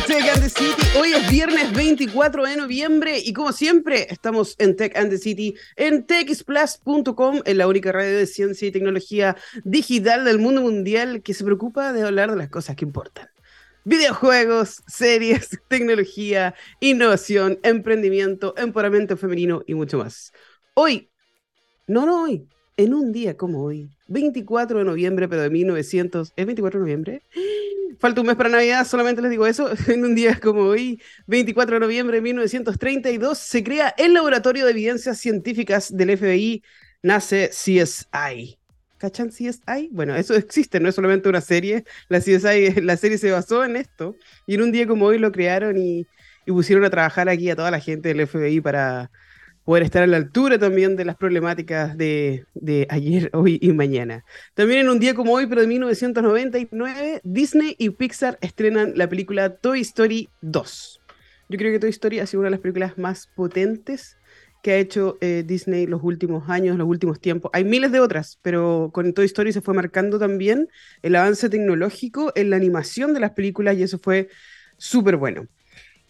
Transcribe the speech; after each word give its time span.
Tech 0.00 0.26
and 0.26 0.40
the 0.40 0.48
City. 0.48 0.82
Hoy 0.98 1.12
es 1.12 1.30
viernes 1.30 1.70
24 1.74 2.44
de 2.46 2.56
noviembre 2.56 3.18
y 3.18 3.34
como 3.34 3.52
siempre 3.52 4.06
estamos 4.08 4.56
en 4.58 4.74
Tech 4.74 4.96
and 4.96 5.10
the 5.10 5.18
City 5.18 5.54
en 5.76 6.06
techsplus.com, 6.06 7.42
en 7.44 7.58
la 7.58 7.68
única 7.68 7.92
radio 7.92 8.16
de 8.16 8.26
ciencia 8.26 8.66
y 8.66 8.72
tecnología 8.72 9.36
digital 9.64 10.24
del 10.24 10.38
mundo 10.38 10.62
mundial 10.62 11.22
que 11.22 11.34
se 11.34 11.44
preocupa 11.44 11.92
de 11.92 12.04
hablar 12.04 12.30
de 12.30 12.38
las 12.38 12.48
cosas 12.48 12.74
que 12.74 12.86
importan. 12.86 13.28
Videojuegos, 13.84 14.82
series, 14.86 15.60
tecnología, 15.68 16.54
innovación, 16.80 17.58
emprendimiento, 17.62 18.54
empoderamiento 18.56 19.18
femenino 19.18 19.62
y 19.66 19.74
mucho 19.74 19.98
más. 19.98 20.32
Hoy, 20.72 21.10
no, 21.86 22.06
no 22.06 22.22
hoy, 22.22 22.48
en 22.76 22.94
un 22.94 23.12
día 23.12 23.36
como 23.36 23.62
hoy, 23.62 23.90
24 24.08 24.78
de 24.78 24.84
noviembre, 24.84 25.28
pero 25.28 25.42
de 25.42 25.50
1900, 25.50 26.32
¿es 26.36 26.46
24 26.46 26.80
de 26.80 26.84
noviembre? 26.84 27.22
Falta 27.98 28.20
un 28.20 28.26
mes 28.26 28.36
para 28.36 28.48
Navidad, 28.48 28.86
solamente 28.86 29.22
les 29.22 29.30
digo 29.30 29.46
eso. 29.46 29.70
En 29.88 30.04
un 30.04 30.14
día 30.14 30.38
como 30.40 30.62
hoy, 30.62 31.00
24 31.26 31.76
de 31.76 31.80
noviembre 31.80 32.16
de 32.16 32.22
1932, 32.22 33.38
se 33.38 33.62
crea 33.62 33.94
el 33.96 34.14
Laboratorio 34.14 34.64
de 34.64 34.72
Evidencias 34.72 35.18
Científicas 35.18 35.96
del 35.96 36.16
FBI, 36.16 36.62
nace 37.02 37.50
CSI. 37.50 38.58
¿Cachan 38.98 39.28
CSI? 39.30 39.88
Bueno, 39.90 40.14
eso 40.14 40.34
existe, 40.34 40.80
no 40.80 40.88
es 40.88 40.94
solamente 40.94 41.28
una 41.28 41.40
serie. 41.40 41.84
La 42.08 42.20
CSI, 42.20 42.80
la 42.82 42.96
serie 42.96 43.18
se 43.18 43.30
basó 43.30 43.64
en 43.64 43.76
esto. 43.76 44.16
Y 44.46 44.54
en 44.54 44.62
un 44.62 44.72
día 44.72 44.86
como 44.86 45.06
hoy 45.06 45.18
lo 45.18 45.32
crearon 45.32 45.76
y, 45.76 46.06
y 46.46 46.52
pusieron 46.52 46.84
a 46.84 46.90
trabajar 46.90 47.28
aquí 47.28 47.50
a 47.50 47.56
toda 47.56 47.70
la 47.70 47.80
gente 47.80 48.08
del 48.12 48.26
FBI 48.26 48.60
para, 48.60 49.10
poder 49.64 49.84
estar 49.84 50.02
a 50.02 50.06
la 50.06 50.16
altura 50.16 50.58
también 50.58 50.96
de 50.96 51.04
las 51.04 51.16
problemáticas 51.16 51.96
de, 51.96 52.46
ayer, 52.88 53.30
hoy 53.34 53.58
y 53.60 53.72
mañana. 53.72 54.24
También 54.54 54.80
en 54.80 54.88
un 54.88 54.98
día 54.98 55.14
como 55.14 55.32
hoy, 55.32 55.46
pero 55.46 55.60
de 55.60 55.66
1999, 55.66 57.20
Disney 57.24 57.76
y 57.78 57.90
Pixar 57.90 58.38
estrenan 58.40 58.92
la 58.96 59.08
película 59.08 59.56
Toy 59.56 59.80
Story 59.80 60.28
2. 60.40 61.00
Yo 61.48 61.58
creo 61.58 61.72
que 61.72 61.78
Toy 61.78 61.90
Story 61.90 62.18
ha 62.18 62.26
sido 62.26 62.40
una 62.40 62.48
de 62.48 62.52
las 62.52 62.60
películas 62.60 62.98
más 62.98 63.28
potentes 63.34 64.16
que 64.62 64.72
ha 64.72 64.76
hecho 64.76 65.18
eh, 65.20 65.42
Disney 65.44 65.86
los 65.86 66.02
últimos 66.02 66.48
años, 66.48 66.76
los 66.76 66.86
últimos 66.86 67.20
tiempos. 67.20 67.50
Hay 67.52 67.64
miles 67.64 67.90
de 67.90 68.00
otras, 68.00 68.38
pero 68.42 68.90
con 68.92 69.12
Toy 69.12 69.26
Story 69.26 69.52
se 69.52 69.60
fue 69.60 69.74
marcando 69.74 70.18
también 70.18 70.68
el 71.02 71.16
avance 71.16 71.48
tecnológico 71.48 72.32
en 72.36 72.50
la 72.50 72.56
animación 72.56 73.12
de 73.12 73.20
las 73.20 73.32
películas 73.32 73.76
y 73.76 73.82
eso 73.82 73.98
fue 73.98 74.28
súper 74.76 75.16
bueno. 75.16 75.48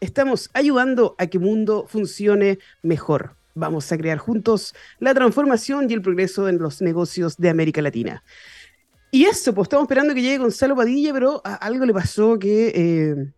estamos 0.00 0.50
ayudando 0.54 1.14
a 1.18 1.26
que 1.26 1.38
el 1.38 1.44
mundo 1.44 1.86
funcione 1.88 2.58
mejor. 2.82 3.36
Vamos 3.54 3.90
a 3.92 3.98
crear 3.98 4.18
juntos 4.18 4.74
la 4.98 5.14
transformación 5.14 5.90
y 5.90 5.94
el 5.94 6.02
progreso 6.02 6.48
en 6.48 6.58
los 6.58 6.80
negocios 6.82 7.36
de 7.36 7.50
América 7.50 7.82
Latina. 7.82 8.22
Y 9.10 9.24
eso, 9.24 9.54
pues 9.54 9.66
estamos 9.66 9.84
esperando 9.84 10.14
que 10.14 10.22
llegue 10.22 10.38
Gonzalo 10.38 10.76
Padilla, 10.76 11.12
pero 11.12 11.42
algo 11.44 11.84
le 11.84 11.92
pasó 11.92 12.38
que 12.38 12.72
eh, 12.74 13.32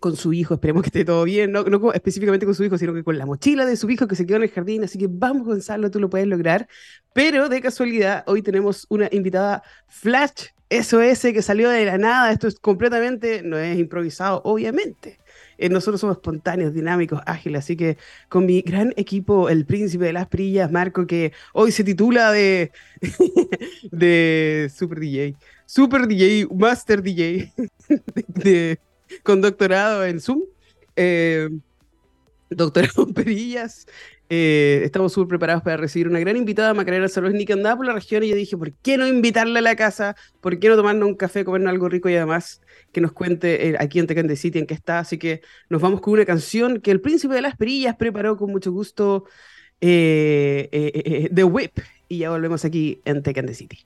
con 0.00 0.16
su 0.16 0.32
hijo, 0.32 0.54
esperemos 0.54 0.82
que 0.82 0.88
esté 0.88 1.04
todo 1.04 1.24
bien, 1.24 1.52
no, 1.52 1.62
no, 1.64 1.92
específicamente 1.92 2.46
con 2.46 2.54
su 2.54 2.64
hijo, 2.64 2.76
sino 2.78 2.92
que 2.92 3.04
con 3.04 3.16
la 3.16 3.24
mochila 3.24 3.64
de 3.64 3.76
su 3.76 3.88
hijo 3.90 4.08
que 4.08 4.16
se 4.16 4.26
quedó 4.26 4.38
en 4.38 4.44
el 4.44 4.50
jardín, 4.50 4.84
así 4.84 4.98
que 4.98 5.06
vamos 5.08 5.46
Gonzalo, 5.46 5.90
tú 5.90 6.00
lo 6.00 6.10
puedes 6.10 6.26
lograr. 6.26 6.68
Pero 7.12 7.48
de 7.48 7.60
casualidad, 7.60 8.24
hoy 8.26 8.42
tenemos 8.42 8.86
una 8.90 9.08
invitada 9.12 9.62
Flash 9.88 10.48
SOS 10.70 11.20
que 11.32 11.42
salió 11.42 11.70
de 11.70 11.84
la 11.84 11.98
nada, 11.98 12.32
esto 12.32 12.46
es 12.48 12.58
completamente, 12.58 13.42
no 13.42 13.56
es 13.56 13.78
improvisado, 13.78 14.42
obviamente. 14.44 15.18
Eh, 15.58 15.68
nosotros 15.68 16.00
somos 16.00 16.16
espontáneos, 16.16 16.72
dinámicos, 16.72 17.20
ágiles, 17.26 17.64
así 17.64 17.76
que 17.76 17.98
con 18.28 18.46
mi 18.46 18.62
gran 18.62 18.94
equipo, 18.96 19.48
el 19.48 19.66
príncipe 19.66 20.04
de 20.04 20.12
las 20.12 20.28
perillas, 20.28 20.70
Marco, 20.70 21.06
que 21.06 21.32
hoy 21.52 21.72
se 21.72 21.82
titula 21.82 22.30
de, 22.30 22.70
de 23.90 24.70
Super 24.74 25.00
DJ, 25.00 25.34
Super 25.66 26.06
DJ, 26.06 26.46
Master 26.54 27.02
DJ, 27.02 27.52
con 29.24 29.40
doctorado 29.40 30.04
en 30.04 30.20
Zoom, 30.20 30.42
eh, 30.94 31.48
doctorado 32.50 33.02
en 33.02 33.14
perillas, 33.14 33.86
eh, 34.30 34.82
estamos 34.84 35.12
súper 35.12 35.28
preparados 35.28 35.62
para 35.62 35.78
recibir 35.78 36.06
una 36.06 36.20
gran 36.20 36.36
invitada, 36.36 36.74
Macarena 36.74 37.08
Salosni, 37.08 37.46
que 37.46 37.54
andaba 37.54 37.76
por 37.76 37.86
la 37.86 37.94
región 37.94 38.22
y 38.22 38.28
yo 38.28 38.36
dije, 38.36 38.56
¿por 38.56 38.72
qué 38.74 38.98
no 38.98 39.06
invitarla 39.06 39.58
a 39.60 39.62
la 39.62 39.74
casa? 39.74 40.16
¿Por 40.40 40.58
qué 40.58 40.68
no 40.68 40.76
tomarnos 40.76 41.08
un 41.08 41.14
café, 41.14 41.44
comernos 41.44 41.70
algo 41.70 41.88
rico 41.88 42.08
y 42.08 42.16
además 42.16 42.60
que 42.92 43.00
nos 43.00 43.12
cuente 43.12 43.68
eh, 43.68 43.76
aquí 43.78 43.98
en 43.98 44.06
Tecande 44.06 44.36
City 44.36 44.58
en 44.58 44.66
qué 44.66 44.74
está? 44.74 45.00
Así 45.00 45.18
que 45.18 45.42
nos 45.68 45.80
vamos 45.80 46.00
con 46.00 46.14
una 46.14 46.24
canción 46.24 46.80
que 46.80 46.90
el 46.90 47.00
príncipe 47.00 47.34
de 47.34 47.42
las 47.42 47.56
perillas 47.56 47.96
preparó 47.96 48.36
con 48.36 48.50
mucho 48.50 48.72
gusto, 48.72 49.24
eh, 49.80 51.28
The 51.34 51.44
Whip, 51.44 51.78
y 52.08 52.18
ya 52.18 52.30
volvemos 52.30 52.64
aquí 52.64 53.00
en 53.04 53.22
Tecande 53.22 53.54
City. 53.54 53.84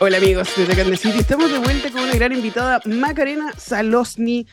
Hola 0.00 0.18
amigos 0.18 0.48
de 0.56 0.64
Tecande 0.64 0.96
City, 0.96 1.18
estamos 1.18 1.50
de 1.50 1.58
vuelta 1.58 1.90
con 1.90 2.02
una 2.02 2.14
gran 2.14 2.32
invitada, 2.32 2.80
Macarena 2.86 3.52
Salosni 3.56 4.46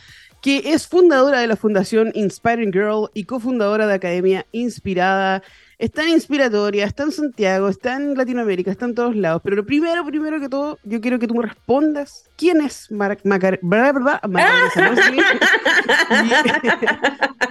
que 0.45 0.61
es 0.73 0.85
fundadora 0.85 1.39
de 1.39 1.47
la 1.47 1.55
Fundación 1.55 2.11
Inspiring 2.13 2.71
Girl 2.71 3.09
y 3.15 3.23
cofundadora 3.23 3.87
de 3.87 3.95
Academia 3.95 4.45
Inspirada. 4.51 5.41
Está 5.77 6.03
en 6.03 6.09
Inspiratoria, 6.09 6.85
está 6.85 7.03
en 7.03 7.11
Santiago, 7.11 7.67
está 7.67 7.97
en 7.97 8.15
Latinoamérica, 8.15 8.71
está 8.71 8.85
en 8.85 8.95
todos 8.95 9.13
lados. 9.15 9.41
Pero 9.43 9.57
lo 9.57 9.65
primero, 9.65 10.05
primero 10.05 10.39
que 10.39 10.47
todo, 10.47 10.79
yo 10.83 11.01
quiero 11.01 11.19
que 11.19 11.27
tú 11.27 11.35
me 11.35 11.43
respondas 11.43 12.23
quién 12.37 12.61
es 12.61 12.89
Mar 12.91 13.17
Macarena 13.23 13.59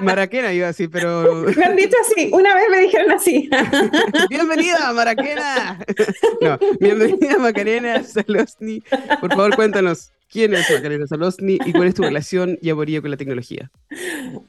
Maraquena 0.00 0.52
iba 0.54 0.68
así, 0.68 0.88
pero... 0.88 1.44
Me 1.54 1.64
han 1.64 1.76
dicho 1.76 1.96
así, 2.00 2.30
una 2.32 2.54
vez 2.54 2.64
me 2.70 2.78
dijeron 2.80 3.12
así. 3.12 3.50
bienvenida, 4.30 4.92
Maraquena. 4.94 5.78
no, 6.41 6.58
bienvenida, 6.80 7.36
Macarena 7.38 8.02
Salosni. 8.02 8.82
Por 9.20 9.30
favor, 9.30 9.54
cuéntanos, 9.54 10.12
¿Quién 10.30 10.52
es 10.54 10.68
Macarena 10.70 11.06
Salosni 11.06 11.58
y 11.64 11.72
cuál 11.72 11.88
es 11.88 11.94
tu 11.94 12.02
relación 12.02 12.58
y 12.60 12.70
amorío 12.70 13.00
con 13.00 13.10
la 13.10 13.16
tecnología? 13.16 13.70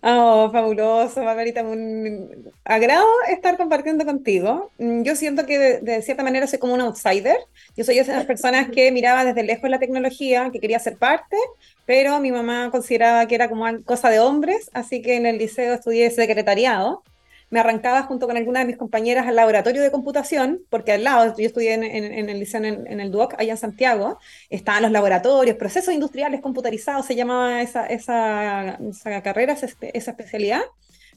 Oh, 0.02 0.50
fabuloso, 0.52 1.24
Margarita. 1.24 1.64
Un 1.64 2.52
agrado 2.64 3.06
estar 3.30 3.58
compartiendo 3.58 4.06
contigo. 4.06 4.72
Mm, 4.78 5.04
yo 5.04 5.16
siento 5.16 5.46
que 5.46 5.80
de, 5.80 6.02
cierta 6.02 6.24
manera 6.24 6.48
soy 6.48 6.60
como 6.60 6.74
un 6.74 6.82
outsider. 6.82 7.38
Yo 7.78 7.84
soy 7.84 7.96
de 7.96 8.02
esas 8.02 8.26
personas 8.28 8.70
que 8.70 8.92
miraba 8.92 9.26
desde 9.26 9.44
lejos 9.44 9.70
la 9.70 9.80
tecnología, 9.80 10.50
que 10.52 10.60
quería 10.60 10.80
ser 10.80 10.98
parte, 10.98 11.38
pero 11.86 12.20
mi 12.20 12.32
mamá 12.32 12.72
consideraba 12.72 13.28
que 13.28 13.36
era 13.36 13.50
como 13.50 13.66
cosa 13.84 14.10
de 14.10 14.20
hombres, 14.20 14.72
así 14.74 15.02
que 15.02 15.16
en 15.16 15.26
el 15.26 15.38
liceo 15.38 15.74
estudié 15.74 16.10
secretariado 16.10 17.04
me 17.50 17.60
arrancaba 17.60 18.04
junto 18.04 18.28
con 18.28 18.38
algunas 18.38 18.64
de 18.64 18.68
mis 18.68 18.78
compañeras 18.78 19.28
al 19.28 19.36
laboratorio 19.36 19.82
de 19.82 19.92
computación, 19.92 20.62
porque 20.70 20.94
al 20.94 21.04
lado, 21.04 21.36
yo 21.38 21.46
estudié 21.46 21.74
en, 21.74 21.84
el 22.30 22.40
liceo, 22.40 22.64
en, 22.64 23.00
el 23.00 23.12
DUOC, 23.12 23.36
allá 23.38 23.52
en 23.52 23.58
Santiago, 23.58 24.20
estaban 24.50 24.84
los 24.84 24.92
laboratorios, 24.92 25.56
procesos 25.58 25.94
industriales 25.94 26.42
computarizados, 26.42 27.06
se 27.06 27.16
llamaba 27.16 27.62
esa, 27.62 27.86
esa, 27.86 28.78
carrera, 29.24 29.54
esa, 29.54 29.68
especialidad. 29.94 30.62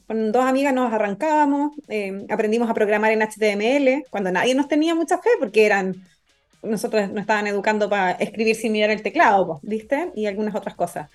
Con 0.07 0.31
dos 0.31 0.45
amigas 0.45 0.73
nos 0.73 0.91
arrancábamos, 0.91 1.73
eh, 1.87 2.25
aprendimos 2.29 2.69
a 2.69 2.73
programar 2.73 3.11
en 3.11 3.21
HTML, 3.21 4.05
cuando 4.09 4.31
nadie 4.31 4.55
nos 4.55 4.67
tenía 4.67 4.95
mucha 4.95 5.19
fe, 5.19 5.29
porque 5.39 5.65
eran 5.65 6.03
nosotros 6.61 7.09
nos 7.09 7.21
estaban 7.21 7.47
educando 7.47 7.89
para 7.89 8.11
escribir 8.11 8.55
sin 8.55 8.73
mirar 8.73 8.91
el 8.91 9.01
teclado, 9.01 9.59
¿viste? 9.63 10.11
Y 10.15 10.25
algunas 10.25 10.55
otras 10.55 10.75
cosas. 10.75 11.09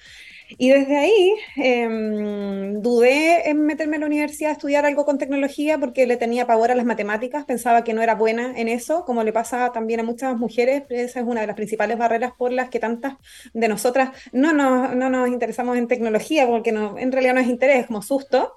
Y 0.48 0.70
desde 0.70 0.96
ahí 0.96 1.34
em, 1.56 2.80
dudé 2.82 3.48
en 3.48 3.64
meterme 3.64 3.96
en 3.96 4.00
la 4.00 4.06
universidad 4.06 4.50
a 4.50 4.52
estudiar 4.52 4.84
algo 4.84 5.04
con 5.04 5.18
tecnología 5.18 5.78
porque 5.78 6.06
le 6.06 6.16
tenía 6.16 6.46
pavor 6.46 6.70
a 6.70 6.74
las 6.74 6.84
matemáticas, 6.84 7.44
pensaba 7.44 7.82
que 7.82 7.94
no 7.94 8.02
era 8.02 8.14
buena 8.14 8.52
en 8.56 8.68
eso, 8.68 9.04
como 9.04 9.22
le 9.24 9.32
pasa 9.32 9.72
también 9.72 10.00
a 10.00 10.02
muchas 10.02 10.36
mujeres, 10.36 10.82
esa 10.90 11.20
es 11.20 11.26
una 11.26 11.40
de 11.40 11.46
las 11.46 11.56
principales 11.56 11.96
barreras 11.98 12.32
por 12.36 12.52
las 12.52 12.68
que 12.68 12.78
tantas 12.78 13.14
de 13.54 13.68
nosotras 13.68 14.10
no 14.32 14.52
nos, 14.52 14.94
no 14.94 15.08
nos 15.08 15.28
interesamos 15.28 15.76
en 15.78 15.88
tecnología, 15.88 16.46
porque 16.46 16.72
no, 16.72 16.98
en 16.98 17.10
realidad 17.10 17.34
no 17.34 17.40
es 17.40 17.48
interés, 17.48 17.86
como 17.86 18.02
susto. 18.02 18.54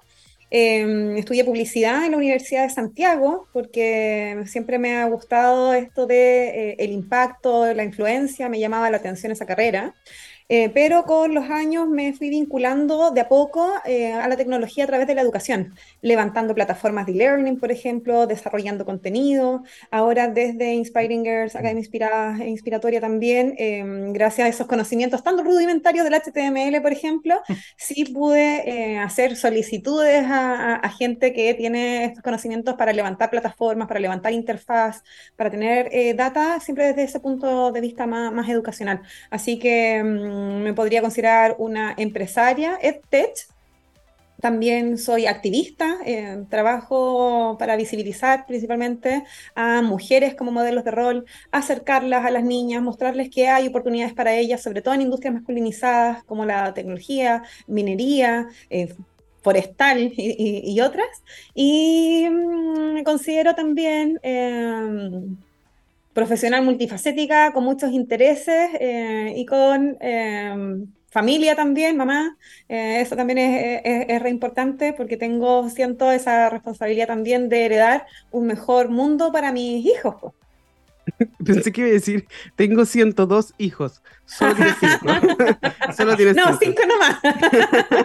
Em, 0.50 1.18
estudié 1.18 1.44
publicidad 1.44 2.06
en 2.06 2.12
la 2.12 2.16
Universidad 2.16 2.62
de 2.62 2.70
Santiago 2.70 3.48
porque 3.52 4.42
siempre 4.46 4.78
me 4.78 4.96
ha 4.96 5.04
gustado 5.06 5.74
esto 5.74 6.06
de 6.06 6.70
eh, 6.70 6.76
el 6.78 6.92
impacto, 6.92 7.72
la 7.74 7.84
influencia, 7.84 8.48
me 8.48 8.58
llamaba 8.58 8.90
la 8.90 8.96
atención 8.96 9.30
esa 9.30 9.44
carrera. 9.44 9.94
Eh, 10.48 10.70
pero 10.70 11.04
con 11.04 11.34
los 11.34 11.50
años 11.50 11.86
me 11.88 12.14
fui 12.14 12.30
vinculando 12.30 13.10
de 13.10 13.20
a 13.20 13.28
poco 13.28 13.70
eh, 13.84 14.12
a 14.12 14.26
la 14.28 14.36
tecnología 14.36 14.84
a 14.84 14.86
través 14.86 15.06
de 15.06 15.14
la 15.14 15.20
educación, 15.20 15.74
levantando 16.00 16.54
plataformas 16.54 17.06
de 17.06 17.12
learning, 17.12 17.58
por 17.58 17.70
ejemplo, 17.70 18.26
desarrollando 18.26 18.86
contenido. 18.86 19.62
Ahora 19.90 20.28
desde 20.28 20.72
Inspiring 20.74 21.24
Girls, 21.24 21.54
Academia 21.54 21.80
Inspirada 21.80 22.42
e 22.42 22.48
Inspiratoria 22.48 23.00
también, 23.00 23.54
em, 23.58 24.12
gracias 24.12 24.46
a 24.46 24.48
esos 24.48 24.66
conocimientos 24.66 25.22
tan 25.22 25.38
rudimentarios 25.44 26.04
del 26.04 26.14
HTML, 26.14 26.80
por 26.80 26.92
ejemplo, 26.92 27.40
sí 27.76 28.04
pude 28.06 28.98
hacer 28.98 29.36
solicitudes 29.36 30.24
a, 30.28 30.88
gente 30.98 31.32
que 31.32 31.54
tiene 31.54 32.06
estos 32.06 32.22
conocimientos 32.22 32.74
para 32.74 32.92
levantar 32.92 33.30
plataformas, 33.30 33.86
para 33.86 34.00
levantar 34.00 34.32
interfaz, 34.32 35.02
para 35.36 35.50
tener 35.50 35.90
data 36.16 36.58
siempre 36.60 36.88
desde 36.88 37.04
ese 37.04 37.20
punto 37.20 37.70
de 37.72 37.80
vista 37.80 38.06
más, 38.06 38.32
más 38.32 38.48
educacional. 38.48 39.02
Así 39.30 39.58
que 39.58 40.02
mm, 40.02 40.37
me 40.62 40.74
podría 40.74 41.00
considerar 41.00 41.56
una 41.58 41.94
empresaria, 41.96 42.78
EdTech. 42.80 43.48
También 44.40 44.98
soy 44.98 45.26
activista, 45.26 45.98
eh, 46.06 46.44
trabajo 46.48 47.56
para 47.58 47.74
visibilizar 47.74 48.46
principalmente 48.46 49.24
a 49.56 49.82
mujeres 49.82 50.36
como 50.36 50.52
modelos 50.52 50.84
de 50.84 50.92
rol, 50.92 51.26
acercarlas 51.50 52.24
a 52.24 52.30
las 52.30 52.44
niñas, 52.44 52.80
mostrarles 52.80 53.30
que 53.30 53.48
hay 53.48 53.66
oportunidades 53.66 54.14
para 54.14 54.34
ellas, 54.34 54.62
sobre 54.62 54.80
todo 54.80 54.94
en 54.94 55.02
industrias 55.02 55.34
masculinizadas 55.34 56.22
como 56.22 56.44
la 56.44 56.72
tecnología, 56.72 57.42
minería, 57.66 58.46
eh, 58.70 58.94
forestal 59.42 60.12
y, 60.16 60.80
otras. 60.80 61.08
Y 61.54 62.28
me 62.30 63.00
mm, 63.00 63.04
considero 63.04 63.54
también 63.54 64.20
em, 64.22 65.36
profesional 66.18 66.64
multifacética, 66.64 67.52
con 67.52 67.62
muchos 67.62 67.92
intereses 67.92 68.70
eh, 68.80 69.34
y 69.36 69.46
con 69.46 69.96
eh, 70.00 70.84
familia 71.10 71.54
también, 71.54 71.96
mamá. 71.96 72.36
Eh, 72.68 73.02
eso 73.02 73.14
también 73.14 73.38
es, 73.38 73.82
es, 74.08 74.20
re 74.20 74.28
importante 74.28 74.92
porque 74.92 75.16
tengo, 75.16 75.70
siento 75.70 76.10
esa 76.10 76.50
responsabilidad 76.50 77.06
también 77.06 77.48
de 77.48 77.64
heredar 77.64 78.06
un 78.32 78.48
mejor 78.48 78.88
mundo 78.88 79.30
para 79.30 79.52
mis 79.52 79.86
hijos. 79.86 80.32
Pensé 81.44 81.70
que 81.70 81.82
iba 81.82 81.90
a 81.90 81.92
decir, 81.92 82.26
tengo 82.56 82.84
102 82.84 83.54
hijos. 83.58 84.02
Solo 84.24 84.56
tienes 84.56 84.74
5. 84.80 84.98
Solo 85.96 86.16
tienes 86.16 86.34
No, 86.34 86.58
5 86.58 86.82
nomás. 86.88 87.20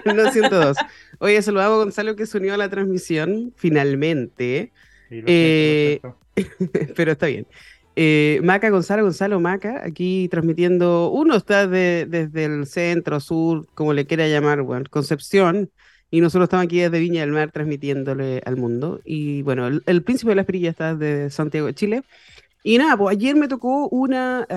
no, 0.06 0.32
102. 0.32 0.78
Oye, 1.18 1.42
saludamos 1.42 1.78
a 1.78 1.84
Gonzalo 1.86 2.16
que 2.16 2.28
se 2.28 2.38
unió 2.38 2.54
a 2.54 2.58
la 2.58 2.70
transmisión, 2.70 3.54
finalmente. 3.58 4.72
pero 6.96 7.12
está 7.12 7.26
bien. 7.26 7.48
Eh, 7.96 8.40
Maca 8.44 8.70
Gonzalo, 8.70 9.04
Gonzalo 9.04 9.40
Maca, 9.40 9.84
aquí 9.86 10.28
transmitiendo, 10.30 11.12
uno 11.12 11.36
está 11.36 11.68
desde 11.68 12.46
el 12.46 12.66
centro, 12.66 13.20
sur, 13.20 13.68
como 13.76 13.94
le 13.94 14.08
quiera 14.08 14.28
llamar, 14.28 14.62
bueno, 14.64 14.86
Concepción, 14.90 15.70
y 16.10 16.22
nosotros 16.22 16.46
estamos 16.46 16.66
aquí 16.66 16.80
desde 16.80 17.00
Viña 17.00 17.22
del 17.22 17.32
Mar 17.32 17.52
transmitiéndole 17.52 18.42
al 18.46 18.56
mundo. 18.56 19.02
Y 19.04 19.42
bueno, 19.42 19.68
el, 19.68 20.04
príncipe 20.04 20.30
de 20.30 20.36
la 20.36 20.42
Esprilla 20.42 20.70
está 20.70 20.96
de 20.96 21.32
Santiago 21.32 21.68
de 21.68 21.74
Chile. 21.74 22.04
Y 22.64 22.78
nada, 22.78 22.96
pues 22.98 23.18
ayer 23.18 23.36
me 23.36 23.48
tocó 23.48 23.90
una, 23.90 24.48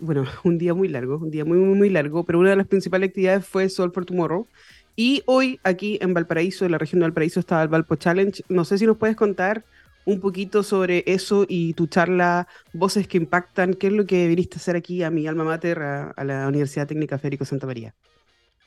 bueno, 0.00 0.24
un 0.44 0.58
día 0.58 0.74
muy 0.74 0.88
largo, 0.88 1.18
un 1.18 1.30
día 1.30 1.44
muy, 1.44 1.58
muy, 1.58 1.78
muy 1.78 1.88
largo, 1.88 2.24
pero 2.24 2.40
una 2.40 2.50
de 2.50 2.56
las 2.56 2.66
principales 2.66 3.10
actividades 3.10 3.46
fue 3.46 3.68
Sol 3.68 3.92
for 3.92 4.04
Tomorrow. 4.04 4.48
Y 4.96 5.22
hoy 5.26 5.60
aquí 5.62 5.98
en 6.00 6.14
Valparaíso, 6.14 6.64
en 6.64 6.72
la 6.72 6.78
región 6.78 7.00
de 7.00 7.06
Valparaíso, 7.06 7.40
estaba 7.40 7.62
el 7.62 7.68
Valpo 7.68 7.96
Challenge. 7.96 8.42
No 8.48 8.64
sé 8.64 8.78
si 8.78 8.86
nos 8.86 8.96
puedes 8.96 9.16
contar 9.16 9.64
un 10.04 10.20
poquito 10.20 10.62
sobre 10.62 11.04
eso 11.06 11.46
y 11.48 11.74
tu 11.74 11.86
charla 11.86 12.48
Voces 12.72 13.08
que 13.08 13.18
Impactan. 13.18 13.74
¿Qué 13.74 13.88
es 13.88 13.92
lo 13.92 14.06
que 14.06 14.26
viniste 14.28 14.56
a 14.56 14.58
hacer 14.58 14.76
aquí 14.76 15.02
a 15.02 15.10
mi 15.10 15.26
alma 15.26 15.44
mater, 15.44 15.80
a, 15.82 16.24
la 16.24 16.46
Universidad 16.48 16.86
Técnica 16.86 17.18
Federico 17.18 17.44
Santa 17.44 17.66
María? 17.66 17.94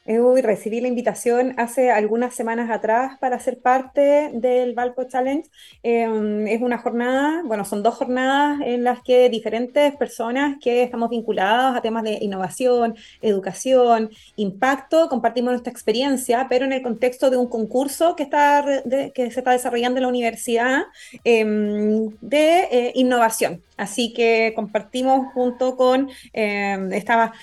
Hoy 0.09 0.41
recibí 0.41 0.79
la 0.79 0.87
invitación 0.87 1.53
hace 1.57 1.91
algunas 1.91 2.33
semanas 2.33 2.69
atrás 2.69 3.17
para 3.19 3.37
ser 3.39 3.59
parte 3.59 4.31
del 4.33 4.73
Valpo 4.73 5.03
Challenge. 5.03 5.49
Em, 5.83 6.47
es 6.47 6.61
una 6.61 6.77
jornada, 6.77 7.41
bueno, 7.43 7.65
son 7.65 7.83
dos 7.83 7.95
jornadas 7.95 8.61
en 8.63 8.85
las 8.85 9.01
que 9.01 9.29
diferentes 9.29 9.93
personas 9.97 10.59
que 10.61 10.81
estamos 10.83 11.09
vinculadas 11.09 11.75
a 11.75 11.81
temas 11.81 12.03
de 12.03 12.19
innovación, 12.21 12.95
educación, 13.21 14.09
impacto, 14.37 15.09
compartimos 15.09 15.51
nuestra 15.51 15.71
experiencia, 15.71 16.47
pero 16.49 16.63
en 16.63 16.71
el 16.71 16.81
contexto 16.81 17.29
de 17.29 17.35
un 17.35 17.49
concurso 17.49 18.15
que, 18.15 18.23
está, 18.23 18.63
que 19.13 19.31
se 19.31 19.39
está 19.41 19.51
desarrollando 19.51 19.97
en 19.97 20.03
la 20.03 20.09
universidad 20.09 20.83
em, 21.25 22.11
de 22.21 22.59
eh, 22.71 22.91
innovación. 22.95 23.61
Así 23.75 24.13
que 24.13 24.53
compartimos 24.55 25.33
junto 25.33 25.75
con, 25.75 26.09
eh, 26.31 26.77
estaba, 26.93 27.33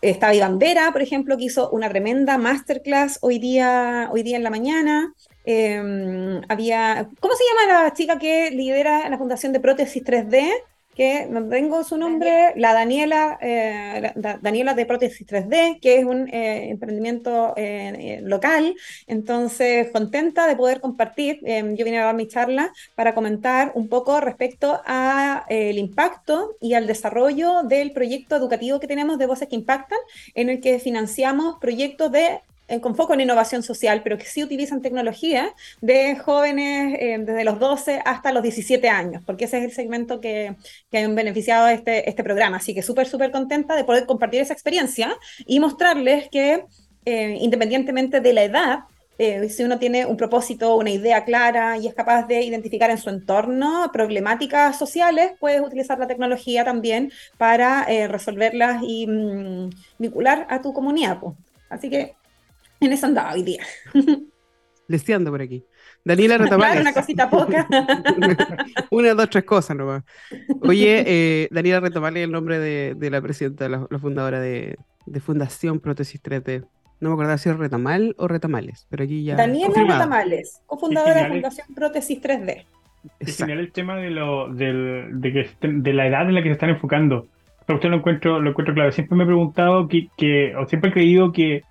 estaba 0.00 0.34
Iván 0.34 0.58
Vera, 0.58 0.92
por 0.92 1.02
ejemplo, 1.02 1.36
que 1.36 1.44
hizo 1.44 1.70
una 1.70 1.88
tremenda 1.88 2.38
masterclass 2.38 3.18
hoy 3.22 3.38
día, 3.38 4.08
hoy 4.12 4.22
día 4.22 4.36
en 4.36 4.42
la 4.42 4.50
mañana. 4.50 5.14
Eh, 5.44 6.40
había, 6.48 7.08
¿cómo 7.20 7.34
se 7.34 7.44
llama 7.44 7.82
la 7.84 7.92
chica 7.92 8.18
que 8.18 8.50
lidera 8.50 9.08
la 9.08 9.18
Fundación 9.18 9.52
de 9.52 9.60
Prótesis 9.60 10.02
3D? 10.02 10.50
Que 11.00 11.26
no 11.30 11.48
tengo 11.48 11.82
su 11.82 11.96
nombre, 11.96 12.52
la 12.56 12.74
Daniela, 12.74 13.38
eh, 13.40 14.12
Daniela 14.42 14.74
de 14.74 14.84
Prótesis 14.84 15.26
3D, 15.26 15.80
que 15.80 15.98
es 15.98 16.04
un 16.04 16.28
eh, 16.28 16.68
emprendimiento 16.68 17.54
eh, 17.56 18.20
local. 18.22 18.74
Entonces, 19.06 19.88
contenta 19.92 20.46
de 20.46 20.56
poder 20.56 20.82
compartir. 20.82 21.40
yo 21.42 21.84
vine 21.86 22.00
a 22.00 22.04
dar 22.04 22.14
mi 22.14 22.28
charla 22.28 22.70
para 22.96 23.14
comentar 23.14 23.72
un 23.74 23.88
poco 23.88 24.20
respecto 24.20 24.78
al 24.84 25.78
impacto 25.78 26.58
y 26.60 26.74
al 26.74 26.86
desarrollo 26.86 27.62
del 27.62 27.92
proyecto 27.92 28.36
educativo 28.36 28.78
que 28.78 28.86
tenemos 28.86 29.16
de 29.18 29.24
Voces 29.24 29.48
que 29.48 29.56
Impactan, 29.56 30.00
en 30.34 30.50
el 30.50 30.60
que 30.60 30.80
financiamos 30.80 31.56
proyectos 31.60 32.12
de 32.12 32.42
con 32.78 32.94
foco 32.94 33.14
en 33.14 33.22
innovación 33.22 33.64
social, 33.64 34.02
pero 34.04 34.16
que 34.16 34.26
sí 34.26 34.44
utilizan 34.44 34.80
tecnología 34.80 35.52
de 35.80 36.16
jóvenes 36.16 36.96
eh, 37.00 37.18
desde 37.18 37.44
los 37.44 37.58
12 37.58 38.00
hasta 38.04 38.30
los 38.30 38.42
17 38.44 38.88
años, 38.88 39.22
porque 39.26 39.46
ese 39.46 39.58
es 39.58 39.64
el 39.64 39.72
segmento 39.72 40.20
que, 40.20 40.54
que 40.90 40.98
han 40.98 41.14
beneficiado 41.16 41.66
este, 41.66 42.08
este 42.08 42.22
programa. 42.22 42.58
Así 42.58 42.72
que 42.72 42.82
súper, 42.82 43.08
súper 43.08 43.32
contenta 43.32 43.74
de 43.74 43.82
poder 43.82 44.06
compartir 44.06 44.40
esa 44.40 44.52
experiencia 44.52 45.16
y 45.46 45.58
mostrarles 45.58 46.28
que 46.30 46.64
eh, 47.04 47.38
independientemente 47.40 48.20
de 48.20 48.32
la 48.32 48.44
edad, 48.44 48.78
eh, 49.18 49.48
si 49.48 49.64
uno 49.64 49.78
tiene 49.78 50.06
un 50.06 50.16
propósito, 50.16 50.76
una 50.76 50.90
idea 50.90 51.24
clara 51.24 51.76
y 51.76 51.88
es 51.88 51.94
capaz 51.94 52.26
de 52.28 52.42
identificar 52.42 52.90
en 52.90 52.98
su 52.98 53.10
entorno 53.10 53.90
problemáticas 53.92 54.78
sociales, 54.78 55.32
puedes 55.40 55.60
utilizar 55.60 55.98
la 55.98 56.06
tecnología 56.06 56.64
también 56.64 57.10
para 57.36 57.84
resolverlas 58.06 58.82
y 58.86 59.06
mm, 59.08 59.70
vincular 59.98 60.46
a 60.48 60.62
tu 60.62 60.72
comunidad. 60.72 61.18
Así 61.68 61.90
que 61.90 62.14
en 62.80 62.92
eso 62.92 63.06
andaba 63.06 63.32
hoy 63.32 63.42
día. 63.42 63.62
Lesteando 64.88 65.30
por 65.30 65.40
aquí. 65.40 65.64
Daniela 66.04 66.38
Retamales. 66.38 66.80
una 66.80 66.92
cosita 66.92 67.30
poca. 67.30 67.66
una, 68.90 69.14
dos, 69.14 69.30
tres 69.30 69.44
cosas 69.44 69.76
nomás. 69.76 70.02
Oye, 70.62 71.04
eh, 71.06 71.48
Daniela 71.50 71.80
Retamales 71.80 72.22
es 72.22 72.24
el 72.24 72.32
nombre 72.32 72.58
de, 72.58 73.10
la 73.10 73.20
presidenta, 73.20 73.68
la, 73.68 73.86
fundadora 73.98 74.40
de, 74.40 74.76
Fundación 75.20 75.80
Prótesis 75.80 76.22
3D. 76.22 76.66
No 77.00 77.10
me 77.10 77.14
acuerdo 77.14 77.38
si 77.38 77.48
es 77.48 77.56
Retamal 77.56 78.14
o 78.18 78.28
Retamales, 78.28 78.86
pero 78.90 79.04
aquí 79.04 79.24
ya. 79.24 79.36
Daniela 79.36 79.72
Retamales, 79.74 80.60
cofundadora 80.66 81.22
de 81.22 81.28
Fundación 81.28 81.66
Prótesis 81.74 82.20
3D. 82.20 82.64
Es 83.18 83.36
genial 83.38 83.60
el 83.60 83.72
tema 83.72 83.96
de, 83.96 84.10
lo, 84.10 84.52
de, 84.52 85.08
que, 85.22 85.68
de 85.68 85.92
la 85.92 86.06
edad 86.06 86.28
en 86.28 86.34
la 86.34 86.42
que 86.42 86.48
se 86.48 86.54
están 86.54 86.70
enfocando. 86.70 87.28
Pero 87.64 87.76
usted 87.76 87.88
lo 87.88 87.96
encuentro, 87.96 88.40
lo 88.40 88.50
encuentro 88.50 88.74
clave. 88.74 88.92
Siempre 88.92 89.16
me 89.16 89.22
he 89.22 89.26
preguntado 89.26 89.86
que, 89.88 90.08
que, 90.16 90.54
o 90.56 90.66
siempre 90.66 90.90
he 90.90 90.92
creído 90.92 91.32
que 91.32 91.62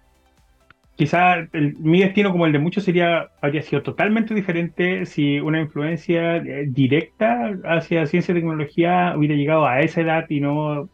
quizá 0.99 1.47
mi 1.53 2.01
destino 2.01 2.29
como 2.33 2.45
el 2.45 2.51
de 2.51 2.59
muchos 2.59 2.83
sería 2.83 3.29
habría 3.41 3.61
sido 3.61 3.81
totalmente 3.83 4.33
diferente 4.33 5.05
si 5.05 5.39
una 5.39 5.61
influencia 5.61 6.35
eh, 6.35 6.65
directa 6.67 7.53
hacia 7.63 8.05
ciencia 8.05 8.33
y 8.33 8.35
tecnología 8.35 9.13
hubiera 9.15 9.35
llegado 9.35 9.65
a 9.65 9.79
esa 9.79 10.01
edad 10.01 10.25
y 10.29 10.41
no 10.41 10.89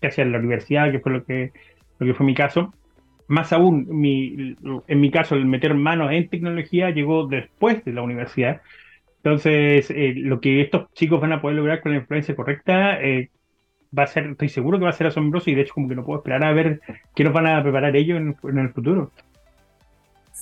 hacia 0.00 0.24
la 0.24 0.38
universidad, 0.38 0.92
que 0.92 1.00
fue 1.00 1.10
lo 1.10 1.24
que, 1.24 1.50
lo 1.98 2.06
que 2.06 2.14
fue 2.14 2.26
mi 2.26 2.34
caso. 2.34 2.72
Más 3.26 3.52
aún, 3.52 3.88
mi, 3.90 4.56
en 4.86 5.00
mi 5.00 5.10
caso, 5.10 5.34
el 5.34 5.46
meter 5.46 5.74
manos 5.74 6.12
en 6.12 6.28
tecnología 6.28 6.90
llegó 6.90 7.26
después 7.26 7.84
de 7.84 7.92
la 7.92 8.02
universidad. 8.02 8.60
Entonces, 9.16 9.90
eh, 9.90 10.14
lo 10.16 10.40
que 10.40 10.60
estos 10.60 10.92
chicos 10.94 11.20
van 11.20 11.32
a 11.32 11.42
poder 11.42 11.56
lograr 11.56 11.80
con 11.80 11.90
la 11.90 11.98
influencia 11.98 12.36
correcta 12.36 13.00
eh, 13.02 13.30
va 13.96 14.04
a 14.04 14.06
ser, 14.06 14.26
estoy 14.28 14.48
seguro 14.48 14.78
que 14.78 14.84
va 14.84 14.90
a 14.90 14.92
ser 14.92 15.08
asombroso 15.08 15.50
y 15.50 15.56
de 15.56 15.62
hecho 15.62 15.74
como 15.74 15.88
que 15.88 15.96
no 15.96 16.04
puedo 16.04 16.20
esperar 16.20 16.44
a 16.44 16.52
ver 16.52 16.80
qué 17.16 17.24
nos 17.24 17.32
van 17.32 17.48
a 17.48 17.62
preparar 17.62 17.96
ellos 17.96 18.20
en 18.44 18.58
el 18.58 18.70
futuro. 18.70 19.10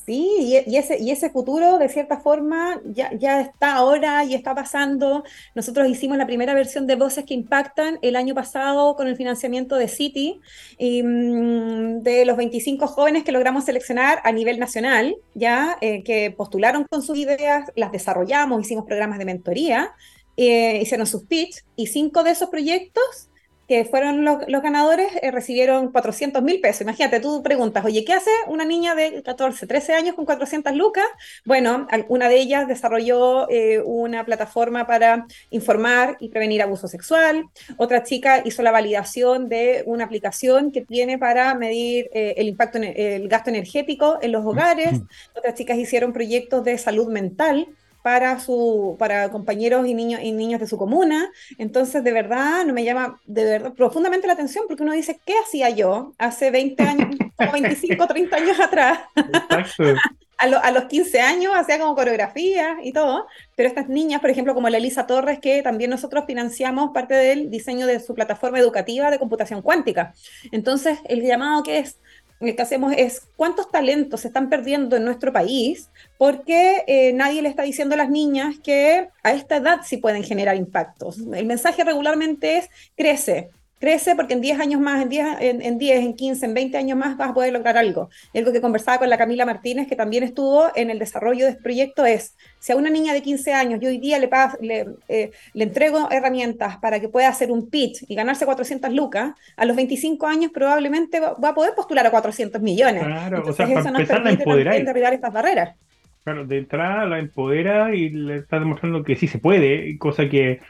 Sí, 0.05 0.62
y, 0.67 0.76
ese, 0.76 0.99
y 0.99 1.11
ese 1.11 1.31
futuro, 1.31 1.78
de 1.78 1.88
cierta 1.88 2.19
forma, 2.19 2.81
ya, 2.85 3.12
ya 3.14 3.40
está 3.40 3.75
ahora 3.75 4.25
y 4.25 4.35
está 4.35 4.55
pasando. 4.55 5.25
Nosotros 5.55 5.88
hicimos 5.88 6.17
la 6.17 6.26
primera 6.26 6.55
versión 6.55 6.87
de 6.87 6.97
Voces 6.97 7.25
que 7.25 7.35
Impactan 7.35 7.99
el 8.00 8.17
año 8.17 8.35
pasado 8.35 8.97
con 8.97 9.07
el 9.07 9.17
financiamiento 9.17 9.76
de 9.76 9.88
City, 9.88 10.40
y, 10.78 11.02
mm, 11.02 12.02
de 12.02 12.25
los 12.25 12.37
25 12.37 12.87
jóvenes 12.87 13.25
que 13.25 13.33
logramos 13.33 13.64
seleccionar 13.64 14.21
a 14.25 14.33
nivel 14.33 14.59
nacional, 14.59 15.17
ya 15.35 15.76
eh, 15.81 16.02
que 16.05 16.31
postularon 16.31 16.85
con 16.90 17.02
sus 17.02 17.19
ideas, 17.19 17.71
las 17.76 17.93
desarrollamos, 17.93 18.62
hicimos 18.62 18.85
programas 18.87 19.19
de 19.19 19.25
mentoría, 19.26 19.93
eh, 20.37 20.81
hicieron 20.81 21.07
sus 21.07 21.25
pitch, 21.25 21.64
y 21.76 21.87
cinco 21.88 22.23
de 22.23 22.31
esos 22.31 22.49
proyectos 22.49 23.27
que 23.68 23.84
fueron 23.84 24.25
los, 24.25 24.38
ganadores, 24.62 25.08
eh, 25.20 25.30
recibieron 25.30 25.92
400 25.92 26.42
mil 26.42 26.58
pesos. 26.60 26.80
Imagínate, 26.80 27.20
tú 27.20 27.42
preguntas, 27.42 27.84
oye, 27.84 28.02
¿qué 28.02 28.14
hace 28.14 28.30
una 28.46 28.64
niña 28.64 28.94
de 28.94 29.22
14, 29.22 29.66
13 29.66 29.92
años 29.92 30.14
con 30.16 30.25
400 30.25 30.75
lucas? 30.75 31.04
Bueno, 31.44 31.87
una 32.08 32.30
de 32.30 32.37
ellas 32.37 32.66
desarrolló 32.66 33.48
eh, 33.50 33.82
una 33.84 34.25
plataforma 34.25 34.87
para 34.87 35.26
informar 35.50 36.16
y 36.18 36.30
prevenir 36.30 36.62
abuso 36.62 36.88
sexual. 36.88 37.44
Otra 37.76 38.02
chica 38.04 38.40
hizo 38.42 38.62
la 38.62 38.70
validación 38.70 39.50
de 39.50 39.82
una 39.84 40.04
aplicación 40.04 40.72
que 40.72 40.80
tiene 40.80 41.18
para 41.18 41.54
medir 41.54 42.08
eh, 42.14 42.34
el 42.38 42.48
impacto, 42.48 42.78
en 42.78 42.84
el 42.84 43.28
gasto 43.28 43.50
energético 43.50 44.18
en 44.22 44.32
los 44.32 44.46
hogares. 44.46 45.02
Otras 45.37 45.54
chicas 45.54 45.76
hicieron 45.76 46.14
proyectos 46.14 46.64
de 46.64 46.78
salud 46.78 47.08
mental 47.08 47.68
para, 48.08 48.40
su, 48.40 48.96
para 48.98 49.30
compañeros 49.30 49.86
y 49.86 49.92
niños, 49.92 50.22
y 50.22 50.32
niños 50.32 50.60
de 50.60 50.66
su 50.66 50.78
comuna. 50.78 51.30
Entonces, 51.58 52.02
de 52.02 52.10
verdad, 52.10 52.64
no 52.64 52.72
me 52.72 52.82
llama 52.82 53.20
de 53.26 53.44
verdad 53.44 53.74
profundamente 53.74 54.26
la 54.26 54.32
atención 54.32 54.64
porque 54.66 54.82
uno 54.82 54.94
dice, 54.94 55.20
¿qué 55.26 55.34
hacía 55.44 55.68
yo 55.68 56.14
hace 56.16 56.50
20 56.50 56.82
años, 56.84 57.08
25, 57.52 58.06
30 58.06 58.34
años 58.36 58.60
atrás? 58.60 59.00
A, 60.40 60.44
a, 60.46 60.70
los 60.70 60.84
15 60.84 61.20
años 61.20 61.52
hacía 61.56 61.80
como 61.80 61.96
coreografía 61.96 62.76
y 62.84 62.92
todo, 62.92 63.26
pero 63.56 63.68
estas 63.68 63.88
niñas, 63.88 64.20
por 64.20 64.30
ejemplo, 64.30 64.54
como 64.54 64.68
la 64.68 64.76
Elisa 64.76 65.04
Torres, 65.04 65.40
que 65.40 65.64
también 65.64 65.90
nosotros 65.90 66.26
financiamos 66.28 66.92
parte 66.94 67.14
del 67.14 67.50
diseño 67.50 67.88
de 67.88 67.98
su 67.98 68.14
plataforma 68.14 68.60
educativa 68.60 69.10
de 69.10 69.18
computación 69.18 69.62
cuántica. 69.62 70.14
Entonces, 70.52 71.00
el 71.06 71.22
llamado 71.22 71.64
que 71.64 71.78
es 71.78 71.98
lo 72.17 72.17
que 72.38 72.62
hacemos 72.62 72.92
es 72.97 73.28
cuántos 73.37 73.71
talentos 73.71 74.21
se 74.21 74.28
están 74.28 74.49
perdiendo 74.49 74.97
en 74.97 75.04
nuestro 75.04 75.33
país 75.33 75.90
porque 76.16 76.85
eh, 76.87 77.12
nadie 77.12 77.42
le 77.42 77.49
está 77.49 77.62
diciendo 77.62 77.95
a 77.95 77.99
las 77.99 78.11
niñas 78.11 78.57
que 78.62 79.09
a 79.23 79.33
esta 79.33 79.57
edad 79.57 79.80
sí 79.85 79.97
pueden 79.97 80.23
generar 80.23 80.57
impactos. 80.57 81.18
El 81.18 81.47
mensaje 81.47 81.85
regularmente 81.85 82.59
es 82.59 82.71
crece, 82.97 83.50
crece 83.78 84.14
porque 84.16 84.35
en 84.35 84.40
10 84.40 84.61
años 84.61 84.80
más, 84.80 85.02
en 85.02 85.08
10, 85.08 85.26
en, 85.40 85.78
10, 85.78 86.00
en 86.00 86.14
15, 86.14 86.47
en 86.47 86.54
20 86.54 86.78
años 86.78 86.99
más 86.99 87.16
vas 87.16 87.30
a 87.30 87.35
poder 87.35 87.52
lograr 87.52 87.76
algo. 87.76 88.11
algo 88.35 88.52
que 88.52 88.61
conversaba 88.61 88.99
con 88.99 89.11
la 89.11 89.18
Camila 89.18 89.47
Martínez, 89.47 89.87
que 89.87 89.97
también 89.97 90.23
estuvo 90.25 90.66
en 90.75 90.90
el 90.90 90.99
desarrollo 90.99 91.44
de 91.44 91.52
este 91.52 91.62
proyecto, 91.62 92.04
es, 92.04 92.37
si 92.58 92.73
a 92.73 92.76
una 92.76 92.90
niña 92.90 93.12
de 93.12 93.23
15 93.23 93.52
años 93.52 93.80
yo 93.80 93.88
hoy 93.88 93.99
día 93.99 94.18
le, 94.18 94.28
le, 94.61 94.87
eh, 95.08 95.30
le 95.54 95.64
entrego 95.64 96.11
herramientas 96.11 96.78
para 96.78 97.00
que 97.00 97.08
pueda 97.08 97.28
hacer 97.28 97.50
un 97.50 97.70
pitch 97.70 98.04
y 98.08 98.14
ganarse 98.14 98.44
400 98.44 98.92
lucas, 98.92 99.32
a 99.56 99.64
los 99.64 99.76
25 99.76 100.26
años 100.26 100.50
probablemente 100.52 101.20
va, 101.20 101.37
a 101.49 101.54
poder 101.54 101.75
postular 101.75 102.06
a 102.06 102.11
400 102.11 102.61
millones. 102.61 103.04
Claro, 103.04 103.42
o 103.47 103.52
sea, 103.52 103.66
para 103.66 103.88
empezar 103.88 104.26
a 104.26 104.30
empoderar. 104.30 105.14
estas 105.14 105.32
barreras. 105.32 105.76
Claro, 106.25 106.44
de 106.44 106.58
entrada 106.58 107.06
la 107.06 107.18
empodera 107.18 107.94
y 107.94 108.11
le 108.11 108.37
está 108.37 108.58
demostrando 108.58 109.02
que 109.02 109.16
sí 109.16 109.28
se 109.28 109.38
puede, 109.38 109.97
cosa 109.99 110.28
que 110.28 110.61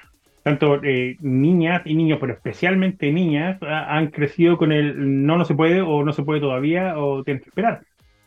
tanto 0.49 0.83
eh, 0.83 1.17
niñas 1.21 1.83
y 1.85 1.95
niños, 1.95 2.19
pero 2.21 2.33
especialmente 2.33 3.12
niñas, 3.12 3.59
han 3.62 4.09
crecido 4.09 4.57
con 4.57 4.73
el 4.73 5.26
no, 5.26 5.37
no 5.37 5.45
se 5.45 5.55
puede 5.55 5.83
o 5.83 6.02
no 6.05 6.12
se 6.14 6.23
puede 6.23 6.40
todavía 6.40 6.99
o 6.99 7.23
tienes 7.23 7.43
que 7.43 7.50
esperar. 7.50 7.83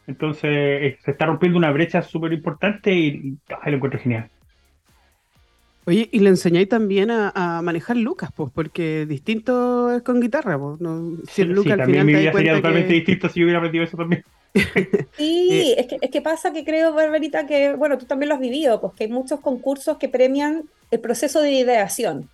Entonces 0.05 0.51
eh, 0.51 0.97
se 1.03 1.11
está 1.11 1.25
rompiendo 1.25 1.57
una 1.57 1.71
brecha 1.71 2.03
súper 2.03 2.33
importante 2.33 2.93
y, 2.93 3.37
lo 3.65 3.75
encuentro 3.75 3.99
genial. 3.99 4.29
Oye, 5.85 6.09
y 6.11 6.19
le 6.19 6.29
enseñáis 6.29 6.69
también 6.69 7.09
a, 7.09 7.61
manejar 7.63 7.97
Lucas, 7.97 8.29
pues, 8.35 8.51
porque 8.53 9.07
distinto 9.07 9.91
es 9.91 10.03
con 10.03 10.21
guitarra, 10.21 10.59
pues. 10.59 10.79
No, 10.79 11.17
si 11.27 11.41
el 11.41 11.53
Lucas 11.53 11.79
al 11.79 11.85
final 11.87 12.05
mi 12.05 12.13
vida 12.13 12.31
sería 12.33 12.53
totalmente 12.53 12.93
distinto 12.93 13.29
si 13.29 13.39
yo 13.39 13.45
hubiera 13.45 13.57
aprendido 13.57 13.83
eso 13.83 13.97
también. 13.97 14.23
Sí, 15.17 15.49
eh, 15.51 15.75
es, 15.79 15.87
que, 15.87 15.97
es 16.01 16.11
que 16.11 16.21
pasa 16.21 16.53
que 16.53 16.63
creo, 16.63 16.93
Barbarita, 16.93 17.47
que, 17.47 17.73
bueno, 17.73 17.97
tú 17.97 18.05
también 18.05 18.29
lo 18.29 18.35
has 18.35 18.41
vivido, 18.41 18.79
pues 18.79 18.93
que 18.93 19.05
hay 19.05 19.09
muchos 19.09 19.39
concursos 19.39 19.97
que 19.97 20.07
premian 20.07 20.63
el 20.91 20.99
proceso 20.99 21.41
de 21.41 21.51
ideación, 21.51 22.29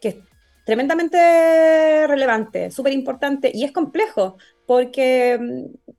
que 0.00 0.08
es 0.08 0.16
tremendamente 0.64 2.06
relevante, 2.06 2.70
súper 2.70 2.92
importante 2.92 3.50
y 3.52 3.64
es 3.64 3.72
complejo 3.72 4.36
porque 4.66 5.38
mm, 5.40 5.92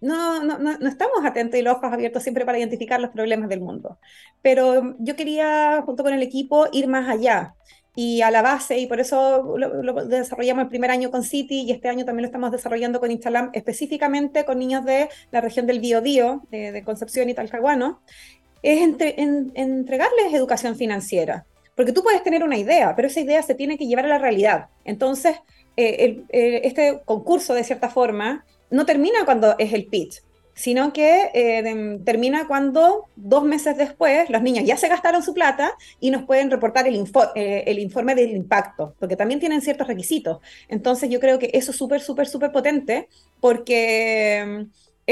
no, 0.00 0.42
no, 0.42 0.58
no, 0.58 0.88
estamos 0.88 1.24
atentos 1.24 1.58
y 1.58 1.62
los 1.62 1.76
ojos 1.76 1.92
abiertos 1.92 2.22
siempre 2.22 2.46
para 2.46 2.58
identificar 2.58 3.00
los 3.00 3.10
problemas 3.10 3.48
del 3.48 3.60
mundo. 3.60 3.98
Pero 4.42 4.82
mm, 4.82 4.96
yo 5.00 5.16
quería, 5.16 5.82
junto 5.84 6.02
con 6.02 6.12
el 6.14 6.22
equipo, 6.22 6.68
ir 6.72 6.88
más 6.88 7.08
allá 7.08 7.54
y 7.96 8.22
a 8.22 8.30
la 8.30 8.40
base, 8.40 8.78
y 8.78 8.86
por 8.86 9.00
eso 9.00 9.56
lo, 9.58 10.06
desarrollamos 10.06 10.62
el 10.62 10.68
primer 10.68 10.92
año 10.92 11.10
con 11.10 11.24
City 11.24 11.62
y 11.62 11.72
este 11.72 11.88
año 11.88 12.04
también 12.04 12.22
lo 12.22 12.26
estamos 12.28 12.52
desarrollando 12.52 13.00
con 13.00 13.10
Instalam, 13.10 13.50
específicamente 13.52 14.44
con 14.44 14.58
niños 14.60 14.84
de 14.84 15.08
la 15.32 15.40
región 15.40 15.66
del 15.66 15.80
Biobío, 15.80 16.42
de, 16.50 16.70
de 16.70 16.84
Concepción 16.84 17.28
y 17.28 17.34
Talcahuano, 17.34 18.00
es 18.62 18.80
entregarles 19.54 20.34
educación 20.34 20.76
financiera. 20.76 21.46
Porque 21.74 21.92
tú 21.92 22.02
puedes 22.02 22.22
tener 22.22 22.44
una 22.44 22.58
idea, 22.58 22.94
pero 22.94 23.08
esa 23.08 23.20
idea 23.20 23.42
se 23.42 23.54
tiene 23.54 23.78
que 23.78 23.86
llevar 23.86 24.04
a 24.04 24.08
la 24.08 24.18
realidad. 24.18 24.66
Entonces, 24.84 25.36
eh, 25.76 26.24
eh, 26.28 26.60
este 26.64 27.00
concurso, 27.04 27.54
de 27.54 27.64
cierta 27.64 27.88
forma, 27.88 28.44
no 28.70 28.84
termina 28.84 29.24
cuando 29.24 29.56
es 29.58 29.72
el 29.72 29.86
pitch, 29.86 30.22
sino 30.52 30.92
que 30.92 31.30
eh, 31.32 31.98
termina 32.04 32.46
cuando 32.46 33.06
dos 33.16 33.44
meses 33.44 33.78
después 33.78 34.28
los 34.28 34.42
niños 34.42 34.66
ya 34.66 34.76
se 34.76 34.88
gastaron 34.88 35.22
su 35.22 35.32
plata 35.32 35.72
y 36.00 36.10
nos 36.10 36.24
pueden 36.24 36.50
reportar 36.50 36.86
el, 36.86 37.02
el 37.34 37.78
informe 37.78 38.14
del 38.14 38.32
impacto, 38.32 38.94
porque 38.98 39.16
también 39.16 39.40
tienen 39.40 39.62
ciertos 39.62 39.86
requisitos. 39.86 40.40
Entonces 40.68 41.08
yo 41.08 41.18
creo 41.18 41.38
que 41.38 41.50
eso 41.54 41.70
es 41.70 41.78
súper, 41.78 42.02
súper, 42.02 42.26
súper 42.26 42.52
potente 42.52 43.08
porque 43.40 44.66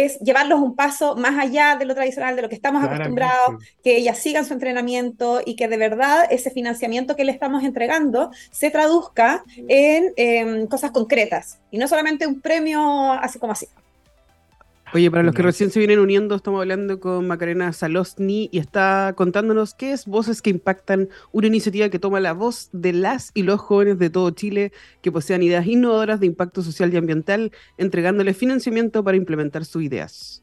es 0.04 0.18
llevarlos 0.20 0.60
un 0.60 0.76
paso 0.76 1.16
más 1.16 1.38
allá 1.38 1.76
de 1.76 1.84
lo 1.84 1.94
tradicional, 1.94 2.36
de 2.36 2.42
lo 2.42 2.48
que 2.48 2.54
estamos 2.54 2.84
acostumbrados, 2.84 3.56
que 3.82 3.96
ellas 3.96 4.18
sigan 4.18 4.44
su 4.44 4.52
entrenamiento 4.54 5.40
y 5.44 5.56
que 5.56 5.66
de 5.66 5.76
verdad 5.76 6.26
ese 6.30 6.50
financiamiento 6.50 7.16
que 7.16 7.24
le 7.24 7.32
estamos 7.32 7.64
entregando 7.64 8.30
se 8.52 8.70
traduzca 8.70 9.42
en, 9.68 10.12
en 10.16 10.66
cosas 10.68 10.92
concretas. 10.92 11.58
Y 11.70 11.78
no 11.78 11.88
solamente 11.88 12.26
un 12.26 12.40
premio 12.40 13.12
así 13.12 13.38
como 13.38 13.52
así. 13.52 13.66
Oye, 14.94 15.10
para 15.10 15.22
los 15.22 15.34
que 15.34 15.42
recién 15.42 15.70
se 15.70 15.80
vienen 15.80 15.98
uniendo, 15.98 16.34
estamos 16.34 16.60
hablando 16.60 16.98
con 16.98 17.26
Macarena 17.26 17.74
Salosny 17.74 18.48
y 18.50 18.58
está 18.58 19.12
contándonos 19.16 19.74
qué 19.74 19.92
es 19.92 20.06
Voces 20.06 20.40
que 20.40 20.48
Impactan, 20.48 21.10
una 21.30 21.46
iniciativa 21.46 21.90
que 21.90 21.98
toma 21.98 22.20
la 22.20 22.32
voz 22.32 22.70
de 22.72 22.94
las 22.94 23.30
y 23.34 23.42
los 23.42 23.60
jóvenes 23.60 23.98
de 23.98 24.08
todo 24.08 24.30
Chile 24.30 24.72
que 25.02 25.12
posean 25.12 25.42
ideas 25.42 25.66
innovadoras 25.66 26.20
de 26.20 26.26
impacto 26.26 26.62
social 26.62 26.92
y 26.92 26.96
ambiental, 26.96 27.52
entregándoles 27.76 28.38
financiamiento 28.38 29.04
para 29.04 29.18
implementar 29.18 29.66
sus 29.66 29.82
ideas. 29.82 30.42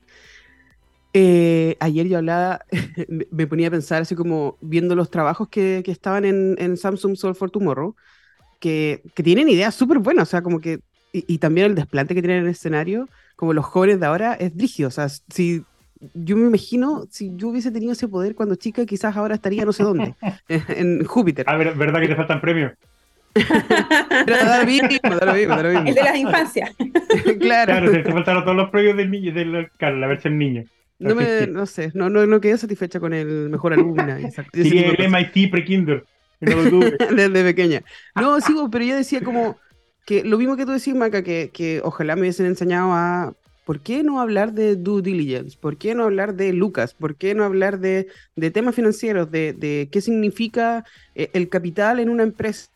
Eh, 1.13 1.75
ayer 1.79 2.07
yo 2.07 2.19
hablaba, 2.19 2.65
me 3.31 3.47
ponía 3.47 3.69
a 3.69 3.71
pensar 3.71 4.03
así 4.03 4.13
como 4.13 4.59
viendo 4.61 4.95
los 4.95 5.09
trabajos 5.09 5.49
que, 5.49 5.81
estaban 5.87 6.23
en, 6.23 6.77
Samsung 6.77 7.15
Soul 7.15 7.33
for 7.33 7.49
Tomorrow, 7.49 7.95
que, 8.59 9.01
tienen 9.15 9.49
ideas 9.49 9.73
súper 9.73 9.97
buenas, 9.97 10.27
o 10.27 10.31
sea, 10.31 10.43
como 10.43 10.59
que, 10.59 10.81
y, 11.11 11.25
y 11.27 11.39
también 11.39 11.65
el 11.65 11.75
desplante 11.75 12.13
que 12.13 12.21
tienen 12.21 12.41
en 12.41 12.45
el 12.45 12.51
escenario 12.51 13.09
como 13.35 13.53
los 13.53 13.65
jóvenes 13.65 13.99
de 13.99 14.05
ahora 14.05 14.33
es 14.33 14.55
brígido. 14.55 14.87
O 14.87 14.91
sea, 14.91 15.09
si 15.09 15.63
yo 16.13 16.37
me 16.37 16.47
imagino, 16.47 17.05
si 17.09 17.31
yo 17.35 17.49
hubiese 17.49 17.71
tenido 17.71 17.93
ese 17.93 18.07
poder 18.07 18.35
cuando 18.35 18.55
chica, 18.55 18.85
quizás 18.85 19.15
ahora 19.15 19.35
estaría 19.35 19.65
no 19.65 19.73
sé 19.73 19.83
dónde, 19.83 20.15
en 20.49 21.03
Júpiter. 21.05 21.45
Ah, 21.47 21.57
¿verdad 21.57 21.99
que 21.99 22.07
te 22.07 22.15
faltan 22.15 22.41
premios? 22.41 22.73
El 23.35 24.25
de 24.25 26.03
las 26.03 26.17
infancias. 26.17 26.71
claro. 27.39 27.73
Claro, 27.73 27.91
te 27.91 28.11
faltaron 28.11 28.43
todos 28.43 28.55
los 28.55 28.69
premios 28.69 28.95
del 28.95 29.11
niño, 29.11 29.33
de 29.33 29.45
la, 29.45 29.67
claro, 29.77 29.97
la 29.97 30.07
versión 30.07 30.37
niño. 30.37 30.63
No, 30.99 31.13
me, 31.13 31.45
no 31.47 31.65
sé, 31.65 31.91
no, 31.93 32.09
no, 32.09 32.25
no 32.25 32.39
quedé 32.39 32.57
satisfecha 32.57 33.01
con 33.01 33.13
el 33.13 33.49
mejor 33.49 33.73
alumna. 33.73 34.17
Sí, 34.53 34.77
el 34.77 35.11
MIT 35.11 35.51
pre-kinder. 35.51 36.05
Desde 36.39 37.43
pequeña. 37.43 37.83
No, 38.15 38.39
sigo, 38.39 38.69
pero 38.69 38.85
yo 38.85 38.95
decía 38.95 39.21
como, 39.21 39.57
que 40.05 40.23
lo 40.23 40.37
mismo 40.37 40.55
que 40.55 40.65
tú 40.65 40.71
decís, 40.71 40.95
Maca, 40.95 41.23
que, 41.23 41.49
que 41.51 41.81
ojalá 41.83 42.15
me 42.15 42.21
hubiesen 42.21 42.45
enseñado 42.45 42.93
a 42.93 43.33
¿por 43.65 43.81
qué 43.81 44.03
no 44.03 44.21
hablar 44.21 44.53
de 44.53 44.75
due 44.75 45.01
diligence? 45.01 45.57
¿Por 45.59 45.77
qué 45.77 45.95
no 45.95 46.03
hablar 46.03 46.35
de 46.35 46.53
Lucas? 46.53 46.93
¿Por 46.93 47.15
qué 47.15 47.33
no 47.33 47.43
hablar 47.43 47.79
de, 47.79 48.07
de 48.35 48.51
temas 48.51 48.75
financieros? 48.75 49.29
De, 49.31 49.53
de, 49.53 49.89
qué 49.91 50.01
significa 50.01 50.85
eh, 51.15 51.31
el 51.33 51.49
capital 51.49 51.99
en 51.99 52.09
una 52.09 52.23
empresa? 52.23 52.69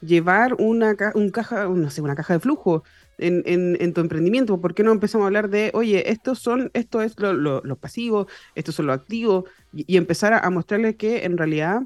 Llevar 0.00 0.54
una, 0.54 0.96
un 1.14 1.30
caja, 1.30 1.66
no 1.66 1.88
sé, 1.88 2.02
una 2.02 2.16
caja 2.16 2.34
de 2.34 2.40
flujo 2.40 2.82
en, 3.18 3.44
en, 3.46 3.92
tu 3.92 4.00
emprendimiento. 4.00 4.60
¿Por 4.60 4.74
qué 4.74 4.82
no 4.82 4.90
empezamos 4.90 5.24
a 5.24 5.28
hablar 5.28 5.48
de, 5.48 5.70
oye, 5.74 6.10
estos 6.10 6.40
son, 6.40 6.72
esto 6.74 7.00
es 7.02 7.14
los 7.20 7.62
lo, 7.64 7.76
pasivos, 7.76 8.26
estos 8.56 8.74
son 8.74 8.86
los 8.86 8.98
activos, 8.98 9.44
y, 9.72 9.96
empezar 9.96 10.32
a, 10.32 10.40
a 10.40 10.50
mostrarles 10.50 10.96
que 10.96 11.24
en 11.24 11.38
realidad 11.38 11.82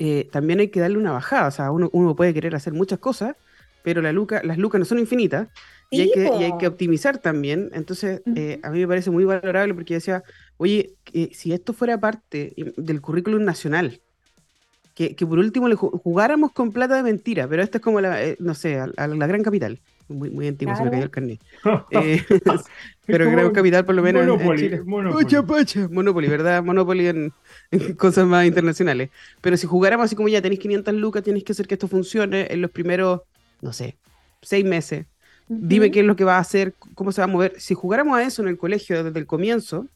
eh, 0.00 0.28
también 0.32 0.60
hay 0.60 0.68
que 0.68 0.80
darle 0.80 0.96
una 0.96 1.12
bajada. 1.12 1.46
O 1.46 1.50
sea, 1.50 1.70
uno, 1.70 2.16
puede 2.16 2.34
querer 2.34 2.56
hacer 2.56 2.72
muchas 2.72 2.98
cosas, 2.98 3.36
pero 3.82 4.00
la 4.00 4.12
luca, 4.12 4.40
las 4.42 4.56
lucas 4.56 4.78
no 4.78 4.84
son 4.86 4.98
infinitas 4.98 5.48
y, 5.90 6.00
hay 6.00 6.10
que, 6.10 6.26
hay 6.26 6.52
que, 6.58 6.66
optimizar 6.66 7.18
también. 7.18 7.70
Entonces, 7.74 8.22
eh, 8.34 8.58
a 8.62 8.70
mí 8.70 8.80
me 8.80 8.88
parece 8.88 9.10
muy 9.10 9.24
valorable 9.24 9.74
porque 9.74 9.94
decía, 9.94 10.24
oye, 10.56 10.94
si 11.32 11.52
esto 11.52 11.74
fuera 11.74 12.00
parte 12.00 12.54
del 12.76 13.00
currículum 13.02 13.44
nacional, 13.44 14.00
que, 14.94 15.26
por 15.26 15.38
último 15.38 15.68
le 15.68 15.76
jugáramos 15.76 16.52
con 16.52 16.72
plata 16.72 16.96
de 16.96 17.02
mentira, 17.02 17.46
pero 17.48 17.62
esto 17.62 17.78
es 17.78 17.84
como 17.84 18.00
la, 18.00 18.22
eh, 18.22 18.36
no 18.38 18.54
sé, 18.54 18.78
a, 18.78 18.86
la 18.86 19.26
gran 19.26 19.42
capital. 19.42 19.80
Muy, 20.10 20.30
muy 20.30 20.48
antiguo, 20.48 20.74
se 20.76 20.84
me 20.84 20.90
cayó 20.90 21.04
el 21.04 21.10
carnet. 21.10 21.40
Eh, 21.90 22.22
pero 23.06 23.30
Gran 23.30 23.50
Capital, 23.50 23.84
por 23.84 23.94
lo 23.94 24.02
menos. 24.02 24.24
Monopoly, 24.26 24.50
en 24.64 24.70
Chile. 24.70 24.82
Monopoly. 24.84 25.24
Pacha, 25.24 25.42
pacha. 25.46 25.88
Monopoly, 25.90 26.28
¿verdad? 26.28 26.62
Monopoly 26.62 27.06
en, 27.08 27.32
en 27.70 27.94
cosas 27.96 28.26
más 28.26 28.46
internacionales. 28.46 29.10
Pero 29.40 29.56
si 29.56 29.66
jugáramos 29.66 30.04
así 30.06 30.16
como 30.16 30.28
ya 30.28 30.42
tenéis 30.42 30.60
500 30.60 30.94
lucas, 30.94 31.22
tienes 31.22 31.44
que 31.44 31.52
hacer 31.52 31.66
que 31.66 31.74
esto 31.74 31.88
funcione 31.88 32.46
en 32.50 32.60
los 32.60 32.70
primeros, 32.70 33.22
no 33.60 33.72
sé, 33.72 33.96
seis 34.42 34.64
meses. 34.64 35.06
Dime 35.48 35.90
qué 35.90 36.00
es 36.00 36.06
lo 36.06 36.14
que 36.14 36.22
va 36.24 36.36
a 36.36 36.40
hacer, 36.40 36.74
cómo 36.94 37.10
se 37.10 37.20
va 37.20 37.24
a 37.24 37.28
mover. 37.28 37.54
Si 37.58 37.74
jugáramos 37.74 38.16
a 38.16 38.22
eso 38.22 38.40
en 38.42 38.48
el 38.48 38.56
colegio 38.56 39.02
desde 39.02 39.18
el 39.18 39.26
comienzo, 39.26 39.86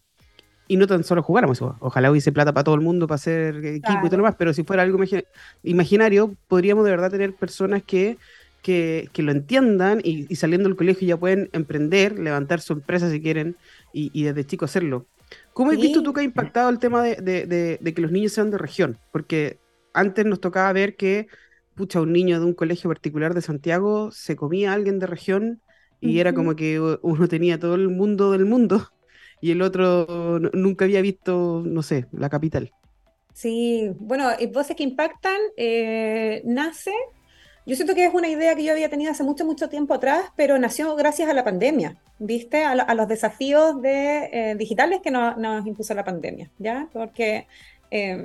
y 0.66 0.78
no 0.78 0.86
tan 0.86 1.04
solo 1.04 1.22
jugáramos, 1.22 1.60
ojalá 1.60 2.10
hubiese 2.10 2.32
plata 2.32 2.52
para 2.54 2.64
todo 2.64 2.74
el 2.74 2.80
mundo 2.80 3.06
para 3.06 3.16
hacer 3.16 3.56
equipo 3.56 3.68
y 3.76 3.80
todo 3.80 4.00
Claro. 4.00 4.10
lo 4.10 4.16
demás, 4.16 4.34
pero 4.38 4.54
si 4.54 4.64
fuera 4.64 4.82
algo 4.82 4.98
imagi- 4.98 5.26
imaginario, 5.62 6.34
podríamos 6.48 6.84
de 6.86 6.90
verdad 6.90 7.10
tener 7.10 7.34
personas 7.34 7.82
que, 7.82 8.16
que, 8.64 9.10
que 9.14 9.22
lo 9.22 9.32
entiendan 9.32 10.00
y, 10.04 10.26
y 10.32 10.36
saliendo 10.36 10.68
del 10.68 10.76
colegio 10.78 11.06
ya 11.08 11.18
pueden 11.18 11.50
emprender, 11.54 12.18
levantar 12.18 12.62
su 12.62 12.74
empresa 12.74 13.10
si 13.12 13.22
quieren 13.22 13.58
y, 13.92 14.10
y 14.18 14.24
desde 14.24 14.46
chico 14.46 14.66
hacerlo. 14.66 15.08
¿Cómo 15.52 15.70
has 15.72 15.80
visto 15.80 16.02
tú 16.02 16.12
que 16.14 16.22
ha 16.22 16.24
impactado 16.24 16.70
el 16.70 16.80
tema 16.80 17.02
de, 17.02 17.16
de- 17.16 17.46
de- 17.46 17.78
de 17.80 17.94
que 17.94 18.02
los 18.02 18.12
niños 18.12 18.32
sean 18.32 18.50
de 18.50 18.58
región? 18.58 19.00
Porque 19.12 19.60
antes 19.92 20.26
nos 20.26 20.40
tocaba 20.40 20.72
ver 20.72 20.96
que, 20.96 21.28
pucha, 21.74 22.00
un 22.00 22.12
niño 22.12 22.40
de 22.40 22.46
un 22.46 22.54
colegio 22.54 22.90
particular 22.90 23.34
de 23.34 23.42
Santiago 23.42 24.10
se 24.12 24.36
comía 24.36 24.72
a 24.72 24.74
alguien 24.74 24.98
de 24.98 25.06
región 25.06 25.62
y 26.00 26.18
era 26.20 26.32
Ujú. 26.32 26.34
como 26.34 26.56
que 26.56 26.80
uno 26.80 27.28
tenía 27.28 27.58
todo 27.58 27.74
el 27.76 27.88
mundo 27.90 28.32
del 28.32 28.46
mundo 28.46 28.88
y 29.40 29.50
el 29.52 29.62
otro 29.62 30.40
nunca 30.54 30.84
había 30.86 31.02
visto, 31.02 31.62
no 31.66 31.82
sé, 31.82 32.06
la 32.12 32.30
capital. 32.30 32.72
Sí, 33.34 33.90
bueno, 33.98 34.28
voces 34.52 34.76
que 34.76 34.84
impactan 34.84 35.36
eh, 35.56 36.42
nace, 36.44 36.92
yo 37.66 37.76
siento 37.76 37.94
que 37.94 38.04
es 38.06 38.14
una 38.14 38.28
idea 38.28 38.54
que 38.54 38.64
yo 38.64 38.72
había 38.72 38.90
tenido 38.90 39.10
hace 39.12 39.22
mucho, 39.22 39.44
mucho 39.44 39.68
tiempo 39.68 39.94
atrás, 39.94 40.26
pero 40.36 40.58
nació 40.58 40.94
gracias 40.96 41.28
a 41.30 41.34
la 41.34 41.44
pandemia, 41.44 41.96
¿viste? 42.18 42.64
A, 42.64 42.74
lo- 42.74 42.88
a 42.88 42.94
los 42.94 43.08
desafíos 43.08 43.80
de, 43.82 44.28
eh, 44.32 44.54
digitales 44.56 45.00
que 45.02 45.10
no- 45.10 45.36
nos 45.36 45.66
impuso 45.66 45.94
la 45.94 46.04
pandemia, 46.04 46.50
¿ya? 46.58 46.88
Porque 46.92 47.46
eh, 47.94 48.16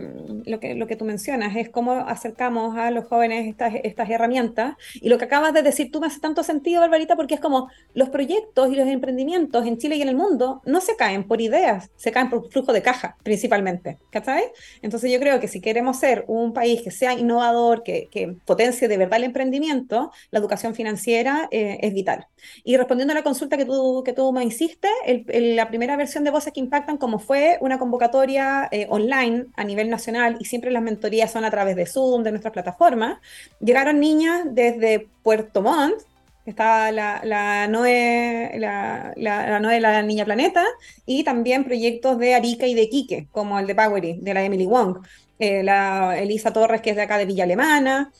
lo 0.45 0.59
que, 0.59 0.75
lo 0.75 0.87
que 0.87 0.95
tú 0.95 1.05
mencionas 1.05 1.55
es 1.55 1.69
cómo 1.69 1.93
acercamos 1.93 2.77
a 2.77 2.91
los 2.91 3.05
jóvenes 3.05 3.47
estas, 3.47 3.73
estas 3.83 4.09
herramientas 4.09 4.75
y 4.95 5.09
lo 5.09 5.17
que 5.17 5.25
acabas 5.25 5.53
de 5.53 5.61
decir 5.63 5.91
tú 5.91 5.99
me 6.01 6.07
hace 6.07 6.19
tanto 6.19 6.43
sentido, 6.43 6.81
Barbarita, 6.81 7.15
porque 7.15 7.35
es 7.35 7.39
como 7.39 7.69
los 7.93 8.09
proyectos 8.09 8.71
y 8.71 8.75
los 8.75 8.87
emprendimientos 8.87 9.65
en 9.65 9.77
Chile 9.77 9.95
y 9.97 10.01
en 10.01 10.09
el 10.09 10.15
mundo 10.15 10.61
no 10.65 10.81
se 10.81 10.95
caen 10.95 11.25
por 11.27 11.41
ideas, 11.41 11.89
se 11.95 12.11
caen 12.11 12.29
por 12.29 12.49
flujo 12.51 12.73
de 12.73 12.81
caja, 12.81 13.17
principalmente, 13.23 13.97
¿cachai? 14.11 14.43
Entonces 14.81 15.11
yo 15.11 15.19
creo 15.19 15.39
que 15.39 15.47
si 15.47 15.61
queremos 15.61 15.97
ser 15.99 16.25
un 16.27 16.53
país 16.53 16.81
que 16.81 16.91
sea 16.91 17.13
innovador, 17.13 17.83
que, 17.83 18.07
que 18.11 18.35
potencie 18.45 18.87
de 18.87 18.97
verdad 18.97 19.17
el 19.17 19.25
emprendimiento, 19.25 20.11
la 20.31 20.39
educación 20.39 20.75
financiera 20.75 21.47
eh, 21.51 21.77
es 21.81 21.93
vital. 21.93 22.27
Y 22.63 22.77
respondiendo 22.77 23.11
a 23.11 23.15
la 23.15 23.23
consulta 23.23 23.57
que 23.57 23.65
tú, 23.65 24.01
que 24.05 24.13
tú 24.13 24.31
me 24.31 24.43
hiciste, 24.45 24.87
el- 25.05 25.25
el- 25.29 25.55
la 25.55 25.67
primera 25.69 25.95
versión 25.97 26.23
de 26.23 26.31
Voces 26.31 26.53
que 26.53 26.59
Impactan, 26.59 26.97
como 26.97 27.19
fue 27.19 27.57
una 27.61 27.79
convocatoria 27.79 28.67
eh, 28.71 28.87
online 28.89 29.47
a 29.59 29.63
nivel 29.63 29.89
nacional, 29.89 30.37
y 30.39 30.45
siempre 30.45 30.71
las 30.71 30.81
mentorías 30.81 31.31
son 31.31 31.43
a 31.45 31.51
través 31.51 31.75
de 31.75 31.85
Zoom, 31.85 32.23
de 32.23 32.31
nuestras 32.31 32.53
plataformas, 32.53 33.19
llegaron 33.59 33.99
niñas 33.99 34.45
desde 34.51 35.07
Puerto 35.23 35.61
Montt, 35.61 35.97
estaba 36.45 36.91
la, 36.91 37.21
la 37.23 37.67
Noé, 37.67 38.51
la, 38.57 39.13
la, 39.15 39.59
Noé, 39.59 39.79
la 39.79 40.01
Niña 40.01 40.25
Planeta, 40.25 40.63
y 41.05 41.23
también 41.23 41.63
proyectos 41.63 42.17
de 42.17 42.33
Arica 42.33 42.65
y 42.65 42.73
de 42.73 42.89
Quique, 42.89 43.27
como 43.31 43.59
el 43.59 43.67
de 43.67 43.75
Powery, 43.75 44.19
de 44.21 44.33
la 44.33 44.43
Emily 44.43 44.65
Wong. 44.65 44.97
Eh, 45.41 45.63
la 45.63 46.19
Elisa 46.19 46.51
Torres, 46.51 46.81
que 46.81 46.89
es 46.89 46.97
de 46.97 47.03
acá 47.03 47.17
de 47.17 47.25
Villa 47.25 47.45
Alemana, 47.45 48.11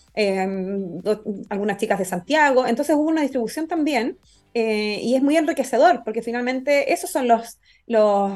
do- 1.04 1.22
algunas 1.50 1.78
chicas 1.78 2.00
de 2.00 2.06
Santiago. 2.06 2.66
Entonces 2.66 2.96
hubo 2.96 3.10
una 3.10 3.24
distribución 3.24 3.68
también 3.68 4.18
eh, 4.54 5.00
y 5.04 5.16
es 5.16 5.22
muy 5.22 5.36
enriquecedor 5.36 6.04
porque 6.06 6.22
finalmente 6.22 6.94
esos 6.94 7.10
son 7.12 7.28
los, 7.28 7.60
los 7.88 8.32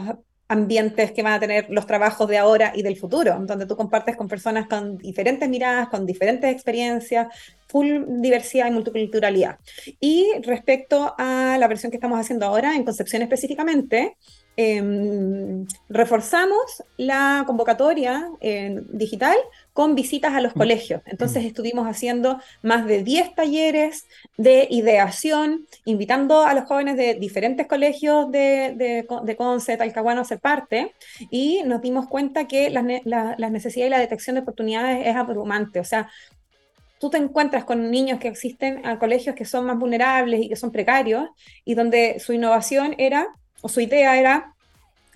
ambientes 0.47 1.11
que 1.11 1.23
van 1.23 1.33
a 1.33 1.39
tener 1.39 1.67
los 1.69 1.87
trabajos 1.87 2.27
de 2.27 2.37
ahora 2.37 2.73
y 2.75 2.83
del 2.83 2.97
futuro, 2.97 3.37
donde 3.39 3.65
tú 3.65 3.75
compartes 3.75 4.15
con 4.15 4.27
personas 4.27 4.67
con 4.67 4.97
diferentes 4.97 5.47
miradas, 5.49 5.89
con 5.89 6.05
diferentes 6.05 6.51
experiencias, 6.51 7.27
full 7.67 8.03
diversidad 8.19 8.67
y 8.67 8.71
multiculturalidad. 8.71 9.59
Y 9.99 10.31
respecto 10.43 11.15
a 11.17 11.57
la 11.57 11.67
versión 11.67 11.91
que 11.91 11.97
estamos 11.97 12.19
haciendo 12.19 12.45
ahora, 12.45 12.75
en 12.75 12.83
Concepción 12.83 13.21
específicamente, 13.21 14.17
em, 14.55 15.65
reforzamos 15.89 16.83
la 16.97 17.43
convocatoria 17.45 18.29
eh, 18.41 18.81
digital 18.89 19.35
con 19.73 19.95
visitas 19.95 20.33
a 20.33 20.41
los 20.41 20.53
colegios. 20.53 21.01
Entonces 21.05 21.45
estuvimos 21.45 21.87
haciendo 21.87 22.39
más 22.61 22.85
de 22.85 23.03
10 23.03 23.33
talleres 23.35 24.07
de 24.37 24.67
ideación, 24.69 25.65
invitando 25.85 26.43
a 26.43 26.53
los 26.53 26.65
jóvenes 26.65 26.95
de 26.95 27.15
diferentes 27.15 27.67
colegios 27.67 28.31
de, 28.31 28.73
de, 28.75 29.07
de 29.23 29.35
Conce, 29.35 29.77
Talcahuano 29.77 30.21
a 30.21 30.25
ser 30.25 30.39
parte, 30.39 30.93
y 31.31 31.63
nos 31.65 31.81
dimos 31.81 32.07
cuenta 32.07 32.47
que 32.47 32.69
las 32.69 32.83
la, 33.05 33.35
las 33.37 33.51
necesidades 33.51 33.87
y 33.87 33.91
la 33.91 33.99
detección 33.99 34.35
de 34.35 34.41
oportunidades 34.41 35.07
es 35.07 35.15
abrumante. 35.15 35.79
O 35.79 35.83
sea, 35.83 36.09
tú 36.99 37.09
te 37.09 37.17
encuentras 37.17 37.65
con 37.65 37.91
niños 37.91 38.17
que 38.17 38.29
existen 38.29 38.85
a 38.85 38.97
colegios 38.97 39.35
que 39.35 39.43
son 39.43 39.65
más 39.65 39.77
vulnerables 39.77 40.41
y 40.41 40.47
que 40.47 40.55
son 40.55 40.71
precarios, 40.71 41.29
y 41.65 41.73
donde 41.73 42.17
su 42.19 42.31
innovación 42.31 42.95
era, 42.97 43.27
o 43.63 43.69
su 43.69 43.79
idea 43.81 44.19
era, 44.19 44.53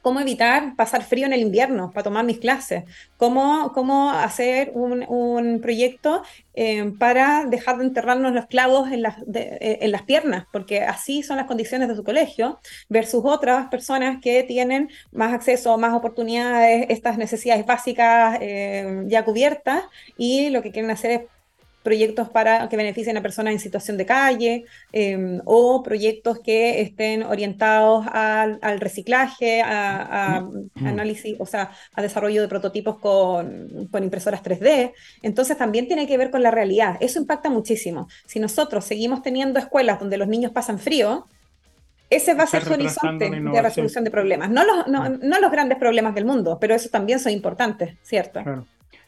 cómo 0.01 0.21
evitar 0.21 0.77
pasar 0.77 1.03
frío 1.03 1.25
en 1.25 1.33
el 1.33 1.41
invierno 1.41 1.91
para 1.91 2.05
tomar 2.05 2.23
mis 2.23 2.39
clases, 2.39 2.85
cómo, 3.17 3.73
cómo 3.73 4.09
hacer 4.11 4.71
un, 4.73 5.03
un 5.05 5.59
proyecto 5.59 6.23
eh, 6.53 6.93
para 6.97 7.43
dejar 7.43 7.77
de 7.77 7.83
enterrarnos 7.83 8.31
los 8.31 8.45
clavos 8.45 8.89
en 8.89 9.01
las, 9.01 9.17
eh, 9.33 9.79
en 9.81 9.91
las 9.91 10.03
piernas, 10.03 10.45
porque 10.53 10.81
así 10.81 11.23
son 11.23 11.35
las 11.35 11.45
condiciones 11.45 11.89
de 11.89 11.95
su 11.97 12.05
colegio, 12.05 12.57
versus 12.87 13.21
otras 13.25 13.67
personas 13.67 14.21
que 14.21 14.43
tienen 14.43 14.89
más 15.11 15.33
acceso, 15.33 15.77
más 15.77 15.93
oportunidades, 15.93 16.85
estas 16.87 17.17
necesidades 17.17 17.65
básicas 17.65 18.37
eh, 18.39 19.03
ya 19.07 19.25
cubiertas, 19.25 19.83
y 20.17 20.51
lo 20.51 20.61
que 20.61 20.71
quieren 20.71 20.91
hacer 20.91 21.11
es 21.11 21.21
proyectos 21.87 22.27
para 22.27 22.67
que 22.67 22.75
beneficien 22.75 23.15
a 23.15 23.21
personas 23.21 23.53
en 23.53 23.59
situación 23.61 23.95
de 23.95 24.05
calle 24.05 24.65
eh, 24.91 25.39
o 25.45 25.81
proyectos 25.83 26.41
que 26.41 26.81
estén 26.81 27.23
orientados 27.23 28.05
al, 28.11 28.59
al 28.61 28.81
reciclaje, 28.81 29.61
a, 29.61 30.35
a 30.35 30.49
análisis, 30.83 31.37
o 31.39 31.45
sea, 31.45 31.71
a 31.93 32.01
desarrollo 32.01 32.41
de 32.41 32.49
prototipos 32.49 32.97
con, 32.99 33.87
con 33.89 34.03
impresoras 34.03 34.43
3D. 34.43 34.91
Entonces 35.21 35.57
también 35.57 35.87
tiene 35.87 36.07
que 36.07 36.17
ver 36.17 36.29
con 36.29 36.43
la 36.43 36.51
realidad. 36.51 36.97
Eso 36.99 37.19
impacta 37.19 37.49
muchísimo. 37.49 38.09
Si 38.25 38.41
nosotros 38.41 38.83
seguimos 38.83 39.21
teniendo 39.21 39.57
escuelas 39.57 39.97
donde 39.97 40.17
los 40.17 40.27
niños 40.27 40.51
pasan 40.51 40.79
frío, 40.79 41.25
ese 42.09 42.33
va 42.33 42.43
a 42.43 42.47
ser 42.47 42.65
su 42.65 42.73
horizonte 42.73 43.29
de 43.29 43.61
resolución 43.61 44.03
de 44.03 44.11
problemas. 44.11 44.49
No 44.49 44.65
los, 44.65 44.87
no, 44.87 45.07
no 45.07 45.39
los 45.39 45.51
grandes 45.51 45.77
problemas 45.77 46.13
del 46.15 46.25
mundo, 46.25 46.57
pero 46.59 46.75
esos 46.75 46.91
también 46.91 47.19
son 47.19 47.31
importantes, 47.31 47.95
¿cierto? 48.01 48.43
Claro. 48.43 48.65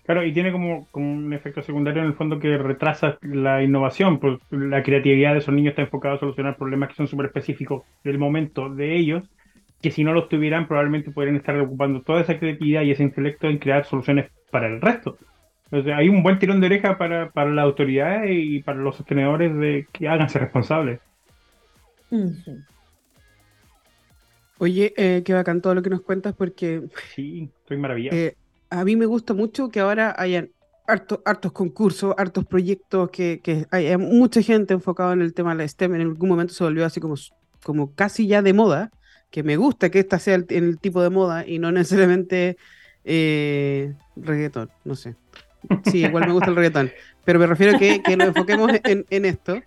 Claro, 0.10 0.26
y 0.26 0.34
tiene 0.34 0.52
como, 0.52 0.88
como 0.90 1.14
un 1.14 1.32
efecto 1.34 1.62
secundario 1.62 2.02
en 2.02 2.08
el 2.08 2.16
fondo 2.16 2.40
que 2.40 2.58
retrasa 2.58 3.20
la 3.22 3.62
innovación, 3.62 4.20
porque 4.20 4.44
la 4.50 4.82
creatividad 4.82 5.34
de 5.34 5.38
esos 5.38 5.54
niños 5.54 5.74
está 5.74 5.84
enfocada 5.84 6.16
a 6.16 6.20
solucionar 6.20 6.58
problemas 6.58 6.90
que 6.90 6.96
son 6.96 7.08
súper 7.08 7.28
específicos 7.28 7.84
del 8.04 8.18
momento 8.18 8.74
de 8.74 8.98
ellos, 8.98 9.22
que 9.80 9.92
si 9.92 10.04
no 10.04 10.12
los 10.12 10.28
tuvieran 10.28 10.68
probablemente 10.68 11.12
podrían 11.12 11.36
estar 11.36 11.56
ocupando 11.60 12.02
toda 12.02 12.22
esa 12.22 12.40
creatividad 12.40 12.82
y 12.82 12.90
ese 12.90 13.04
intelecto 13.04 13.46
en 13.50 13.60
crear 13.60 13.86
soluciones 13.86 14.32
para 14.50 14.66
el 14.66 14.82
resto. 14.82 15.16
Sea, 15.70 15.98
hay 15.98 16.10
un 16.10 16.24
buen 16.24 16.40
tirón 16.40 16.60
de 16.60 16.66
oreja 16.66 16.98
para, 16.98 17.30
para 17.30 17.52
las 17.52 17.66
autoridades 17.66 18.32
y 18.34 18.64
para 18.64 18.80
los 18.80 18.96
sostenedores 18.96 19.56
de 19.56 19.86
que 19.94 20.08
háganse 20.08 20.40
responsables. 20.40 21.00
Ujú. 22.10 22.64
Oye, 24.58 24.92
eh, 24.98 25.22
qué 25.24 25.34
bacán 25.36 25.62
todo 25.62 25.76
lo 25.76 25.84
que 25.84 25.92
nos 25.92 26.02
cuentas 26.02 26.34
porque 26.34 26.82
Sí, 27.14 27.48
estoy 27.62 27.78
maravillado. 27.78 28.18
eh, 28.18 28.34
a 28.70 28.84
mí 28.86 28.96
me 28.96 29.06
gusta 29.06 29.34
mucho 29.34 29.70
que 29.70 29.80
ahora 29.80 30.14
hayan 30.18 30.52
hartos, 30.88 31.52
concursos, 31.52 32.16
hartos 32.18 32.46
proyectos, 32.46 33.10
que, 33.12 33.42
que 33.44 33.68
haya 33.72 33.98
mucha 33.98 34.42
gente 34.42 34.74
enfocada 34.74 35.14
en 35.14 35.22
el 35.22 35.34
tema 35.34 35.52
de 35.52 35.58
la 35.64 35.68
STEM. 35.68 35.96
En 35.96 36.02
algún 36.02 36.30
momento 36.30 36.54
se 36.54 36.64
volvió 36.64 36.86
así 36.86 37.00
como, 37.00 37.16
como 37.64 37.94
casi 37.94 38.28
ya 38.28 38.42
de 38.42 38.54
moda, 38.54 38.92
que 39.30 39.44
me 39.44 39.58
gusta 39.58 39.90
que 39.90 40.00
esta 40.00 40.18
sea 40.20 40.36
el, 40.36 40.80
tipo 40.80 41.02
de 41.02 41.10
moda 41.10 41.46
y 41.46 41.60
no 41.60 41.72
necesariamente 41.74 42.58
eh, 43.04 43.94
reggaetón, 44.16 44.72
no 44.84 44.96
sé. 44.96 45.16
Sí, 45.92 46.06
igual 46.06 46.26
me 46.26 46.34
gusta 46.34 46.50
el 46.50 46.56
reggaetón, 46.56 46.92
pero 47.26 47.38
me 47.38 47.46
refiero 47.46 47.76
a 47.76 47.80
que, 47.80 48.02
que 48.02 48.16
lo 48.16 48.26
enfoquemos 48.26 48.72
en, 48.86 49.06
en 49.10 49.26
esto 49.26 49.62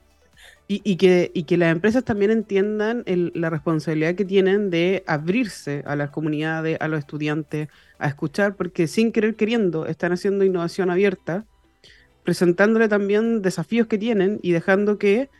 y, 0.68 0.80
y 0.90 0.96
que, 0.96 1.30
y 1.34 1.44
que 1.44 1.56
las 1.58 1.72
empresas 1.72 2.04
también 2.04 2.30
entiendan 2.30 3.02
el- 3.06 3.32
la 3.34 3.50
responsabilidad 3.50 4.14
que 4.14 4.24
tienen 4.24 4.70
de 4.70 5.04
abrirse 5.06 5.82
a 5.86 5.96
las 5.96 6.10
comunidades, 6.10 6.78
a 6.80 6.88
los 6.88 6.98
estudiantes, 7.00 7.68
a 7.98 8.08
escuchar, 8.08 8.56
porque 8.56 8.86
sin 8.88 9.12
querer 9.12 9.36
queriendo 9.36 9.86
están 9.86 10.12
haciendo 10.12 10.44
innovación 10.44 10.90
abierta, 10.90 11.46
presentándole 12.24 12.88
también 12.88 13.42
desafíos 13.42 13.86
que 13.88 13.98
tienen 13.98 14.40
y 14.42 14.52
dejando 14.52 14.98
que 14.98 15.30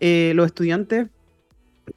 eh, 0.00 0.32
los 0.36 0.46
estudiantes 0.46 1.08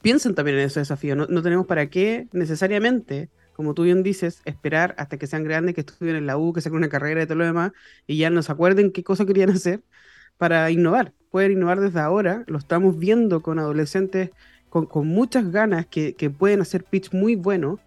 piensen 0.02 0.34
también 0.34 0.58
en 0.58 0.64
esos 0.64 0.82
desafíos. 0.82 1.16
No, 1.30 1.42
tenemos 1.42 1.66
para 1.66 1.88
qué 1.90 2.28
necesariamente, 2.32 3.30
como 3.52 3.74
tú 3.74 3.84
bien 3.84 4.02
dices, 4.02 4.42
esperar 4.44 4.94
hasta 4.98 5.18
que 5.18 5.26
sean 5.26 5.44
grandes, 5.44 5.74
que 5.74 5.82
estudien 5.82 6.16
en 6.16 6.26
la 6.26 6.38
U, 6.38 6.52
que 6.52 6.60
saquen 6.60 6.78
una 6.78 6.88
carrera 6.88 7.22
y 7.22 7.26
todo 7.26 7.38
lo 7.38 7.44
demás, 7.44 7.72
y 8.06 8.18
ya 8.18 8.30
no 8.30 8.42
se 8.42 8.52
acuerden 8.52 8.92
qué 8.92 9.04
cosa 9.04 9.26
querían 9.26 9.50
hacer 9.52 9.82
para 10.38 10.70
innovar. 10.72 11.14
Pueden 11.30 11.52
innovar 11.52 11.80
desde 11.80 12.00
ahora, 12.00 12.44
lo 12.46 12.58
estamos 12.58 12.98
viendo 12.98 13.42
con 13.42 13.58
adolescentes 13.58 14.30
con, 14.68 14.86
con 14.86 15.06
muchas 15.06 15.50
ganas 15.50 15.86
que, 15.86 16.14
que, 16.14 16.30
pueden 16.30 16.60
hacer 16.60 16.84
pitch 16.84 17.12
muy 17.12 17.36
bueno. 17.36 17.78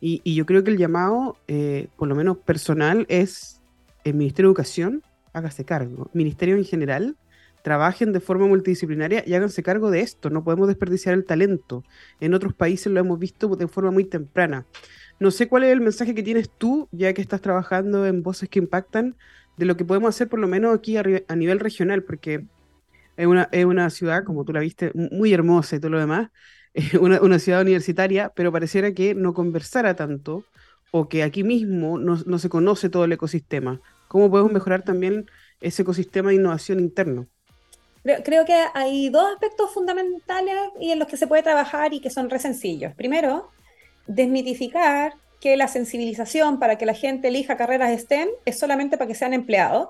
Y, 0.00 0.20
y 0.24 0.34
yo 0.34 0.46
creo 0.46 0.62
que 0.62 0.70
el 0.70 0.78
llamado, 0.78 1.36
eh, 1.48 1.88
por 1.96 2.08
lo 2.08 2.14
menos 2.14 2.38
personal, 2.38 3.04
es 3.08 3.60
el 4.04 4.14
Ministerio 4.14 4.48
de 4.48 4.52
Educación, 4.52 5.02
hágase 5.32 5.64
cargo. 5.64 6.08
Ministerio 6.12 6.56
en 6.56 6.64
general, 6.64 7.16
trabajen 7.62 8.12
de 8.12 8.20
forma 8.20 8.46
multidisciplinaria 8.46 9.24
y 9.26 9.34
háganse 9.34 9.62
cargo 9.62 9.90
de 9.90 10.00
esto. 10.00 10.30
No 10.30 10.44
podemos 10.44 10.68
desperdiciar 10.68 11.14
el 11.14 11.24
talento. 11.24 11.84
En 12.20 12.34
otros 12.34 12.54
países 12.54 12.92
lo 12.92 13.00
hemos 13.00 13.18
visto 13.18 13.48
de 13.48 13.68
forma 13.68 13.90
muy 13.90 14.04
temprana. 14.04 14.64
No 15.20 15.30
sé 15.30 15.48
cuál 15.48 15.64
es 15.64 15.72
el 15.72 15.80
mensaje 15.80 16.14
que 16.14 16.22
tienes 16.22 16.48
tú, 16.48 16.88
ya 16.92 17.12
que 17.12 17.20
estás 17.20 17.40
trabajando 17.40 18.06
en 18.06 18.22
voces 18.22 18.48
que 18.48 18.60
impactan, 18.60 19.16
de 19.56 19.66
lo 19.66 19.76
que 19.76 19.84
podemos 19.84 20.10
hacer 20.10 20.28
por 20.28 20.38
lo 20.38 20.46
menos 20.46 20.74
aquí 20.74 20.96
a, 20.96 21.02
a 21.26 21.34
nivel 21.34 21.58
regional, 21.58 22.04
porque 22.04 22.44
es 23.18 23.26
una, 23.26 23.48
es 23.50 23.64
una 23.64 23.90
ciudad, 23.90 24.22
como 24.22 24.44
tú 24.44 24.52
la 24.52 24.60
viste, 24.60 24.92
muy 24.94 25.34
hermosa 25.34 25.74
y 25.76 25.80
todo 25.80 25.90
lo 25.90 25.98
demás, 25.98 26.30
una, 27.00 27.20
una, 27.20 27.40
ciudad 27.40 27.62
universitaria, 27.62 28.30
pero 28.34 28.52
pareciera 28.52 28.92
que 28.92 29.14
no 29.14 29.34
conversara 29.34 29.96
tanto 29.96 30.44
o 30.92 31.08
que 31.08 31.24
aquí 31.24 31.42
mismo 31.42 31.98
no, 31.98 32.16
no 32.24 32.38
se 32.38 32.48
conoce 32.48 32.88
todo 32.88 33.04
el 33.04 33.12
ecosistema. 33.12 33.80
¿Cómo 34.06 34.30
podemos 34.30 34.52
mejorar 34.52 34.84
también 34.84 35.26
ese 35.60 35.82
ecosistema 35.82 36.30
de 36.30 36.36
innovación 36.36 36.78
interno? 36.78 37.26
Creo, 38.04 38.22
creo, 38.22 38.44
que 38.44 38.64
hay 38.72 39.10
dos 39.10 39.24
aspectos 39.32 39.74
fundamentales 39.74 40.54
y 40.80 40.92
en 40.92 41.00
los 41.00 41.08
que 41.08 41.16
se 41.16 41.26
puede 41.26 41.42
trabajar 41.42 41.92
y 41.92 42.00
que 42.00 42.10
son 42.10 42.30
re 42.30 42.38
sencillos. 42.38 42.94
Primero, 42.94 43.50
desmitificar 44.06 45.14
que 45.40 45.56
la 45.56 45.66
sensibilización 45.66 46.60
para 46.60 46.78
que 46.78 46.86
la 46.86 46.94
gente 46.94 47.28
elija 47.28 47.56
carreras 47.56 48.00
STEM 48.00 48.28
es 48.44 48.58
solamente 48.58 48.96
para 48.96 49.08
que 49.08 49.16
sean 49.16 49.34
empleados, 49.34 49.88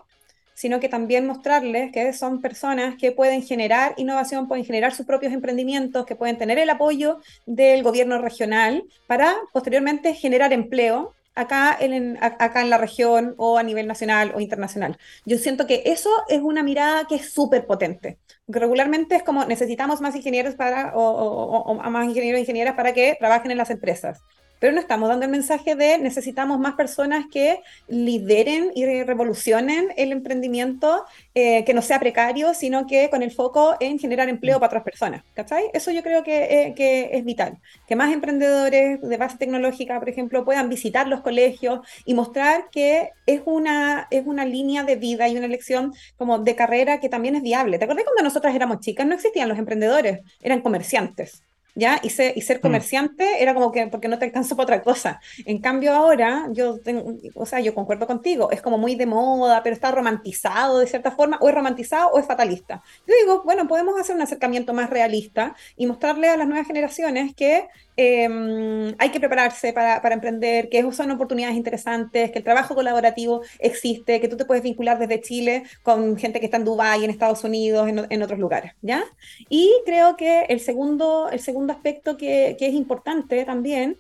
sino 0.58 0.80
que 0.80 0.88
también 0.88 1.24
mostrarles 1.24 1.92
que 1.92 2.12
son 2.12 2.40
personas 2.40 2.96
que 2.96 3.12
pueden 3.12 3.42
generar 3.44 3.94
innovación, 3.96 4.48
pueden 4.48 4.64
generar 4.64 4.92
sus 4.92 5.06
propios 5.06 5.32
emprendimientos, 5.32 6.04
que 6.04 6.16
pueden 6.16 6.36
tener 6.36 6.58
el 6.58 6.68
apoyo 6.68 7.20
del 7.46 7.84
gobierno 7.84 8.18
regional 8.18 8.82
para 9.06 9.36
posteriormente 9.52 10.14
generar 10.14 10.52
empleo 10.52 11.14
acá 11.36 11.76
en, 11.78 12.18
acá 12.20 12.60
en 12.60 12.70
la 12.70 12.78
región 12.78 13.36
o 13.36 13.56
a 13.56 13.62
nivel 13.62 13.86
nacional 13.86 14.32
o 14.34 14.40
internacional. 14.40 14.98
Yo 15.24 15.38
siento 15.38 15.68
que 15.68 15.84
eso 15.86 16.10
es 16.28 16.40
una 16.40 16.64
mirada 16.64 17.04
que 17.04 17.14
es 17.14 17.32
súper 17.32 17.64
potente. 17.64 18.18
Regularmente 18.48 19.14
es 19.14 19.22
como 19.22 19.44
necesitamos 19.44 20.00
más 20.00 20.16
ingenieros 20.16 20.56
para, 20.56 20.92
o, 20.96 21.02
o, 21.02 21.74
más 21.88 22.04
ingenieros 22.08 22.38
e 22.38 22.40
ingenieras 22.40 22.74
para 22.74 22.92
que 22.92 23.16
trabajen 23.20 23.52
en 23.52 23.58
las 23.58 23.70
empresas 23.70 24.20
pero 24.58 24.72
no 24.72 24.80
estamos 24.80 25.08
dando 25.08 25.24
el 25.24 25.30
mensaje 25.30 25.74
de 25.74 25.98
necesitamos 25.98 26.58
más 26.58 26.74
personas 26.74 27.26
que 27.32 27.60
lideren 27.88 28.72
y 28.74 28.84
revolucionen 29.02 29.88
el 29.96 30.12
emprendimiento, 30.12 31.04
eh, 31.34 31.64
que 31.64 31.74
no 31.74 31.82
sea 31.82 32.00
precario, 32.00 32.54
sino 32.54 32.86
que 32.86 33.10
con 33.10 33.22
el 33.22 33.30
foco 33.30 33.76
en 33.80 33.98
generar 33.98 34.28
empleo 34.28 34.58
para 34.58 34.68
otras 34.68 34.84
personas. 34.84 35.22
¿Cachai? 35.34 35.64
Eso 35.72 35.90
yo 35.90 36.02
creo 36.02 36.22
que, 36.22 36.44
eh, 36.44 36.74
que 36.74 37.10
es 37.12 37.24
vital. 37.24 37.58
Que 37.86 37.96
más 37.96 38.12
emprendedores 38.12 39.00
de 39.00 39.16
base 39.16 39.38
tecnológica, 39.38 39.98
por 39.98 40.08
ejemplo, 40.08 40.44
puedan 40.44 40.68
visitar 40.68 41.06
los 41.08 41.20
colegios 41.20 41.80
y 42.04 42.14
mostrar 42.14 42.68
que 42.70 43.10
es 43.26 43.42
una, 43.44 44.08
es 44.10 44.26
una 44.26 44.44
línea 44.44 44.82
de 44.84 44.96
vida 44.96 45.28
y 45.28 45.36
una 45.36 45.46
elección 45.46 45.92
como 46.16 46.38
de 46.38 46.54
carrera 46.54 47.00
que 47.00 47.08
también 47.08 47.36
es 47.36 47.42
viable. 47.42 47.78
¿Te 47.78 47.84
acuerdas 47.84 48.04
cuando 48.04 48.22
nosotras 48.22 48.54
éramos 48.54 48.80
chicas? 48.80 49.06
No 49.06 49.14
existían 49.14 49.48
los 49.48 49.58
emprendedores, 49.58 50.20
eran 50.40 50.60
comerciantes. 50.60 51.42
¿Ya? 51.78 52.00
Y, 52.02 52.10
ser, 52.10 52.36
y 52.36 52.42
ser 52.42 52.58
mm. 52.58 52.60
comerciante 52.60 53.42
era 53.42 53.54
como 53.54 53.70
que 53.70 53.86
porque 53.86 54.08
no 54.08 54.18
te 54.18 54.24
alcanzó 54.24 54.56
para 54.56 54.64
otra 54.64 54.82
cosa. 54.82 55.20
En 55.46 55.60
cambio 55.60 55.94
ahora, 55.94 56.48
yo, 56.50 56.80
tengo, 56.80 57.14
o 57.34 57.46
sea, 57.46 57.60
yo 57.60 57.74
concuerdo 57.74 58.06
contigo, 58.06 58.50
es 58.50 58.60
como 58.60 58.78
muy 58.78 58.96
de 58.96 59.06
moda, 59.06 59.62
pero 59.62 59.74
está 59.74 59.92
romantizado 59.92 60.80
de 60.80 60.86
cierta 60.86 61.12
forma, 61.12 61.38
o 61.40 61.48
es 61.48 61.54
romantizado 61.54 62.08
o 62.08 62.18
es 62.18 62.26
fatalista. 62.26 62.82
Yo 63.06 63.14
digo, 63.22 63.42
bueno, 63.44 63.68
podemos 63.68 63.98
hacer 63.98 64.16
un 64.16 64.22
acercamiento 64.22 64.74
más 64.74 64.90
realista 64.90 65.54
y 65.76 65.86
mostrarle 65.86 66.28
a 66.28 66.36
las 66.36 66.48
nuevas 66.48 66.66
generaciones 66.66 67.34
que 67.34 67.68
eh, 68.00 68.94
hay 68.96 69.10
que 69.10 69.18
prepararse 69.18 69.72
para, 69.72 70.00
para, 70.00 70.14
emprender, 70.14 70.68
que 70.68 70.88
son 70.92 71.10
oportunidades 71.10 71.56
interesantes, 71.56 72.30
que 72.30 72.38
el 72.38 72.44
trabajo 72.44 72.76
colaborativo 72.76 73.42
existe, 73.58 74.20
que 74.20 74.28
tú 74.28 74.36
te 74.36 74.44
puedes 74.44 74.62
vincular 74.62 75.00
desde 75.00 75.20
Chile 75.20 75.64
con 75.82 76.16
gente 76.16 76.38
que 76.38 76.46
está 76.46 76.58
en 76.58 76.64
Dubái, 76.64 77.02
en 77.02 77.10
Estados 77.10 77.42
Unidos, 77.42 77.88
en, 77.88 78.22
otros 78.22 78.38
lugares, 78.38 78.72
¿ya? 78.82 79.04
Y 79.48 79.72
creo 79.84 80.16
que 80.16 80.42
el 80.42 80.60
segundo, 80.60 81.28
el 81.28 81.40
segundo 81.40 81.72
aspecto 81.72 82.16
que, 82.16 82.56
es 82.60 82.74
importante 82.74 83.44
también 83.44 83.96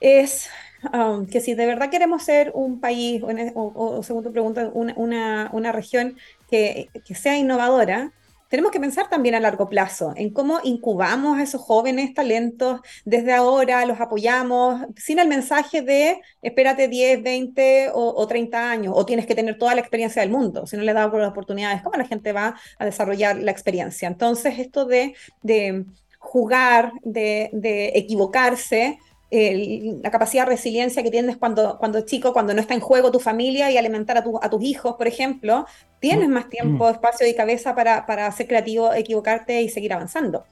es 0.00 0.48
um, 0.94 1.26
que 1.26 1.42
si 1.42 1.52
de 1.52 1.66
verdad 1.66 1.90
queremos 1.90 2.22
ser 2.22 2.52
un 2.54 2.80
país, 2.80 3.22
o, 3.22 3.28
o, 3.62 4.00
o 4.00 4.32
pregunta, 4.32 4.70
una, 4.72 5.50
una, 5.52 5.72
región 5.72 6.16
que 6.48 6.88
sea 7.14 7.36
innovadora, 7.36 8.12
tenemos 8.50 8.72
que 8.72 8.80
pensar 8.80 9.08
también 9.08 9.36
a 9.36 9.40
largo 9.40 9.68
plazo 9.68 10.12
en 10.16 10.30
cómo 10.30 10.58
incubamos 10.64 11.38
a 11.38 11.42
esos 11.42 11.60
jóvenes 11.60 12.12
talentos 12.12 12.80
desde 13.04 13.32
ahora, 13.32 13.86
los 13.86 14.00
apoyamos, 14.00 14.82
sin 14.96 15.20
el 15.20 15.28
mensaje 15.28 15.82
de 15.82 16.20
espérate 16.42 16.88
10, 16.88 17.22
20 17.22 17.90
o, 17.94 18.14
o 18.16 18.26
30 18.26 18.70
años, 18.70 18.94
o 18.96 19.06
tienes 19.06 19.26
que 19.26 19.36
tener 19.36 19.56
toda 19.56 19.74
la 19.76 19.80
experiencia 19.80 20.20
del 20.20 20.32
mundo, 20.32 20.66
si 20.66 20.76
no 20.76 20.82
le 20.82 20.92
damos 20.92 21.18
las 21.20 21.30
oportunidades, 21.30 21.80
¿cómo 21.82 21.96
la 21.96 22.06
gente 22.06 22.32
va 22.32 22.56
a 22.78 22.84
desarrollar 22.84 23.36
la 23.36 23.52
experiencia? 23.52 24.08
Entonces, 24.08 24.58
esto 24.58 24.84
de, 24.84 25.14
de 25.42 25.84
jugar, 26.18 26.92
de, 27.02 27.50
de 27.52 27.92
equivocarse, 27.94 28.98
el, 29.30 30.00
la 30.02 30.10
capacidad 30.10 30.44
de 30.44 30.50
resiliencia 30.50 31.02
que 31.02 31.10
tienes 31.10 31.36
cuando, 31.36 31.78
cuando 31.78 32.00
chico, 32.02 32.32
cuando 32.32 32.52
no 32.52 32.60
está 32.60 32.74
en 32.74 32.80
juego 32.80 33.12
tu 33.12 33.20
familia 33.20 33.70
y 33.70 33.78
alimentar 33.78 34.18
a, 34.18 34.24
tu, 34.24 34.38
a 34.42 34.50
tus 34.50 34.62
hijos, 34.62 34.96
por 34.96 35.06
ejemplo, 35.06 35.66
tienes 36.00 36.28
más 36.28 36.48
tiempo, 36.48 36.88
mm. 36.88 36.92
espacio 36.92 37.26
y 37.26 37.34
cabeza 37.34 37.74
para, 37.74 38.06
para 38.06 38.30
ser 38.32 38.48
creativo, 38.48 38.92
equivocarte 38.92 39.62
y 39.62 39.68
seguir 39.68 39.92
avanzando. 39.92 40.44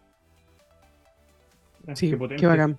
Sí, 1.95 2.11
qué, 2.11 2.37
qué 2.37 2.47
bacán. 2.47 2.79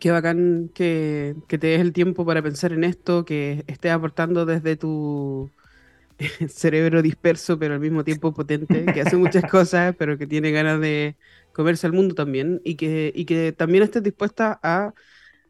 Qué 0.00 0.10
bacán 0.10 0.70
que, 0.74 1.36
que, 1.48 1.58
te 1.58 1.68
des 1.68 1.80
el 1.80 1.92
tiempo 1.92 2.26
para 2.26 2.42
pensar 2.42 2.72
en 2.72 2.84
esto, 2.84 3.24
que 3.24 3.64
estés 3.66 3.92
aportando 3.92 4.44
desde 4.44 4.76
tu 4.76 5.50
cerebro 6.48 7.02
disperso, 7.02 7.58
pero 7.58 7.74
al 7.74 7.80
mismo 7.80 8.04
tiempo 8.04 8.32
potente, 8.32 8.84
que 8.86 9.00
hace 9.00 9.16
muchas 9.16 9.44
cosas, 9.50 9.94
pero 9.98 10.18
que 10.18 10.26
tiene 10.26 10.50
ganas 10.50 10.80
de, 10.80 11.16
comerse 11.56 11.86
al 11.86 11.94
mundo 11.94 12.14
también 12.14 12.60
y 12.64 12.74
que, 12.74 13.10
y 13.14 13.24
que 13.24 13.50
también 13.50 13.82
estés 13.82 14.02
dispuesta 14.02 14.60
a, 14.62 14.92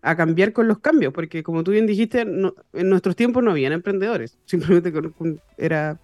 a, 0.02 0.16
cambiar 0.16 0.52
con 0.52 0.68
los 0.68 0.78
cambios, 0.78 1.12
porque 1.12 1.42
como 1.42 1.64
tú 1.64 1.72
bien 1.72 1.84
dijiste, 1.84 2.24
no, 2.24 2.54
en 2.72 2.88
nuestros 2.88 3.16
tiempos 3.16 3.42
no 3.42 3.50
habían 3.50 3.72
emprendedores, 3.72 4.38
simplemente 4.46 4.92
con, 4.92 5.10
con, 5.10 5.40
era... 5.58 5.98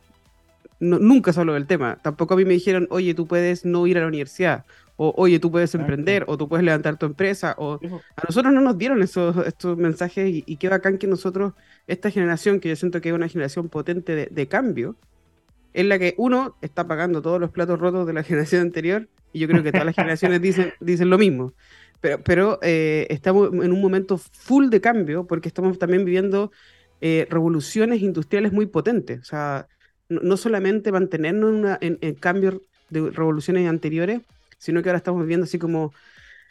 No, 0.80 0.98
nunca 0.98 1.32
se 1.32 1.38
habló 1.38 1.54
del 1.54 1.68
tema. 1.68 2.00
Tampoco 2.02 2.34
a 2.34 2.36
mí 2.36 2.44
me 2.44 2.54
dijeron, 2.54 2.88
oye, 2.90 3.14
tú 3.14 3.28
puedes 3.28 3.64
no 3.64 3.86
ir 3.86 3.96
a 3.98 4.00
la 4.00 4.08
universidad, 4.08 4.64
o 4.96 5.14
oye, 5.16 5.38
tú 5.38 5.52
puedes 5.52 5.72
emprender, 5.76 6.24
o 6.26 6.36
tú 6.36 6.48
puedes 6.48 6.64
levantar 6.64 6.98
tu 6.98 7.06
empresa, 7.06 7.54
o 7.56 7.74
a 8.16 8.22
nosotros 8.26 8.52
no 8.52 8.60
nos 8.60 8.76
dieron 8.76 9.00
esos, 9.00 9.46
estos 9.46 9.78
mensajes 9.78 10.28
y, 10.28 10.42
y 10.44 10.56
qué 10.56 10.68
bacán 10.68 10.98
que 10.98 11.06
nosotros, 11.06 11.52
esta 11.86 12.10
generación, 12.10 12.58
que 12.58 12.70
yo 12.70 12.74
siento 12.74 13.00
que 13.00 13.10
es 13.10 13.14
una 13.14 13.28
generación 13.28 13.68
potente 13.68 14.16
de, 14.16 14.26
de 14.26 14.48
cambio, 14.48 14.96
es 15.72 15.86
la 15.86 16.00
que 16.00 16.16
uno 16.18 16.56
está 16.60 16.88
pagando 16.88 17.22
todos 17.22 17.40
los 17.40 17.50
platos 17.50 17.78
rotos 17.78 18.04
de 18.04 18.14
la 18.14 18.22
generación 18.24 18.62
anterior 18.62 19.06
y 19.32 19.40
yo 19.40 19.48
creo 19.48 19.62
que 19.62 19.72
todas 19.72 19.86
las 19.86 19.94
generaciones 19.94 20.40
dicen, 20.40 20.72
dicen 20.80 21.10
lo 21.10 21.18
mismo. 21.18 21.52
Pero, 22.00 22.20
pero 22.22 22.58
eh, 22.62 23.06
estamos 23.10 23.52
en 23.52 23.72
un 23.72 23.80
momento 23.80 24.18
full 24.18 24.68
de 24.68 24.80
cambio 24.80 25.26
porque 25.26 25.48
estamos 25.48 25.78
también 25.78 26.04
viviendo 26.04 26.50
eh, 27.00 27.26
revoluciones 27.30 28.02
industriales 28.02 28.52
muy 28.52 28.66
potentes. 28.66 29.20
O 29.20 29.24
sea, 29.24 29.68
no, 30.08 30.20
no 30.22 30.36
solamente 30.36 30.92
mantenernos 30.92 31.50
en, 31.50 31.56
una, 31.56 31.78
en, 31.80 31.98
en 32.00 32.14
cambios 32.14 32.60
de 32.90 33.10
revoluciones 33.10 33.68
anteriores, 33.68 34.20
sino 34.58 34.82
que 34.82 34.88
ahora 34.88 34.98
estamos 34.98 35.22
viviendo 35.22 35.44
así 35.44 35.58
como 35.58 35.92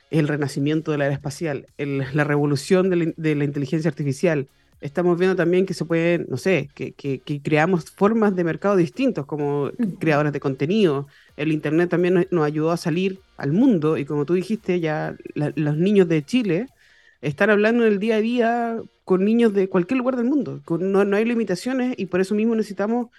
el 0.10 0.28
renacimiento 0.28 0.92
de 0.92 0.98
la 0.98 1.06
era 1.06 1.14
espacial, 1.14 1.68
el, 1.78 2.06
la 2.14 2.24
revolución 2.24 2.90
de 2.90 2.96
la, 2.98 3.14
de 3.16 3.36
la, 3.36 3.46
inteligencia 3.46 3.90
artificial. 3.90 4.50
Estamos 4.82 5.18
viendo 5.18 5.36
también 5.36 5.66
que 5.66 5.76
se 5.76 5.86
pueden, 5.86 6.26
no 6.30 6.38
sé, 6.38 6.70
que, 6.74 6.94
que, 6.94 7.20
que 7.20 7.42
creamos 7.42 7.92
formas 7.92 8.36
de 8.36 8.44
mercado 8.44 8.76
distintos, 8.76 9.26
como 9.28 9.72
creadores 10.00 10.34
de 10.34 10.40
contenido, 10.40 11.08
el 11.38 11.52
Internet 11.52 11.90
también 11.90 12.28
nos 12.32 12.46
ayudó 12.46 12.72
a 12.72 12.78
salir 12.78 13.20
al 13.38 13.52
mundo 13.52 13.98
y 13.98 14.06
como 14.06 14.26
tú 14.26 14.34
dijiste, 14.34 14.80
ya 14.80 15.16
la, 15.36 15.54
los 15.56 15.78
niños 15.78 16.08
de 16.08 16.24
Chile 16.24 16.68
están 17.22 17.50
hablando 17.50 17.86
en 17.86 17.94
el 17.94 18.00
día 18.00 18.16
a 18.16 18.22
día 18.22 18.82
con 19.06 19.24
niños 19.24 19.54
de 19.54 19.70
cualquier 19.70 20.00
lugar 20.00 20.16
del 20.16 20.26
mundo. 20.26 20.62
Con, 20.66 20.92
no, 20.92 21.06
no, 21.06 21.18
hay 21.18 21.26
limitaciones 21.26 21.96
y 21.98 22.08
por 22.08 22.22
eso 22.22 22.36
mismo 22.36 22.56
necesitamos 22.56 23.10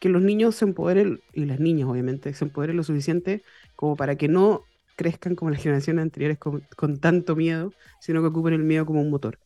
que 0.00 0.08
los 0.08 0.22
niños 0.22 0.56
se 0.56 0.64
empoderen, 0.64 1.20
y 1.32 1.44
las 1.44 1.60
niñas 1.60 1.88
obviamente, 1.88 2.34
se 2.34 2.44
empoderen 2.44 2.76
lo 2.76 2.82
suficiente 2.82 3.42
como 3.76 3.96
para 3.96 4.16
que 4.16 4.28
no 4.28 4.64
crezcan 4.96 5.36
como 5.36 5.50
las 5.50 5.62
generaciones 5.62 6.02
anteriores 6.02 6.38
con, 6.38 6.64
con 6.76 6.98
tanto 6.98 7.36
miedo, 7.36 7.72
sino 8.00 8.20
que 8.20 8.28
ocupen 8.28 8.54
el 8.54 8.64
miedo 8.64 8.84
como 8.84 9.00
un 9.00 9.10
motor. 9.10 9.38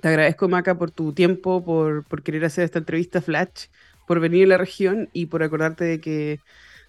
Te 0.00 0.08
agradezco, 0.08 0.48
Maca, 0.48 0.76
por 0.76 0.90
tu 0.90 1.14
tiempo, 1.14 1.64
por, 1.64 2.06
por 2.06 2.22
querer 2.22 2.44
hacer 2.44 2.64
esta 2.64 2.78
entrevista 2.80 3.22
Flash, 3.22 3.66
por 4.06 4.20
venir 4.20 4.44
a 4.46 4.48
la 4.48 4.58
región 4.58 5.08
y 5.12 5.26
por 5.26 5.42
acordarte 5.42 5.84
de 5.84 6.00
que 6.00 6.42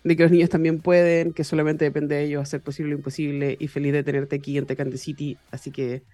de 0.03 0.15
que 0.15 0.23
los 0.23 0.31
niños 0.31 0.49
también 0.51 0.81
pueden, 0.81 1.33
que 1.33 1.43
solamente 1.43 1.83
depende 1.85 2.15
de 2.15 2.25
ellos 2.25 2.43
hacer 2.43 2.61
posible 2.61 2.91
lo 2.91 2.97
imposible 2.97 3.57
y 3.59 3.67
feliz 3.69 3.91
de 3.93 4.03
tenerte 4.03 4.35
aquí 4.35 4.55
en 4.57 4.67
Tecante 4.67 4.97
City. 4.99 5.41
Así 5.49 5.71
que 5.71 6.05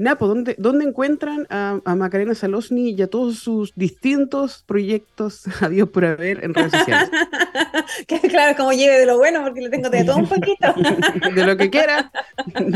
Napo, 0.00 0.28
¿dónde, 0.28 0.54
¿dónde 0.56 0.86
encuentran 0.86 1.46
a, 1.50 1.78
a, 1.84 1.94
Macarena 1.94 2.34
Salosni 2.34 2.92
y 2.92 3.02
a 3.02 3.06
todos 3.06 3.38
sus 3.38 3.74
distintos 3.74 4.64
proyectos 4.66 5.42
Dios 5.70 5.90
por 5.90 6.06
haber 6.06 6.42
en 6.42 6.54
redes 6.54 6.72
sociales? 6.72 7.10
que 8.06 8.18
claro, 8.20 8.56
como 8.56 8.72
lleve 8.72 8.98
de 8.98 9.04
lo 9.04 9.18
bueno, 9.18 9.42
porque 9.42 9.60
le 9.60 9.68
tengo 9.68 9.90
de 9.90 10.02
todo 10.04 10.16
un 10.16 10.26
poquito. 10.26 10.72
de 11.34 11.44
lo 11.44 11.54
que 11.58 11.68
quiera, 11.68 12.10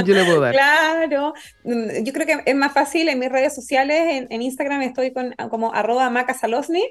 yo 0.04 0.14
le 0.14 0.24
puedo 0.24 0.38
dar. 0.38 0.52
Claro, 0.52 1.32
mm, 1.64 2.04
yo 2.04 2.12
creo 2.12 2.26
que 2.26 2.42
es 2.44 2.54
más 2.54 2.74
fácil 2.74 3.08
en 3.08 3.18
mis 3.18 3.32
redes 3.32 3.54
sociales, 3.54 4.02
en, 4.06 4.26
en 4.28 4.42
Instagram 4.42 4.82
estoy 4.82 5.14
con, 5.14 5.34
como 5.48 5.72
arroba 5.72 6.10
macasalosni, 6.10 6.84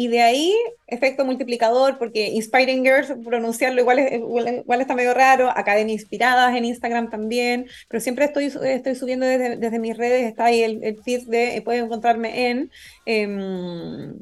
y 0.00 0.08
de 0.08 0.22
ahí 0.22 0.56
efecto 0.86 1.26
multiplicador, 1.26 1.98
porque 1.98 2.28
Inspiring 2.28 2.82
Girls, 2.82 3.12
pronunciarlo 3.22 3.82
igual, 3.82 3.98
es, 3.98 4.12
igual, 4.14 4.80
está 4.80 4.94
medio 4.94 5.12
raro, 5.12 5.50
Academia 5.54 5.92
Inspiradas 5.92 6.56
en 6.56 6.64
Instagram 6.64 7.10
también, 7.10 7.66
pero 7.86 8.00
siempre 8.00 8.24
estoy, 8.24 8.46
estoy 8.46 8.94
subiendo 8.94 9.26
desde, 9.26 9.58
desde 9.58 9.78
mis 9.78 9.94
redes, 9.94 10.26
está 10.26 10.46
ahí 10.46 10.62
el, 10.62 11.02
feed 11.04 11.24
de, 11.26 11.60
pueden 11.62 11.84
encontrarme 11.84 12.48
en... 12.48 12.70
Eh, 13.04 14.14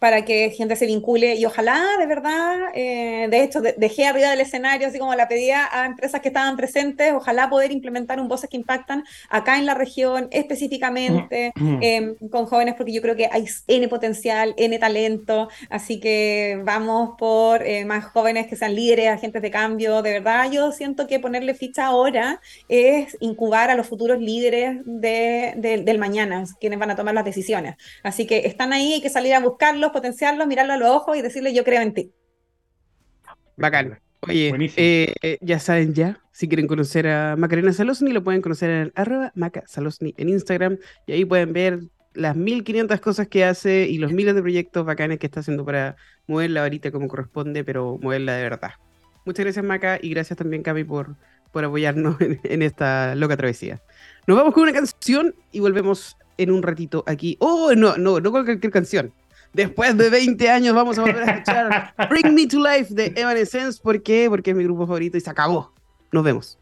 para 0.00 0.24
que 0.24 0.50
gente 0.50 0.76
se 0.76 0.86
vincule 0.86 1.34
y 1.34 1.44
ojalá, 1.44 1.84
de 1.98 2.06
verdad, 2.06 2.56
eh, 2.74 3.28
de 3.30 3.42
hecho, 3.42 3.60
dejé 3.60 4.06
arriba 4.06 4.30
del 4.30 4.40
escenario, 4.40 4.88
así 4.88 4.98
como 4.98 5.14
la 5.14 5.28
pedía 5.28 5.68
a 5.70 5.84
empresas 5.84 6.22
que 6.22 6.28
estaban 6.28 6.56
presentes, 6.56 7.12
ojalá 7.12 7.50
poder 7.50 7.70
implementar 7.70 8.18
un 8.18 8.26
Voces 8.26 8.48
que 8.48 8.56
Impactan 8.56 9.04
acá 9.28 9.58
en 9.58 9.66
la 9.66 9.74
región, 9.74 10.28
específicamente 10.30 11.52
eh, 11.82 12.14
con 12.30 12.46
jóvenes, 12.46 12.76
porque 12.76 12.92
yo 12.92 13.02
creo 13.02 13.14
que 13.14 13.28
hay 13.30 13.44
N 13.66 13.88
potencial, 13.88 14.54
N 14.56 14.78
talento, 14.78 15.50
así 15.68 16.00
que 16.00 16.60
vamos 16.64 17.10
por 17.18 17.62
eh, 17.62 17.84
más 17.84 18.06
jóvenes 18.06 18.46
que 18.46 18.56
sean 18.56 18.74
líderes, 18.74 19.08
agentes 19.08 19.42
de 19.42 19.50
cambio, 19.50 20.00
de 20.00 20.12
verdad, 20.12 20.50
yo 20.50 20.72
siento 20.72 21.06
que 21.06 21.20
ponerle 21.20 21.54
ficha 21.54 21.86
ahora 21.86 22.40
es 22.68 23.18
incubar 23.20 23.68
a 23.68 23.74
los 23.74 23.86
futuros 23.86 24.18
líderes 24.18 24.78
de, 24.86 25.52
de, 25.56 25.82
del 25.82 25.98
mañana, 25.98 26.42
quienes 26.58 26.78
van 26.78 26.90
a 26.90 26.96
tomar 26.96 27.14
las 27.14 27.24
decisiones. 27.26 27.76
Así 28.02 28.26
que 28.26 28.46
están 28.46 28.72
ahí, 28.72 28.94
hay 28.94 29.00
que 29.02 29.10
salir 29.10 29.34
a 29.34 29.40
buscarlos 29.40 29.89
potenciarlos, 29.92 30.46
mirarlo 30.46 30.74
a 30.74 30.76
los 30.76 30.90
ojos 30.90 31.16
y 31.16 31.22
decirle 31.22 31.54
yo 31.54 31.64
creo 31.64 31.82
en 31.82 31.94
ti. 31.94 32.14
Bacán. 33.56 34.00
Oye, 34.22 34.52
eh, 34.76 35.14
eh, 35.22 35.38
ya 35.40 35.58
saben 35.58 35.94
ya, 35.94 36.20
si 36.30 36.46
quieren 36.46 36.66
conocer 36.66 37.08
a 37.08 37.36
Macarena 37.36 37.72
Salosni, 37.72 38.12
lo 38.12 38.22
pueden 38.22 38.42
conocer 38.42 38.70
en 38.70 38.92
arroba 38.94 39.32
Maca 39.34 39.64
Salosni 39.66 40.14
en 40.18 40.28
Instagram 40.28 40.76
y 41.06 41.12
ahí 41.12 41.24
pueden 41.24 41.54
ver 41.54 41.80
las 42.12 42.36
1500 42.36 43.00
cosas 43.00 43.28
que 43.28 43.44
hace 43.44 43.88
y 43.88 43.96
los 43.96 44.12
miles 44.12 44.34
de 44.34 44.42
proyectos 44.42 44.84
bacanes 44.84 45.18
que 45.18 45.26
está 45.26 45.40
haciendo 45.40 45.64
para 45.64 45.96
mover 46.26 46.50
la 46.50 46.60
varita 46.60 46.90
como 46.90 47.08
corresponde, 47.08 47.64
pero 47.64 47.98
moverla 48.02 48.34
de 48.34 48.42
verdad. 48.42 48.72
Muchas 49.24 49.44
gracias 49.44 49.64
Maca 49.64 49.98
y 50.02 50.10
gracias 50.10 50.36
también 50.36 50.62
Cami 50.62 50.84
por, 50.84 51.16
por 51.50 51.64
apoyarnos 51.64 52.20
en, 52.20 52.40
en 52.44 52.60
esta 52.60 53.14
loca 53.14 53.38
travesía. 53.38 53.80
Nos 54.26 54.36
vamos 54.36 54.52
con 54.52 54.64
una 54.64 54.72
canción 54.74 55.34
y 55.50 55.60
volvemos 55.60 56.18
en 56.36 56.50
un 56.50 56.62
ratito 56.62 57.04
aquí. 57.06 57.36
Oh, 57.40 57.72
no, 57.74 57.96
no, 57.96 58.20
no 58.20 58.32
con 58.32 58.44
cualquier 58.44 58.72
canción. 58.72 59.12
Después 59.52 59.96
de 59.96 60.10
20 60.10 60.48
años 60.48 60.74
vamos 60.74 60.98
a 60.98 61.02
volver 61.02 61.22
a 61.22 61.32
escuchar 61.32 61.94
Bring 62.08 62.34
Me 62.34 62.46
to 62.46 62.58
Life 62.58 62.94
de 62.94 63.12
Evanescence. 63.16 63.80
¿Por 63.82 64.02
qué? 64.02 64.26
Porque 64.28 64.50
es 64.50 64.56
mi 64.56 64.64
grupo 64.64 64.86
favorito 64.86 65.16
y 65.16 65.20
se 65.20 65.30
acabó. 65.30 65.72
Nos 66.12 66.22
vemos. 66.22 66.58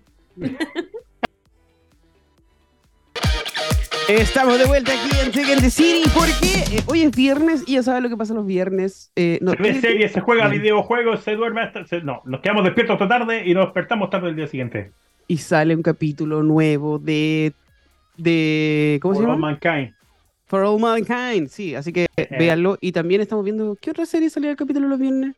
Estamos 4.08 4.58
de 4.58 4.64
vuelta 4.64 4.92
aquí 4.92 5.10
en 5.22 5.32
Second 5.34 5.60
the 5.60 5.68
City 5.68 6.08
porque 6.14 6.78
eh, 6.78 6.82
hoy 6.86 7.02
es 7.02 7.14
viernes 7.14 7.64
y 7.66 7.74
ya 7.74 7.82
sabes 7.82 8.02
lo 8.02 8.08
que 8.08 8.16
pasa 8.16 8.32
los 8.32 8.46
viernes. 8.46 9.12
Eh, 9.16 9.38
no, 9.42 9.50
se 9.50 9.62
ve 9.62 9.74
series, 9.74 10.12
se 10.12 10.20
juega 10.20 10.48
videojuegos, 10.48 11.22
se 11.22 11.34
duerme 11.34 11.60
hasta. 11.60 11.84
Se, 11.84 12.00
no, 12.00 12.22
nos 12.24 12.40
quedamos 12.40 12.64
despiertos 12.64 12.94
hasta 12.94 13.06
tarde 13.06 13.46
y 13.46 13.52
nos 13.52 13.66
despertamos 13.66 14.08
tarde 14.08 14.30
el 14.30 14.36
día 14.36 14.46
siguiente. 14.46 14.92
Y 15.26 15.36
sale 15.36 15.76
un 15.76 15.82
capítulo 15.82 16.42
nuevo 16.42 16.98
de. 16.98 17.52
de 18.16 18.98
¿Cómo 19.02 19.14
se 19.14 19.20
llama? 19.20 19.36
Mankind. 19.36 19.97
For 20.48 20.64
All 20.64 20.80
Mankind, 20.80 21.48
sí, 21.48 21.74
así 21.74 21.92
que 21.92 22.06
Eh. 22.16 22.26
véanlo. 22.38 22.78
Y 22.80 22.92
también 22.92 23.20
estamos 23.20 23.44
viendo. 23.44 23.76
¿Qué 23.80 23.90
otra 23.90 24.06
serie 24.06 24.30
salía 24.30 24.50
el 24.50 24.56
capítulo 24.56 24.88
los 24.88 24.98
viernes? 24.98 25.36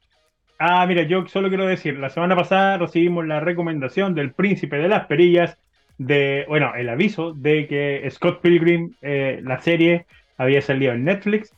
Ah, 0.58 0.86
mira, 0.86 1.02
yo 1.02 1.26
solo 1.26 1.48
quiero 1.48 1.66
decir, 1.66 1.98
la 1.98 2.10
semana 2.10 2.36
pasada 2.36 2.78
recibimos 2.78 3.26
la 3.26 3.40
recomendación 3.40 4.14
del 4.14 4.32
Príncipe 4.32 4.76
de 4.76 4.88
las 4.88 5.06
Perillas, 5.06 5.56
de, 5.98 6.44
bueno, 6.48 6.72
el 6.76 6.88
aviso 6.88 7.32
de 7.32 7.66
que 7.66 8.08
Scott 8.10 8.40
Pilgrim, 8.40 8.94
eh, 9.02 9.40
la 9.42 9.60
serie, 9.60 10.06
había 10.36 10.60
salido 10.60 10.92
en 10.92 11.04
Netflix. 11.04 11.52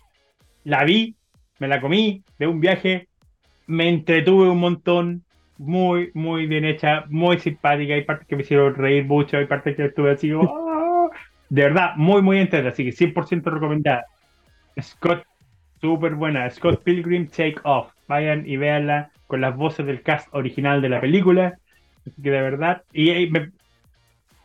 La 0.65 0.85
vi, 0.85 1.15
me 1.59 1.69
la 1.69 1.81
comí 1.81 2.23
de 2.39 2.47
un 2.47 2.61
viaje, 2.61 3.09
me 3.67 3.89
entretuve 3.89 4.49
un 4.49 4.59
montón, 4.61 5.23
muy, 5.59 6.11
muy 6.15 6.47
bien 6.47 6.65
hecha, 6.65 7.05
muy 7.09 7.39
simpática. 7.39 7.95
Hay 7.95 8.03
partes 8.05 8.27
que 8.27 8.37
me 8.37 8.43
hicieron 8.43 8.75
reír 8.75 9.05
mucho, 9.05 9.37
hay 9.37 9.47
partes 9.47 9.77
que 9.77 9.85
estuve 9.87 10.13
así, 10.13 10.31
como. 10.31 10.62
De 11.55 11.63
verdad, 11.65 11.93
muy, 11.97 12.23
muy 12.23 12.39
entera, 12.39 12.71
así 12.71 12.85
que 12.85 12.93
100% 12.93 13.51
recomendada. 13.51 14.07
Scott 14.81 15.25
Súper 15.81 16.15
buena. 16.17 16.51
Scott 16.51 16.83
Pilgrim 16.85 17.29
Take 17.29 17.57
Off. 17.65 17.93
Vayan 18.09 18.49
y 18.49 18.57
véanla 18.57 19.13
con 19.27 19.41
las 19.43 19.57
voces 19.57 19.87
del 19.87 20.03
cast 20.03 20.29
original 20.33 20.83
de 20.83 20.89
la 20.91 21.01
película. 21.01 21.59
Así 22.07 22.23
que 22.23 22.31
de 22.31 22.43
verdad. 22.43 22.83
Y, 22.93 23.29
me- 23.31 23.53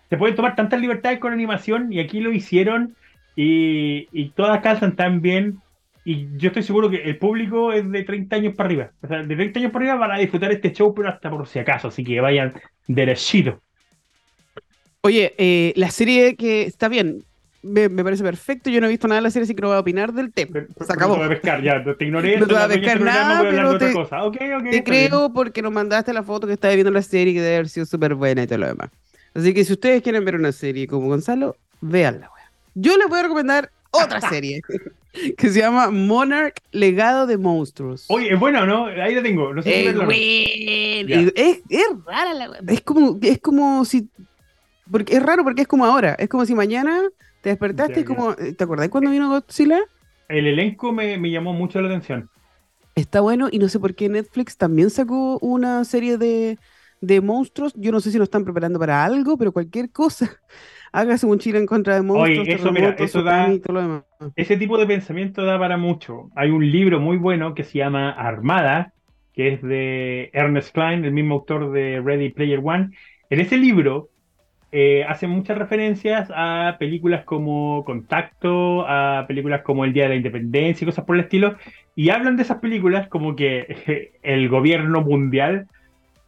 se 0.10 0.18
pueden 0.18 0.36
tomar 0.36 0.56
tantas 0.56 0.80
libertades 0.82 1.20
con 1.20 1.34
animación 1.34 1.92
y 1.92 2.00
aquí 2.00 2.20
lo 2.22 2.32
hicieron. 2.32 2.96
Y, 3.36 4.08
y 4.12 4.32
todas 4.32 4.62
calzan 4.62 4.96
tan 4.96 5.22
bien. 5.22 5.64
Y 6.04 6.30
yo 6.38 6.48
estoy 6.48 6.64
seguro 6.64 6.90
que 6.90 7.04
el 7.04 7.18
público 7.18 7.74
es 7.74 7.90
de 7.92 8.04
30 8.04 8.38
años 8.38 8.56
para 8.56 8.68
arriba. 8.68 8.92
O 9.02 9.08
sea, 9.08 9.24
de 9.24 9.36
30 9.36 9.60
años 9.60 9.72
para 9.72 9.86
arriba 9.86 10.08
van 10.08 10.12
a 10.18 10.20
disfrutar 10.20 10.52
este 10.52 10.72
show, 10.74 10.94
pero 10.94 11.10
hasta 11.10 11.30
por 11.30 11.48
si 11.48 11.60
acaso. 11.60 11.90
Así 11.90 12.04
que 12.04 12.22
vayan 12.22 12.54
derechito. 12.88 13.62
Oye, 15.02 15.34
eh, 15.38 15.74
la 15.76 15.90
serie 15.92 16.36
que 16.36 16.64
está 16.64 16.88
bien, 16.90 17.24
me, 17.64 17.90
me 17.90 18.04
parece 18.04 18.24
perfecto. 18.24 18.70
Yo 18.70 18.82
no 18.82 18.88
he 18.88 18.90
visto 18.90 19.08
nada 19.08 19.20
de 19.20 19.24
la 19.24 19.32
serie, 19.32 19.44
así 19.46 19.56
que 19.56 19.62
no 19.62 19.68
voy 19.70 19.78
a 19.78 19.80
opinar 19.80 20.14
del 20.14 20.32
tema. 20.34 20.66
Se 20.86 20.94
acabó. 20.94 21.16
No 21.16 21.22
te 21.22 21.28
voy 21.28 21.36
a 21.36 21.40
pescar, 21.42 21.64
ya. 21.64 21.84
Te 21.98 22.06
ignoré. 22.06 22.38
No 22.40 22.48
te 22.48 22.54
voy 22.54 22.64
a 22.64 22.68
pescar 22.68 23.02
nada, 23.02 23.42
pero 23.42 23.70
otra 23.72 23.90
te-. 23.90 24.38
Te 24.38 24.60
bien. 24.70 24.84
creo 24.84 25.32
porque 25.34 25.62
nos 25.62 25.72
mandaste 25.72 26.14
la 26.14 26.24
foto 26.24 26.48
que 26.48 26.54
estaba 26.54 26.74
viendo 26.74 26.92
la 26.92 27.02
serie 27.02 27.34
que 27.34 27.42
debe 27.42 27.56
haber 27.56 27.70
sido 27.70 27.86
súper 27.86 28.16
buena 28.16 28.44
y 28.44 28.48
todo 28.48 28.60
lo 28.60 28.68
demás. 28.68 28.90
Así 29.34 29.54
que 29.54 29.64
si 29.64 29.74
ustedes 29.74 30.02
quieren 30.02 30.26
ver 30.26 30.36
una 30.36 30.52
serie 30.52 30.88
como 30.88 31.08
Gonzalo, 31.08 31.56
véanla, 31.82 32.30
wea. 32.36 32.52
Yo 32.74 32.98
les 32.98 33.08
voy 33.08 33.20
a 33.20 33.24
recomendar 33.24 33.72
otra 33.92 34.20
serie 34.30 34.62
que 35.38 35.50
se 35.50 35.60
llama 35.60 35.90
Monarch 35.92 36.60
Legado 36.72 37.28
de 37.28 37.38
Monstruos. 37.38 38.06
Oye, 38.08 38.34
es 38.34 38.40
bueno, 38.40 38.66
¿no? 38.66 38.86
Ahí 38.88 39.14
la 39.16 39.22
tengo. 39.24 39.54
No 39.54 39.62
sé 39.62 39.70
si 39.72 39.88
Es, 39.88 39.96
no. 39.96 40.06
buena. 40.06 41.32
es, 41.36 41.62
es 41.70 41.86
rara 42.06 42.34
la 42.34 42.50
wea. 42.50 42.60
Es 42.68 42.82
como, 42.82 43.20
es 43.22 43.40
como 43.40 43.86
si. 43.86 44.10
Porque 44.92 45.16
es 45.16 45.24
raro 45.24 45.44
porque 45.44 45.64
es 45.64 45.68
como 45.68 45.86
ahora. 45.86 46.16
Es 46.20 46.30
como 46.30 46.46
si 46.46 46.56
mañana 46.56 47.02
te 47.42 47.50
despertaste 47.50 47.96
Ya, 47.96 48.02
y 48.02 48.04
como. 48.04 48.36
¿Te 48.36 48.64
acordás 48.64 48.90
cuando 48.90 49.12
vino 49.12 49.30
Godzilla? 49.30 49.80
El 50.30 50.48
elenco 50.48 50.92
me, 50.92 51.18
me 51.18 51.32
llamó 51.32 51.54
mucho 51.54 51.82
la 51.82 51.88
atención. 51.88 52.30
Está 52.96 53.22
bueno 53.22 53.48
y 53.52 53.60
no 53.60 53.70
sé 53.70 53.80
por 53.80 53.96
qué 53.96 54.10
Netflix 54.10 54.58
también 54.58 54.90
sacó 54.90 55.38
una 55.40 55.84
serie 55.84 56.18
de, 56.18 56.58
de 57.00 57.22
monstruos. 57.22 57.74
Yo 57.76 57.92
no 57.92 58.00
sé 58.00 58.12
si 58.12 58.18
lo 58.18 58.24
están 58.24 58.44
preparando 58.44 58.80
para 58.80 59.04
algo, 59.06 59.38
pero 59.38 59.52
cualquier 59.52 59.92
cosa. 59.92 60.32
Hágase 60.92 61.26
un 61.28 61.38
chile 61.38 61.60
en 61.60 61.66
contra 61.68 61.96
de 61.96 62.02
monstruos. 62.02 62.48
eso, 62.48 62.72
mira, 62.72 62.96
eso 62.98 63.22
da-. 63.22 63.54
Ese 64.36 64.58
tipo 64.58 64.78
de 64.78 64.88
pensamiento 64.88 65.44
da 65.44 65.60
para 65.60 65.78
mucho. 65.78 66.30
Hay 66.36 66.50
un 66.50 66.70
libro 66.70 67.00
muy 67.00 67.18
bueno 67.18 67.54
que 67.54 67.64
se 67.64 67.78
llama 67.78 68.12
Armada, 68.12 68.94
que 69.34 69.54
es 69.54 69.62
de 69.62 70.32
Ernest 70.34 70.74
Klein, 70.74 71.06
el 71.06 71.12
mismo 71.12 71.36
autor 71.36 71.72
de 71.72 72.02
Ready 72.02 72.30
Player 72.30 72.62
One. 72.64 72.90
En 73.30 73.40
ese 73.42 73.58
libro 73.58 74.10
eh, 74.72 75.06
hace 75.08 75.28
muchas 75.28 75.58
referencias 75.58 76.30
a 76.36 76.76
películas 76.78 77.24
como 77.24 77.84
Contacto, 77.86 78.86
a 78.88 79.26
películas 79.28 79.62
como 79.62 79.86
El 79.86 79.94
Día 79.94 80.04
de 80.04 80.10
la 80.10 80.16
Independencia 80.16 80.84
y 80.84 80.88
cosas 80.88 81.06
por 81.06 81.16
el 81.16 81.24
estilo. 81.24 81.56
Y 81.96 82.10
hablan 82.10 82.36
de 82.36 82.44
esas 82.44 82.60
películas 82.60 83.08
como 83.08 83.36
que 83.36 84.12
el 84.24 84.50
gobierno 84.50 85.02
mundial 85.02 85.68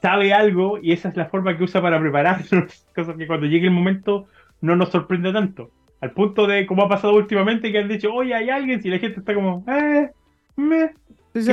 sabe 0.01 0.33
algo 0.33 0.79
y 0.81 0.93
esa 0.93 1.09
es 1.09 1.17
la 1.17 1.25
forma 1.25 1.57
que 1.57 1.63
usa 1.63 1.81
para 1.81 1.99
prepararnos. 1.99 2.85
Cosas 2.95 3.17
que 3.17 3.27
cuando 3.27 3.45
llegue 3.45 3.67
el 3.67 3.73
momento 3.73 4.27
no 4.61 4.75
nos 4.75 4.89
sorprende 4.89 5.33
tanto. 5.33 5.71
Al 6.01 6.11
punto 6.11 6.47
de, 6.47 6.65
como 6.65 6.83
ha 6.83 6.89
pasado 6.89 7.15
últimamente, 7.15 7.71
que 7.73 7.79
han 7.79 7.89
dicho, 7.89 8.13
oye, 8.13 8.33
hay 8.33 8.49
alguien, 8.49 8.81
si 8.81 8.89
la 8.89 8.99
gente 8.99 9.19
está 9.19 9.33
como, 9.33 9.65
eh, 9.67 10.09
me, 10.55 10.91
Pues 11.33 11.45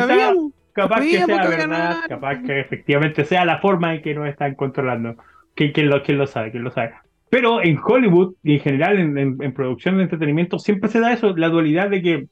capaz 0.72 1.00
que 1.00 1.22
sea 1.24 1.26
verdad, 1.26 1.58
ganaron. 1.58 2.02
capaz 2.08 2.42
que 2.42 2.60
efectivamente 2.60 3.24
sea 3.24 3.44
la 3.44 3.58
forma 3.58 3.94
en 3.94 4.02
que 4.02 4.14
nos 4.14 4.28
están 4.28 4.54
controlando. 4.54 5.16
¿Quién, 5.56 5.72
quién 5.72 5.90
lo, 5.90 6.02
quién 6.04 6.18
lo 6.18 6.28
sabe? 6.28 6.52
¿Quién 6.52 6.64
lo 6.64 6.72
sabe? 6.72 6.94
Pero 7.30 7.62
en 7.62 7.78
Hollywood 7.84 8.36
y 8.44 8.54
en 8.56 8.60
general 8.60 8.98
en, 9.00 9.18
en- 9.18 9.38
en 9.42 9.54
producción 9.54 9.98
de 9.98 10.04
entretenimiento 10.04 10.58
siempre 10.60 10.90
se 10.90 11.00
da 11.00 11.12
eso, 11.14 11.36
la 11.36 11.50
dualidad 11.50 11.90
de 11.90 12.02
que 12.02 12.28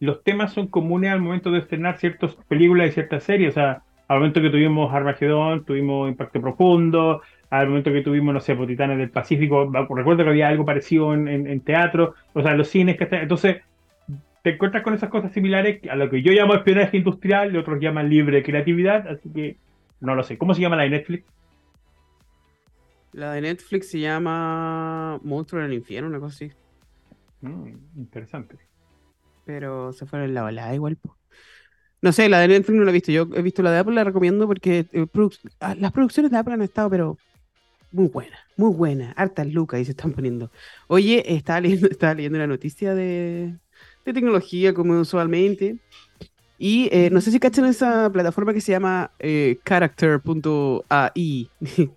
los 0.00 0.22
temas 0.24 0.52
son 0.52 0.68
comunes 0.68 1.12
al 1.12 1.20
momento 1.22 1.50
de 1.50 1.60
estrenar 1.60 1.98
ciertas 1.98 2.36
películas 2.48 2.90
y 2.90 2.92
ciertas 2.92 3.24
series. 3.24 3.50
O 3.50 3.54
sea, 3.54 3.82
al 4.08 4.18
momento 4.18 4.42
que 4.42 4.50
tuvimos 4.50 4.94
Armagedón, 4.94 5.64
tuvimos 5.66 6.10
Impacto 6.10 6.40
Profundo, 6.42 7.22
al 7.50 7.68
momento 7.68 7.92
que 7.92 8.02
tuvimos, 8.02 8.34
no 8.34 8.40
sé, 8.40 8.56
pues, 8.56 8.68
Titanes 8.68 8.98
del 8.98 9.10
Pacífico, 9.10 9.70
recuerdo 9.72 10.24
que 10.24 10.30
había 10.30 10.48
algo 10.48 10.66
parecido 10.66 11.14
en, 11.14 11.28
en- 11.28 11.60
teatro, 11.62 12.14
o 12.34 12.42
sea, 12.42 12.54
los 12.56 12.68
cines, 12.68 12.98
que 12.98 13.08
Entonces, 13.10 13.62
te 14.42 14.50
encuentras 14.52 14.82
con 14.84 14.94
esas 14.94 15.10
cosas 15.10 15.32
similares 15.32 15.80
a 15.90 15.96
lo 15.96 16.10
que 16.10 16.22
yo 16.22 16.32
llamo 16.32 16.54
espionaje 16.54 16.98
industrial 16.98 17.54
y 17.54 17.58
otros 17.58 17.80
llaman 17.80 18.10
libre 18.10 18.42
creatividad, 18.42 19.08
así 19.08 19.32
que 19.32 19.58
no 20.00 20.14
lo 20.14 20.24
sé. 20.24 20.38
¿Cómo 20.38 20.54
se 20.54 20.62
llama 20.62 20.76
la 20.76 20.84
de 20.84 20.90
Netflix? 20.90 21.26
La 23.14 23.32
de 23.32 23.42
Netflix 23.42 23.90
se 23.90 24.00
llama 24.00 25.20
Monstruo 25.22 25.62
en 25.62 25.70
el 25.70 25.74
Infierno, 25.74 26.08
una 26.08 26.18
cosa 26.18 26.34
así. 26.34 26.52
Mm, 27.42 27.68
interesante. 27.96 28.56
Pero 29.44 29.92
se 29.92 30.04
fueron 30.04 30.28
en 30.28 30.34
la 30.34 30.42
balada 30.42 30.74
igual. 30.74 30.96
po. 30.96 31.16
No 32.02 32.12
sé, 32.12 32.28
la 32.28 32.40
de 32.40 32.48
Netflix 32.48 32.76
no 32.76 32.84
la 32.84 32.90
he 32.90 32.94
visto. 32.94 33.12
Yo 33.12 33.28
he 33.34 33.42
visto 33.42 33.62
la 33.62 33.70
de 33.70 33.78
Apple, 33.78 33.94
la 33.94 34.02
recomiendo 34.02 34.48
porque 34.48 34.86
eh, 34.92 35.06
ah, 35.60 35.76
las 35.76 35.92
producciones 35.92 36.32
de 36.32 36.38
Apple 36.38 36.54
han 36.54 36.62
estado, 36.62 36.90
pero 36.90 37.16
muy 37.92 38.08
buenas, 38.08 38.40
muy 38.56 38.74
buenas. 38.74 39.14
Hartas 39.16 39.46
lucas 39.46 39.80
y 39.80 39.84
se 39.84 39.92
están 39.92 40.12
poniendo. 40.12 40.50
Oye, 40.88 41.22
estaba 41.36 41.60
leyendo, 41.60 41.86
estaba 41.90 42.14
leyendo 42.14 42.38
una 42.38 42.48
noticia 42.48 42.96
de, 42.96 43.54
de 44.04 44.12
tecnología 44.12 44.74
como 44.74 44.98
usualmente. 44.98 45.78
Y 46.58 46.88
eh, 46.92 47.10
no 47.10 47.20
sé 47.20 47.30
si 47.32 47.40
cachan 47.40 47.64
esa 47.66 48.10
plataforma 48.12 48.54
que 48.54 48.60
se 48.60 48.72
llama 48.72 49.10
eh, 49.18 49.58
Character.ai 49.64 51.48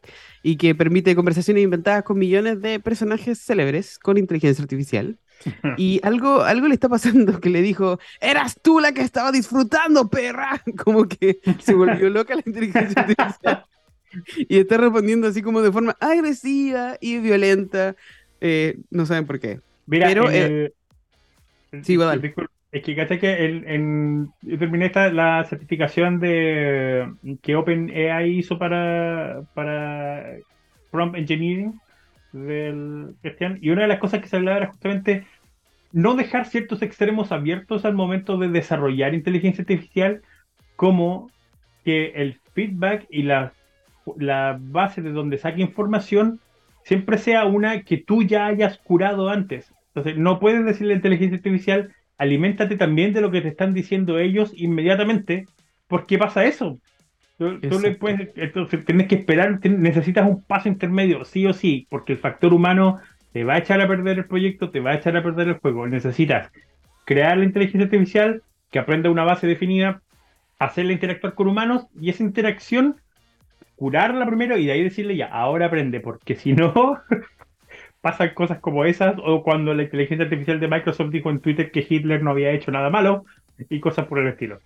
y 0.44 0.56
que 0.58 0.76
permite 0.76 1.16
conversaciones 1.16 1.64
inventadas 1.64 2.04
con 2.04 2.18
millones 2.18 2.62
de 2.62 2.80
personajes 2.80 3.40
célebres 3.40 4.00
con 4.00 4.18
inteligencia 4.18 4.62
artificial. 4.62 5.18
Y 5.78 6.00
algo, 6.02 6.42
algo 6.42 6.68
le 6.68 6.74
está 6.74 6.90
pasando 6.90 7.40
que 7.40 7.52
le 7.52 7.62
dijo, 7.62 8.00
eras 8.20 8.58
tú 8.60 8.80
la 8.80 8.92
que 8.94 9.02
estaba 9.02 9.32
disfrutando, 9.32 10.10
perra. 10.10 10.64
Como 10.84 11.08
que 11.08 11.40
se 11.60 11.76
volvió 11.76 12.10
loca 12.10 12.34
la 12.34 12.42
inteligencia 12.44 13.00
artificial. 13.04 13.66
Y 14.38 14.58
está 14.58 14.78
respondiendo 14.78 15.28
así 15.28 15.44
como 15.44 15.62
de 15.62 15.72
forma 15.72 15.96
agresiva 16.00 16.98
y 17.00 17.20
violenta. 17.20 17.96
Eh, 18.42 18.80
no 18.90 19.06
saben 19.06 19.28
por 19.28 19.40
qué. 19.40 19.60
Mira, 19.86 20.08
Pero, 20.08 20.32
eh, 20.32 20.74
el- 21.72 21.86
sí, 21.86 21.98
disculpa, 21.98 22.50
es 22.78 22.84
que 22.84 22.96
caché 22.96 23.20
que 23.20 23.46
en, 23.46 24.30
yo 24.42 24.58
terminé 24.58 24.88
esta, 24.88 25.12
la 25.12 25.44
certificación 25.46 26.20
de 26.20 27.12
que 27.42 27.56
OpenAI 27.56 28.30
hizo 28.30 28.58
para, 28.58 29.42
para 29.54 30.38
prompt 30.92 31.18
engineering 31.18 31.80
del 32.34 33.16
Cristian, 33.22 33.60
y 33.62 33.70
una 33.70 33.84
de 33.84 33.88
las 33.88 34.00
cosas 34.00 34.22
que 34.22 34.28
se 34.28 34.38
hablaba 34.38 34.58
era 34.58 34.68
justamente 34.68 35.26
no 35.92 36.16
dejar 36.16 36.46
ciertos 36.46 36.82
extremos 36.82 37.32
abiertos 37.32 37.86
al 37.86 37.94
momento 37.94 38.38
de 38.38 38.50
desarrollar 38.50 39.14
inteligencia 39.14 39.62
artificial, 39.62 40.22
como 40.76 41.32
que 41.84 42.12
el 42.16 42.40
feedback 42.54 43.08
y 43.10 43.24
la, 43.24 43.54
la 44.18 44.58
base 44.60 45.02
de 45.02 45.12
donde 45.12 45.38
saque 45.38 45.62
información 45.62 46.40
siempre 46.84 47.18
sea 47.18 47.46
una 47.46 47.82
que 47.82 47.98
tú 47.98 48.24
ya 48.24 48.46
hayas 48.46 48.78
curado 48.78 49.30
antes. 49.30 49.74
Entonces, 49.88 50.18
no 50.18 50.40
puedes 50.40 50.64
decirle 50.64 50.94
a 50.94 50.96
la 50.96 50.98
inteligencia 50.98 51.38
artificial, 51.38 51.92
aliméntate 52.18 52.78
también 52.78 53.14
de 53.14 53.22
lo 53.22 53.32
que 53.32 53.42
te 53.42 53.50
están 53.50 53.74
diciendo 53.74 54.20
ellos 54.20 54.52
inmediatamente, 54.56 55.46
porque 55.88 56.18
pasa 56.18 56.46
eso. 56.46 56.80
Tú, 57.38 57.60
tú 57.60 57.80
le 57.80 57.90
Exacto. 57.90 58.00
puedes, 58.00 58.30
entonces 58.36 58.84
tienes 58.86 59.08
que 59.08 59.16
esperar, 59.16 59.60
necesitas 59.64 60.28
un 60.28 60.44
paso 60.44 60.70
intermedio, 60.70 61.24
sí 61.24 61.46
o 61.46 61.54
sí, 61.54 61.86
porque 61.90 62.14
el 62.14 62.20
factor 62.20 62.54
humano 62.54 63.00
te 63.32 63.44
va 63.44 63.54
a 63.54 63.58
echar 63.60 63.80
a 63.82 63.88
perder 63.88 64.18
el 64.18 64.26
proyecto, 64.26 64.72
te 64.72 64.80
va 64.80 64.92
a 64.92 64.96
echar 64.96 65.16
a 65.16 65.24
perder 65.24 65.50
el 65.50 65.60
juego. 65.60 65.88
Necesitas 65.88 66.52
crear 67.06 67.38
la 67.38 67.46
inteligencia 67.46 67.86
artificial 67.86 68.42
que 68.72 68.80
aprenda 68.80 69.12
una 69.12 69.24
base 69.24 69.46
definida, 69.46 70.02
hacerla 70.60 70.94
interactuar 70.94 71.36
con 71.36 71.48
humanos 71.48 71.86
y 72.00 72.10
esa 72.10 72.24
interacción 72.24 72.96
curarla 73.76 74.26
primero 74.26 74.58
y 74.58 74.66
de 74.66 74.72
ahí 74.72 74.84
decirle 74.84 75.16
ya, 75.16 75.28
ahora 75.28 75.68
aprende, 75.68 76.00
porque 76.00 76.36
si 76.36 76.54
no 76.54 76.74
pasan 78.08 78.34
cosas 78.34 78.60
como 78.60 78.86
esas 78.86 79.16
o 79.24 79.44
cuando 79.44 79.74
la 79.74 79.84
inteligencia 79.84 80.24
artificial 80.24 80.60
de 80.62 80.68
Microsoft 80.70 81.12
dijo 81.12 81.30
en 81.30 81.40
Twitter 81.42 81.72
que 81.72 81.86
Hitler 81.88 82.24
no 82.24 82.32
había 82.32 82.52
hecho 82.52 82.72
nada 82.72 82.90
malo 82.90 83.26
y 83.70 83.80
cosas 83.82 84.06
por 84.08 84.20
el 84.20 84.28
estilo. 84.28 84.60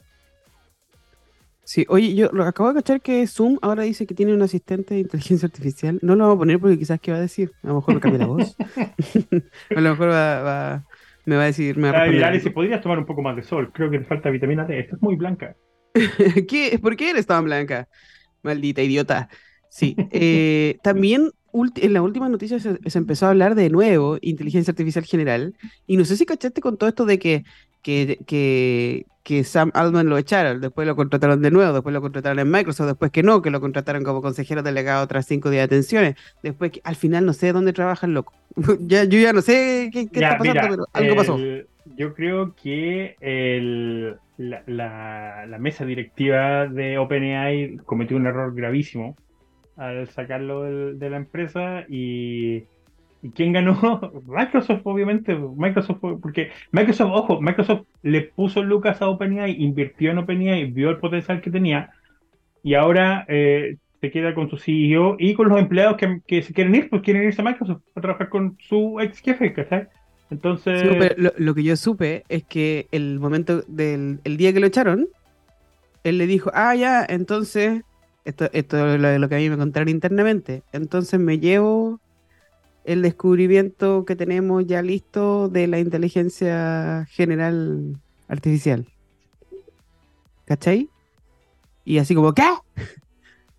Sí, 1.63 1.85
oye, 1.89 2.13
yo 2.15 2.29
lo 2.33 2.43
acabo 2.43 2.69
de 2.69 2.75
cachar 2.81 3.01
que 3.01 3.25
Zoom 3.27 3.57
ahora 3.61 3.83
dice 3.83 4.05
que 4.05 4.13
tiene 4.13 4.33
un 4.33 4.41
asistente 4.41 4.93
de 4.95 4.99
inteligencia 5.01 5.45
artificial. 5.47 5.97
No 6.01 6.15
lo 6.15 6.23
vamos 6.25 6.35
a 6.35 6.39
poner 6.39 6.59
porque 6.59 6.77
quizás 6.77 6.99
qué 6.99 7.11
va 7.11 7.17
a 7.17 7.21
decir. 7.21 7.51
A 7.63 7.67
lo 7.67 7.75
mejor 7.75 7.93
me 7.95 7.99
cambia 8.01 8.19
la 8.19 8.25
voz. 8.27 8.55
a 9.75 9.81
lo 9.81 9.89
mejor 9.91 10.09
va, 10.09 10.41
va- 10.43 10.83
me 11.25 11.35
va 11.37 11.43
a 11.43 11.45
decir, 11.45 11.77
me 11.77 11.89
va 11.91 12.01
a 12.01 12.07
y 12.07 12.11
responder 12.11 12.23
Ari, 12.25 12.37
algo. 12.37 12.43
si 12.43 12.49
podrías 12.49 12.81
tomar 12.81 12.99
un 12.99 13.05
poco 13.05 13.21
más 13.21 13.35
de 13.35 13.43
sol, 13.43 13.71
creo 13.73 13.89
que 13.89 13.99
te 13.99 14.05
falta 14.05 14.29
vitamina 14.29 14.65
D, 14.65 14.79
esta 14.79 14.95
es 14.95 15.01
muy 15.01 15.15
blanca. 15.15 15.55
¿Qué? 16.47 16.79
¿Por 16.81 16.95
qué 16.95 17.11
eres 17.11 17.25
tan 17.27 17.45
blanca? 17.45 17.87
Maldita 18.43 18.81
idiota. 18.81 19.29
Sí. 19.69 19.95
eh, 20.11 20.77
también 20.83 21.29
en 21.53 21.93
la 21.93 22.01
última 22.01 22.29
noticia 22.29 22.59
se, 22.59 22.77
se 22.85 22.97
empezó 22.97 23.25
a 23.25 23.29
hablar 23.29 23.55
de 23.55 23.69
nuevo 23.69 24.17
inteligencia 24.21 24.71
artificial 24.71 25.03
general. 25.05 25.53
Y 25.87 25.97
no 25.97 26.05
sé 26.05 26.17
si 26.17 26.25
cachaste 26.25 26.61
con 26.61 26.77
todo 26.77 26.89
esto 26.89 27.05
de 27.05 27.19
que, 27.19 27.43
que, 27.81 28.19
que, 28.27 29.05
que 29.23 29.43
Sam 29.43 29.71
Altman 29.73 30.07
lo 30.09 30.17
echaron, 30.17 30.61
después 30.61 30.87
lo 30.87 30.95
contrataron 30.95 31.41
de 31.41 31.51
nuevo, 31.51 31.73
después 31.73 31.93
lo 31.93 32.01
contrataron 32.01 32.39
en 32.39 32.49
Microsoft, 32.51 32.87
después 32.87 33.11
que 33.11 33.23
no, 33.23 33.41
que 33.41 33.49
lo 33.51 33.59
contrataron 33.61 34.03
como 34.03 34.21
consejero 34.21 34.63
delegado 34.63 35.05
tras 35.07 35.25
cinco 35.27 35.49
días 35.49 35.61
de 35.69 35.75
atenciones. 35.75 36.15
Después 36.43 36.71
que 36.71 36.81
al 36.83 36.95
final 36.95 37.25
no 37.25 37.33
sé 37.33 37.51
dónde 37.53 37.73
trabaja 37.73 38.05
el 38.07 38.13
loco. 38.13 38.33
ya, 38.81 39.03
yo 39.05 39.19
ya 39.19 39.33
no 39.33 39.41
sé 39.41 39.89
qué, 39.93 40.07
qué 40.09 40.19
Ya, 40.19 40.31
está 40.33 40.37
pasando, 40.39 40.53
mira, 40.61 40.69
pero 40.69 40.85
algo 40.93 41.15
pasó. 41.15 41.35
el- 41.37 41.67
yo 41.97 42.13
creo 42.13 42.55
que 42.55 43.15
el- 43.19 44.15
la, 44.37 44.63
la- 44.67 45.45
la 45.47 45.57
mesa 45.59 45.85
directiva 45.85 46.67
de 46.67 46.97
OpenAI 46.97 47.77
cometió 47.85 48.15
un 48.17 48.25
error 48.27 48.53
gravísimo 48.55 49.15
al 49.75 50.09
sacarlo 50.09 50.63
del- 50.63 50.99
de 50.99 51.09
la 51.09 51.17
empresa 51.17 51.85
y, 51.89 52.67
¿y 53.21 53.31
quién 53.35 53.53
ganó? 53.53 53.79
Microsoft, 54.27 54.81
obviamente. 54.85 55.35
Microsoft, 55.35 55.99
porque 56.21 56.51
Microsoft, 56.71 57.11
ojo, 57.13 57.41
Microsoft 57.41 57.87
le 58.03 58.21
puso 58.35 58.63
lucas 58.63 59.01
a 59.01 59.09
OpenAI, 59.09 59.53
invirtió 59.63 60.11
en 60.11 60.19
OpenAI, 60.19 60.71
vio 60.71 60.89
el 60.89 60.99
potencial 60.99 61.41
que 61.41 61.51
tenía 61.51 61.91
y 62.63 62.75
ahora 62.75 63.25
eh, 63.27 63.77
se 64.01 64.11
queda 64.11 64.33
con 64.35 64.49
su 64.49 64.57
CEO 64.57 65.15
y 65.19 65.33
con 65.35 65.49
los 65.49 65.59
empleados 65.59 65.97
que, 65.97 66.21
que 66.27 66.41
se 66.43 66.53
quieren 66.53 66.75
ir, 66.75 66.89
pues 66.89 67.01
quieren 67.03 67.23
irse 67.23 67.41
a 67.41 67.45
Microsoft 67.45 67.81
a 67.95 68.01
trabajar 68.01 68.29
con 68.29 68.57
su 68.59 68.99
ex 68.99 69.19
jefe, 69.21 69.53
¿cachai? 69.53 69.87
Entonces, 70.29 70.73
Sí, 70.73 70.87
pero 70.97 71.15
lo, 71.17 71.31
lo 71.37 71.53
que 71.53 71.63
yo 71.63 71.75
supe 71.75 72.23
es 72.29 72.43
que 72.45 72.87
el 72.91 73.19
momento 73.19 73.61
del 73.67 74.19
el 74.23 74.37
día 74.37 74.53
que 74.53 74.59
lo 74.59 74.67
echaron, 74.67 75.07
él 76.03 76.17
le 76.17 76.27
dijo, 76.27 76.51
ah, 76.53 76.75
ya, 76.75 77.05
entonces, 77.07 77.83
esto, 78.25 78.49
esto 78.53 78.93
es 78.93 78.99
lo, 78.99 79.19
lo 79.19 79.29
que 79.29 79.35
a 79.35 79.37
mí 79.39 79.49
me 79.49 79.57
contaron 79.57 79.89
internamente, 79.89 80.63
entonces 80.71 81.19
me 81.19 81.39
llevo 81.39 81.99
el 82.83 83.01
descubrimiento 83.01 84.05
que 84.05 84.15
tenemos 84.15 84.65
ya 84.65 84.81
listo 84.81 85.49
de 85.49 85.67
la 85.67 85.79
inteligencia 85.79 87.07
general 87.09 87.97
artificial. 88.27 88.87
¿Cachai? 90.45 90.89
Y 91.85 91.97
así 91.99 92.15
como, 92.15 92.33
¿qué? 92.33 92.43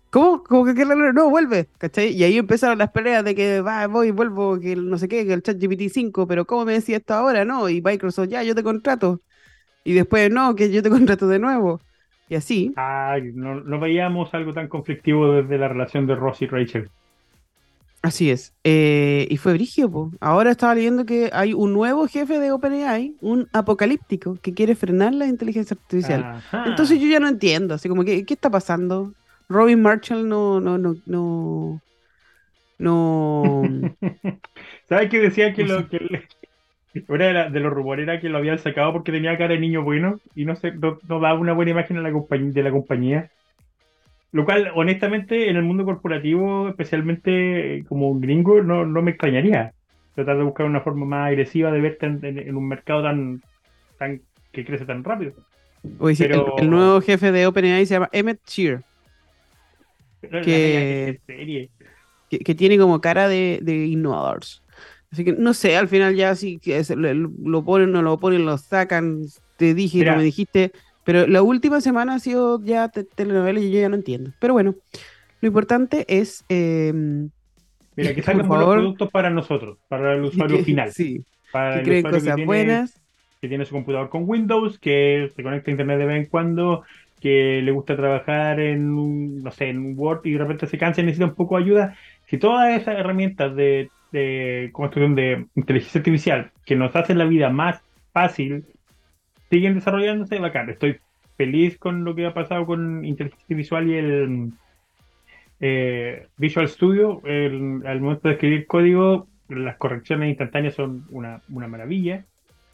¿Cómo? 0.09 0.43
¿Cómo 0.43 0.65
que 0.65 0.85
raro? 0.85 1.11
No, 1.13 1.29
vuelve, 1.29 1.67
¿cachai? 1.79 2.09
Y 2.09 2.23
ahí 2.23 2.37
empezaron 2.37 2.77
las 2.77 2.91
peleas 2.91 3.23
de 3.23 3.33
que 3.35 3.61
va, 3.61 3.87
voy, 3.87 4.11
vuelvo, 4.11 4.59
que 4.59 4.75
no 4.75 4.97
sé 4.97 5.07
qué, 5.07 5.25
que 5.25 5.33
el 5.33 5.41
chat 5.41 5.57
GPT 5.59 5.89
5, 5.91 6.27
pero 6.27 6.45
¿cómo 6.45 6.65
me 6.65 6.73
decía 6.73 6.97
esto 6.97 7.15
ahora? 7.15 7.45
No, 7.45 7.67
y 7.69 7.81
Microsoft, 7.81 8.29
ya, 8.29 8.43
yo 8.43 8.53
te 8.55 8.63
contrato. 8.63 9.21
Y 9.83 9.93
después, 9.93 10.31
no, 10.31 10.55
que 10.55 10.71
yo 10.71 10.83
te 10.83 10.89
contrato 10.91 11.27
de 11.27 11.39
nuevo. 11.39 11.81
Y 12.29 12.35
así. 12.35 12.73
ay, 12.75 13.31
no, 13.33 13.55
no 13.61 13.79
veíamos 13.79 14.33
algo 14.33 14.53
tan 14.53 14.67
conflictivo 14.67 15.31
desde 15.33 15.57
la 15.57 15.67
relación 15.67 16.07
de 16.07 16.15
Ross 16.15 16.41
y 16.41 16.47
Rachel. 16.47 16.89
Así 18.01 18.29
es. 18.31 18.53
Eh, 18.65 19.27
y 19.29 19.37
fue 19.37 19.53
brigio, 19.53 19.89
po. 19.89 20.11
Ahora 20.19 20.51
estaba 20.51 20.75
leyendo 20.75 21.05
que 21.05 21.29
hay 21.31 21.53
un 21.53 21.71
nuevo 21.71 22.05
jefe 22.07 22.37
de 22.37 22.51
OpenAI, 22.51 23.15
un 23.21 23.47
apocalíptico, 23.53 24.37
que 24.41 24.53
quiere 24.53 24.75
frenar 24.75 25.13
la 25.13 25.25
inteligencia 25.25 25.77
artificial. 25.79 26.21
Ajá. 26.23 26.65
Entonces 26.67 26.99
yo 26.99 27.07
ya 27.07 27.21
no 27.21 27.29
entiendo, 27.29 27.75
así 27.75 27.87
como, 27.87 28.03
¿qué, 28.03 28.25
qué 28.25 28.33
está 28.33 28.49
pasando? 28.49 29.13
Robin 29.47 29.81
Marshall 29.81 30.27
no, 30.27 30.59
no, 30.59 30.77
no, 30.77 30.95
no, 31.05 31.81
no, 32.77 33.61
¿Sabes 34.89 35.09
qué 35.09 35.19
decía 35.19 35.53
que 35.53 35.63
lo 35.63 35.87
que 35.87 35.99
le- 35.99 36.27
una 37.07 37.25
de, 37.25 37.33
la- 37.33 37.49
de 37.49 37.59
los 37.59 37.73
rumores 37.73 38.03
era 38.03 38.19
que 38.19 38.29
lo 38.29 38.37
habían 38.37 38.59
sacado 38.59 38.93
porque 38.93 39.11
tenía 39.11 39.37
cara 39.37 39.53
de 39.53 39.59
niño 39.59 39.83
bueno 39.83 40.19
y 40.35 40.45
no 40.45 40.55
sé, 40.55 40.71
no, 40.73 40.99
no 41.07 41.19
daba 41.19 41.39
una 41.39 41.53
buena 41.53 41.71
imagen 41.71 41.97
a 41.97 42.01
la 42.01 42.11
compañía, 42.11 42.51
de 42.51 42.63
la 42.63 42.71
compañía. 42.71 43.29
Lo 44.31 44.45
cual, 44.45 44.71
honestamente, 44.73 45.49
en 45.49 45.57
el 45.57 45.63
mundo 45.63 45.85
corporativo, 45.85 46.67
especialmente 46.69 47.77
eh, 47.77 47.83
como 47.87 48.19
gringo, 48.19 48.61
no, 48.63 48.83
no 48.85 49.01
me 49.03 49.11
extrañaría. 49.11 49.73
Tratar 50.15 50.37
de 50.37 50.43
buscar 50.43 50.65
una 50.65 50.81
forma 50.81 51.05
más 51.05 51.27
agresiva 51.27 51.71
de 51.71 51.81
verte 51.81 52.05
en, 52.07 52.23
en- 52.25 52.39
en 52.39 52.55
un 52.55 52.67
mercado 52.67 53.03
tan, 53.03 53.41
tan 53.99 54.21
que 54.51 54.65
crece 54.65 54.85
tan 54.85 55.03
rápido. 55.03 55.33
Sí, 56.15 56.23
el- 56.23 56.29
Pero- 56.29 56.55
el, 56.57 56.69
nuevo 56.69 57.01
jefe 57.01 57.31
de 57.31 57.45
OpenAI 57.45 57.85
se 57.85 57.93
llama 57.95 58.09
Emmett 58.11 58.39
Shear, 58.47 58.81
Que- 60.31 61.19
que, 62.29 62.39
que 62.39 62.55
tiene 62.55 62.77
como 62.79 63.01
cara 63.01 63.27
de, 63.27 63.59
de 63.61 63.85
innovadores. 63.85 64.62
Así 65.13 65.23
que 65.23 65.31
no 65.33 65.53
sé, 65.53 65.77
al 65.77 65.87
final 65.87 66.15
ya 66.15 66.35
sí 66.35 66.59
que 66.59 66.77
es- 66.79 66.89
lo, 66.89 67.63
ponen, 67.63 67.91
no 67.91 68.01
lo 68.01 68.19
ponen, 68.19 68.45
lo 68.45 68.57
sacan, 68.57 69.21
te 69.57 69.73
dije, 69.73 69.99
Mira. 69.99 70.11
no 70.13 70.17
me 70.17 70.23
dijiste. 70.23 70.71
Pero 71.05 71.27
la 71.27 71.41
última 71.41 71.79
semana 71.81 72.15
ha 72.15 72.19
sido 72.19 72.59
ya 72.63 72.89
te- 72.89 73.03
telenovela 73.03 73.59
y 73.59 73.71
yo 73.71 73.79
ya 73.79 73.89
no 73.89 73.95
entiendo. 73.95 74.31
Pero 74.39 74.53
bueno, 74.53 74.75
lo 75.41 75.47
importante 75.47 76.05
es... 76.07 76.43
em, 76.49 77.29
Mira, 77.95 78.09
que 78.15 78.15
Por 78.15 78.23
salgan 78.23 78.47
buenos 78.47 78.73
productos 78.73 79.11
para 79.11 79.29
nosotros, 79.29 79.77
para 79.87 80.15
el 80.15 80.23
usuario 80.23 80.57
que- 80.57 80.63
final. 80.63 80.91
Sí, 80.91 81.23
Para 81.51 81.75
que 81.75 81.79
el 81.81 81.85
creen 81.85 82.03
cosas 82.03 82.23
tiene- 82.23 82.45
buenas. 82.45 82.99
que 83.39 83.47
tiene 83.49 83.65
su 83.65 83.73
computador 83.75 84.09
con 84.09 84.23
Windows, 84.27 84.79
que 84.79 85.29
se 85.35 85.43
conecta 85.43 85.69
a 85.69 85.73
internet 85.73 85.99
de 85.99 86.05
vez 86.05 86.17
en 86.23 86.25
cuando, 86.29 86.83
que 87.19 87.61
le 87.61 87.71
gusta 87.71 87.95
trabajar 87.95 88.59
en 88.59 89.43
no 89.43 89.51
sé, 89.51 89.69
en 89.69 89.93
Word 89.99 90.21
y 90.25 90.31
de 90.31 90.39
repente 90.39 90.65
se 90.67 90.77
cansa 90.77 91.01
y 91.01 91.03
necesita 91.03 91.25
un 91.25 91.35
poco 91.35 91.57
de 91.57 91.63
ayuda. 91.65 91.95
si 92.25 92.37
todas 92.37 92.81
esas 92.81 92.97
herramientas 92.97 93.53
de, 93.55 93.91
de 94.13 94.69
construcción 94.71 95.15
de 95.15 95.47
inteligencia 95.55 95.99
artificial 95.99 96.51
que 96.65 96.75
nos 96.75 96.95
hacen 96.95 97.17
la 97.17 97.25
vida 97.25 97.49
más 97.49 97.81
fácil 98.13 98.63
siguen 99.49 99.73
desarrollándose, 99.73 100.39
bacán. 100.39 100.69
Estoy 100.69 100.99
feliz 101.35 101.77
con 101.79 102.05
lo 102.05 102.15
que 102.15 102.27
ha 102.27 102.33
pasado 102.33 102.65
con 102.65 103.03
inteligencia 103.03 103.55
visual 103.55 103.89
y 103.89 103.95
el 103.95 104.51
eh, 105.59 106.27
Visual 106.37 106.69
Studio. 106.69 107.21
al 107.25 108.01
momento 108.01 108.27
de 108.27 108.35
escribir 108.35 108.67
código, 108.67 109.27
las 109.49 109.77
correcciones 109.77 110.29
instantáneas 110.29 110.75
son 110.75 111.05
una, 111.09 111.41
maravilla. 111.47 112.23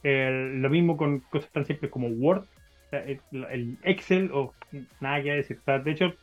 lo 0.04 0.70
mismo 0.70 0.98
con 0.98 1.20
cosas 1.20 1.52
tan 1.52 1.66
simples 1.66 1.90
como 1.90 2.08
Word, 2.10 2.44
el, 2.92 3.78
Excel, 3.84 4.30
o 4.34 4.54
nada 5.00 5.24
que 5.24 5.32
decir. 5.32 5.60
de 5.66 5.92
hecho, 5.92 6.14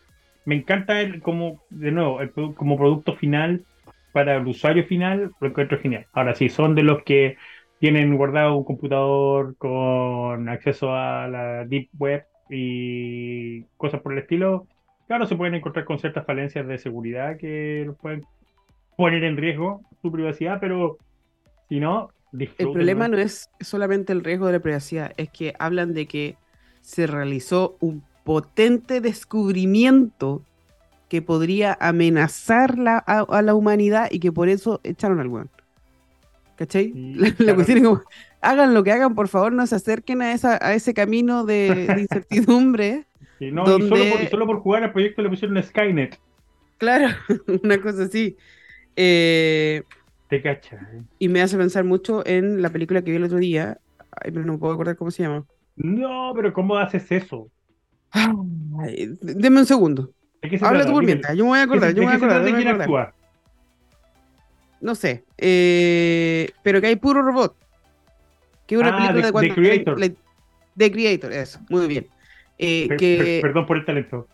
me 0.45 0.57
encanta 0.57 1.01
el, 1.01 1.23
como, 1.23 1.63
de 1.71 1.91
nuevo, 1.91 2.21
el, 2.21 2.31
como 2.33 2.77
producto 2.77 3.17
final 3.17 3.65
para 4.13 4.37
el 4.37 4.47
usuario 4.47 4.85
final, 4.85 5.33
lo 5.41 5.49
encuentro 5.49 5.79
genial. 5.79 6.07
Ahora 6.13 6.35
sí, 6.35 6.49
son 6.49 6.75
de 6.75 6.83
los 6.83 7.03
que 7.03 7.37
tienen 7.79 8.17
guardado 8.17 8.57
un 8.57 8.65
computador 8.65 9.57
con 9.59 10.49
acceso 10.49 10.95
a 10.95 11.29
la 11.29 11.65
Deep 11.65 11.91
Web 11.99 12.25
y 12.49 13.63
cosas 13.77 14.01
por 14.01 14.13
el 14.13 14.21
estilo, 14.21 14.67
claro, 15.07 15.27
se 15.27 15.37
pueden 15.37 15.55
encontrar 15.55 15.85
con 15.85 15.99
ciertas 15.99 16.25
falencias 16.25 16.67
de 16.67 16.79
seguridad 16.79 17.37
que 17.37 17.85
los 17.87 17.97
pueden 17.97 18.25
poner 18.97 19.25
en 19.25 19.37
riesgo 19.37 19.83
su 20.03 20.11
privacidad, 20.11 20.59
pero 20.61 20.97
si 21.69 21.81
no, 21.81 22.11
El 22.33 22.73
problema 22.73 23.09
no 23.09 23.19
es 23.19 23.51
solamente 23.61 24.13
el 24.13 24.25
riesgo 24.25 24.47
de 24.47 24.53
la 24.55 24.61
privacidad, 24.61 25.13
es 25.17 25.31
que 25.31 25.55
hablan 25.59 25.95
de 25.95 26.07
que 26.07 26.37
se 26.81 27.07
realizó 27.07 27.77
un 27.81 28.03
potente 28.25 29.01
descubrimiento 29.01 30.43
que 31.09 31.23
podría 31.23 31.77
amenazar 31.81 32.77
a, 33.07 33.43
la 33.43 33.55
humanidad 33.55 34.09
y 34.11 34.19
que 34.19 34.33
por 34.33 34.49
eso 34.49 34.81
echaron 34.83 35.21
al 35.21 35.29
weón. 35.29 35.51
¿Cachai? 36.57 36.93
la, 37.39 37.55
cuestión 37.55 37.79
es 37.79 37.85
como, 37.85 38.03
hagan 38.41 38.75
lo 38.75 38.83
que 38.83 38.93
hagan, 38.93 39.15
por 39.15 39.29
favor, 39.29 39.53
no 39.53 39.67
se 39.67 39.77
acerquen 39.77 40.23
a, 40.23 40.33
esa, 40.33 40.59
a 40.65 40.75
ese 40.75 40.95
camino 40.95 41.45
de, 41.45 41.69
incertidumbre. 41.99 43.05
y, 43.39 43.51
solo 43.51 44.47
por, 44.47 44.61
jugar 44.61 44.85
al 44.85 44.93
proyecto 44.93 45.23
le 45.23 45.29
pusieron 45.29 45.63
Skynet. 45.63 46.19
Claro, 46.79 47.15
una 47.63 47.81
cosa 47.81 48.05
así. 48.05 48.37
Eh, 48.97 49.83
Te 50.29 50.43
cacha. 50.43 50.77
Eh. 50.93 51.03
Y 51.19 51.29
me 51.29 51.43
hace 51.43 51.57
pensar 51.57 51.85
mucho 51.85 52.27
en 52.27 52.63
la 52.63 52.71
película 52.71 53.03
que 53.03 53.11
vi 53.11 53.17
el 53.17 53.25
otro 53.25 53.39
día, 53.39 53.79
Ay, 54.11 54.31
pero 54.33 54.45
no 54.45 54.59
puedo 54.59 54.73
acordar 54.73 54.97
cómo 54.97 55.11
se 55.11 55.23
llama. 55.23 55.45
No, 55.77 56.33
pero 56.35 56.53
¿cómo 56.53 56.77
haces 56.77 57.11
eso? 57.13 57.51
Ay, 58.11 59.17
deme 59.21 59.61
un 59.61 59.67
segundo. 59.67 60.11
Habla 60.61 60.87
tú 60.87 60.93
por 60.93 61.05
mientras, 61.05 61.37
yo 61.37 61.45
me 61.45 61.51
voy 61.51 61.59
a 61.59 61.63
acordar. 61.63 61.95
yo 61.95 62.03
me 62.03 62.07
voy 62.07 62.15
a 62.15 62.17
acordar. 62.17 62.45
¿De 62.45 62.55
quién 62.55 62.69
actúa? 62.69 63.13
No 64.81 64.95
sé. 64.95 65.25
Eh, 65.39 66.51
pero 66.63 66.81
que 66.81 66.89
hay 66.89 66.97
puro 66.97 67.23
robot. 67.23 67.57
Que 68.67 68.75
es 68.75 68.81
una 68.81 68.95
ah, 68.95 68.97
película 68.99 69.27
de, 69.27 69.33
cuando. 69.33 69.55
The 69.55 69.61
Creator. 69.61 70.17
The 70.77 70.93
Creator, 70.93 71.33
eso. 71.33 71.61
Muy 71.69 71.87
bien. 71.87 72.07
Eh, 72.59 72.89
que... 72.99 73.41
perdón 73.43 73.67
por 73.67 73.77
el 73.77 73.85
talento. 73.85 74.29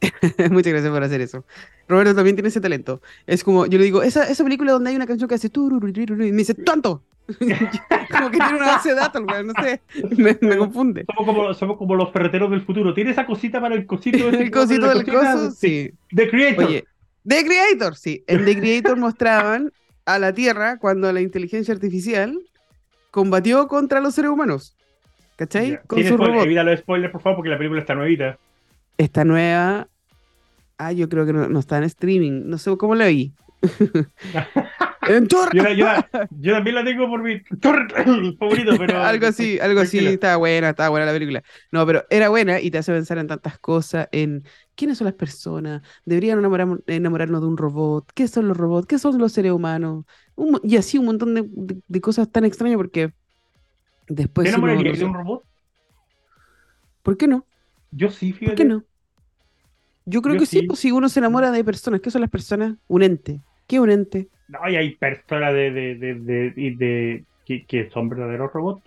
Muchas 0.50 0.72
gracias 0.72 0.92
por 0.92 1.02
hacer 1.02 1.20
eso. 1.20 1.44
Roberto 1.88 2.14
también 2.14 2.36
tiene 2.36 2.48
ese 2.48 2.60
talento. 2.60 3.00
Es 3.26 3.44
como, 3.44 3.66
yo 3.66 3.78
le 3.78 3.84
digo, 3.84 4.02
esa, 4.02 4.28
esa 4.28 4.44
película 4.44 4.72
donde 4.72 4.90
hay 4.90 4.96
una 4.96 5.06
canción 5.06 5.28
que 5.28 5.34
hace 5.34 5.50
y 5.54 6.32
me 6.32 6.32
dice, 6.32 6.54
¡tonto! 6.54 7.02
como 8.10 8.30
que 8.30 8.38
tiene 8.38 8.56
una 8.56 8.66
base 8.66 8.90
de 8.90 8.94
datos, 8.94 9.22
no 9.22 9.52
sé, 9.62 9.80
me, 10.16 10.56
confunde. 10.56 11.04
Somos 11.06 11.34
como, 11.34 11.54
somos 11.54 11.76
como, 11.76 11.94
los 11.96 12.12
ferreteros 12.12 12.50
del 12.50 12.62
futuro. 12.62 12.94
¿Tiene 12.94 13.10
esa 13.10 13.26
cosita 13.26 13.60
para 13.60 13.74
el 13.74 13.86
cosito? 13.86 14.28
el 14.28 14.50
cosito 14.50 14.88
del 14.88 15.04
coso, 15.04 15.50
sí. 15.50 15.92
The 16.14 16.30
Creator. 16.30 16.64
Oye, 16.64 16.84
The 17.24 17.44
Creator, 17.44 17.96
sí. 17.96 18.22
En 18.26 18.44
The 18.44 18.58
Creator 18.58 18.96
mostraban 18.96 19.72
a 20.04 20.18
la 20.18 20.32
Tierra 20.32 20.78
cuando 20.78 21.12
la 21.12 21.20
inteligencia 21.20 21.74
artificial 21.74 22.38
combatió 23.10 23.66
contra 23.66 24.00
los 24.00 24.14
seres 24.14 24.30
humanos. 24.30 24.76
¿Cachai? 25.36 25.80
Con 25.86 26.02
su 26.02 26.16
robot. 26.16 26.44
Evita 26.44 26.62
los 26.62 26.80
spoilers, 26.80 27.12
por 27.12 27.20
favor, 27.20 27.36
porque 27.36 27.50
la 27.50 27.58
película 27.58 27.80
está 27.80 27.94
nuevita. 27.94 28.38
Está 28.96 29.24
nueva. 29.24 29.88
Ah, 30.78 30.92
yo 30.92 31.08
creo 31.08 31.26
que 31.26 31.32
no, 31.32 31.58
está 31.58 31.78
en 31.78 31.84
streaming. 31.84 32.42
No 32.46 32.58
sé 32.58 32.74
cómo 32.76 32.94
la 32.94 33.06
vi. 33.06 33.32
en 35.08 35.28
yo, 35.28 35.46
yo, 36.30 36.52
también 36.52 36.74
la 36.74 36.84
tengo 36.84 37.08
por 37.08 37.22
mi 37.22 37.40
favorito, 38.38 38.72
pero. 38.78 39.02
algo 39.02 39.26
así, 39.26 39.58
algo 39.58 39.80
así. 39.80 39.98
Estaba 40.06 40.36
buena, 40.36 40.70
estaba 40.70 40.88
buena 40.88 41.06
la 41.06 41.12
película. 41.12 41.42
No, 41.72 41.86
pero 41.86 42.04
era 42.10 42.28
buena 42.28 42.60
y 42.60 42.70
te 42.70 42.78
hace 42.78 42.92
pensar 42.92 43.18
en 43.18 43.26
tantas 43.26 43.58
cosas, 43.58 44.08
en 44.12 44.44
quiénes 44.74 44.98
son 44.98 45.06
las 45.06 45.14
personas, 45.14 45.82
deberían 46.04 46.38
enamorarnos 46.38 47.40
de 47.40 47.46
un 47.46 47.56
robot, 47.56 48.10
qué 48.14 48.28
son 48.28 48.48
los 48.48 48.56
robots, 48.56 48.86
qué 48.86 48.98
son 48.98 49.18
los 49.18 49.32
seres 49.32 49.52
humanos, 49.52 50.04
y 50.62 50.76
así 50.76 50.98
un 50.98 51.06
montón 51.06 51.34
de, 51.34 52.00
cosas 52.00 52.30
tan 52.30 52.44
extrañas 52.44 52.76
porque 52.76 53.12
después... 54.06 54.44
¿Te 54.44 54.50
enamorarías 54.50 54.98
de 54.98 55.04
un 55.04 55.14
robot? 55.14 55.42
¿Por 57.02 57.16
qué 57.16 57.26
no? 57.26 57.46
Yo 57.90 58.10
sí, 58.10 58.32
fíjate. 58.32 58.46
¿Por 58.46 58.54
qué 58.56 58.64
no? 58.64 58.84
Yo 60.04 60.22
creo 60.22 60.38
que 60.38 60.46
sí, 60.46 60.62
pues 60.62 60.78
si 60.78 60.92
uno 60.92 61.08
se 61.08 61.18
enamora 61.18 61.50
de 61.50 61.64
personas, 61.64 62.00
¿qué 62.00 62.12
son 62.12 62.20
las 62.20 62.30
personas? 62.30 62.76
Un 62.86 63.02
ente. 63.02 63.40
¿Qué 63.66 63.80
un 63.80 63.90
ente? 63.90 64.28
No, 64.48 64.68
y 64.68 64.76
hay 64.76 64.94
personas 64.94 65.52
de, 65.52 65.70
de, 65.70 65.94
de, 65.96 66.14
de 66.54 67.24
que, 67.66 67.90
son 67.90 68.08
verdaderos 68.08 68.52
robots. 68.52 68.82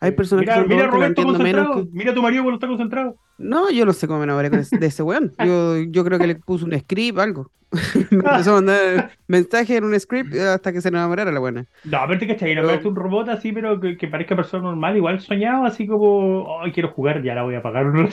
Hay 0.00 0.12
personas 0.12 0.44
que 0.44 0.52
son 0.52 0.68
mira 0.68 0.86
Roberto 0.88 1.22
concentrado. 1.22 1.86
Mira 1.92 2.14
tu 2.14 2.22
marido 2.22 2.42
cuando 2.42 2.56
está 2.56 2.66
concentrado. 2.66 3.16
No, 3.38 3.70
yo 3.70 3.86
no 3.86 3.92
sé 3.92 4.06
cómo 4.06 4.20
me 4.20 4.24
enamoré 4.24 4.50
de 4.50 4.86
ese 4.86 5.02
weón. 5.02 5.32
Yo, 5.44 5.78
yo 5.78 6.04
creo 6.04 6.18
que 6.18 6.26
le 6.26 6.34
puso 6.36 6.64
un 6.64 6.78
script, 6.78 7.18
algo. 7.18 7.50
me 8.10 8.18
empezó 8.18 8.50
a 8.50 8.54
mandar 8.54 9.12
mensaje 9.28 9.76
en 9.76 9.84
un 9.84 9.98
script 9.98 10.34
hasta 10.34 10.72
que 10.72 10.80
se 10.80 10.88
enamorara 10.88 11.32
la 11.32 11.40
buena. 11.40 11.66
No, 11.84 11.98
pero 12.06 12.18
te 12.18 12.26
cachai, 12.26 12.54
no 12.54 12.68
un 12.68 12.96
robot 12.96 13.28
así, 13.30 13.52
pero 13.52 13.80
que, 13.80 13.96
que, 13.96 14.08
parezca 14.08 14.36
persona 14.36 14.64
normal, 14.64 14.96
igual 14.96 15.20
soñado, 15.20 15.64
así 15.64 15.86
como, 15.86 16.60
ay, 16.60 16.72
quiero 16.72 16.90
jugar, 16.90 17.22
ya 17.22 17.34
la 17.34 17.42
voy 17.44 17.54
a 17.54 17.62
pagar 17.62 17.86
un 17.86 18.10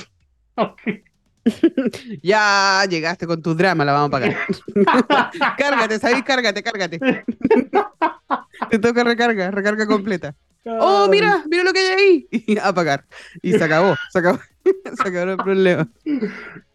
ya 2.24 2.86
llegaste 2.90 3.28
con 3.28 3.42
tu 3.42 3.56
drama, 3.56 3.86
la 3.86 3.94
vamos 3.94 4.08
a 4.08 4.12
pagar. 4.12 4.38
cárgate, 5.58 6.00
¿sabes? 6.00 6.24
Cárgate, 6.24 6.64
cárgate. 6.64 7.00
Te 8.70 8.80
toca 8.80 9.04
recarga, 9.04 9.52
recarga 9.52 9.88
completa. 9.88 10.36
Oh, 10.66 11.08
mira, 11.10 11.44
mira 11.50 11.64
lo 11.64 11.74
que 11.74 11.80
hay 11.80 11.88
ahí. 11.88 12.28
Y 12.32 12.58
a 12.58 12.74
pagar. 12.74 13.06
Y 13.42 13.54
se 13.54 13.64
acabó, 13.64 13.96
se 14.12 14.20
acabó. 14.20 14.40
se 15.04 15.08
acabó 15.08 15.32
el 15.32 15.38
problema. 15.38 15.90
Sí, 16.04 16.20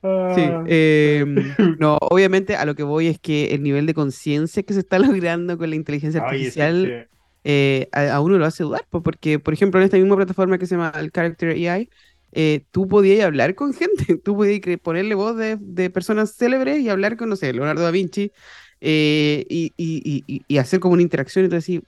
ah. 0.03 0.64
em, 0.66 1.55
no, 1.79 1.99
obviamente 2.01 2.57
a 2.57 2.64
lo 2.64 2.75
que 2.75 2.83
voy 2.83 3.09
es 3.09 3.18
que 3.18 3.55
el 3.55 3.62
nivel 3.62 3.87
de 3.87 3.95
conciencia 3.95 4.62
que 4.62 4.75
se 4.75 4.81
está 4.81 4.99
logrando 4.99 5.59
con 5.59 5.70
la 5.70 5.77
inteligencia 5.77 6.22
artificial 6.22 7.09
eh, 7.45 7.89
a, 7.93 8.20
uno 8.20 8.39
lo 8.39 8.47
hace 8.47 8.64
dudar, 8.64 8.87
porque, 8.91 9.39
por 9.39 9.53
ejemplo, 9.53 9.79
en 9.79 9.85
esta 9.85 9.99
misma 9.99 10.16
plataforma 10.16 10.57
que 10.59 10.66
se 10.66 10.77
llama 10.77 10.93
el 10.99 11.12
Character 11.12 11.51
AI, 11.51 11.91
eh, 12.35 12.64
tú 12.72 12.89
podías 12.89 13.24
hablar 13.24 13.55
con 13.55 13.72
gente, 13.72 14.16
tú 14.24 14.37
podías 14.37 14.61
ponerle 14.82 15.14
voz 15.14 15.37
de, 15.37 15.57
de, 15.61 15.89
personas 15.91 16.35
célebres 16.37 16.80
y 16.80 16.89
hablar 16.89 17.16
con, 17.16 17.28
no 17.28 17.37
sé, 17.37 17.53
Leonardo 17.53 17.82
da 17.82 17.91
Vinci 17.91 18.32
eh, 18.80 19.47
y, 19.49 19.72
y, 19.76 20.45
y, 20.49 20.59
hacer 20.59 20.80
como 20.80 20.95
una 20.95 21.03
interacción 21.03 21.45
y 21.45 21.49
tú 21.49 21.55
decís, 21.55 21.80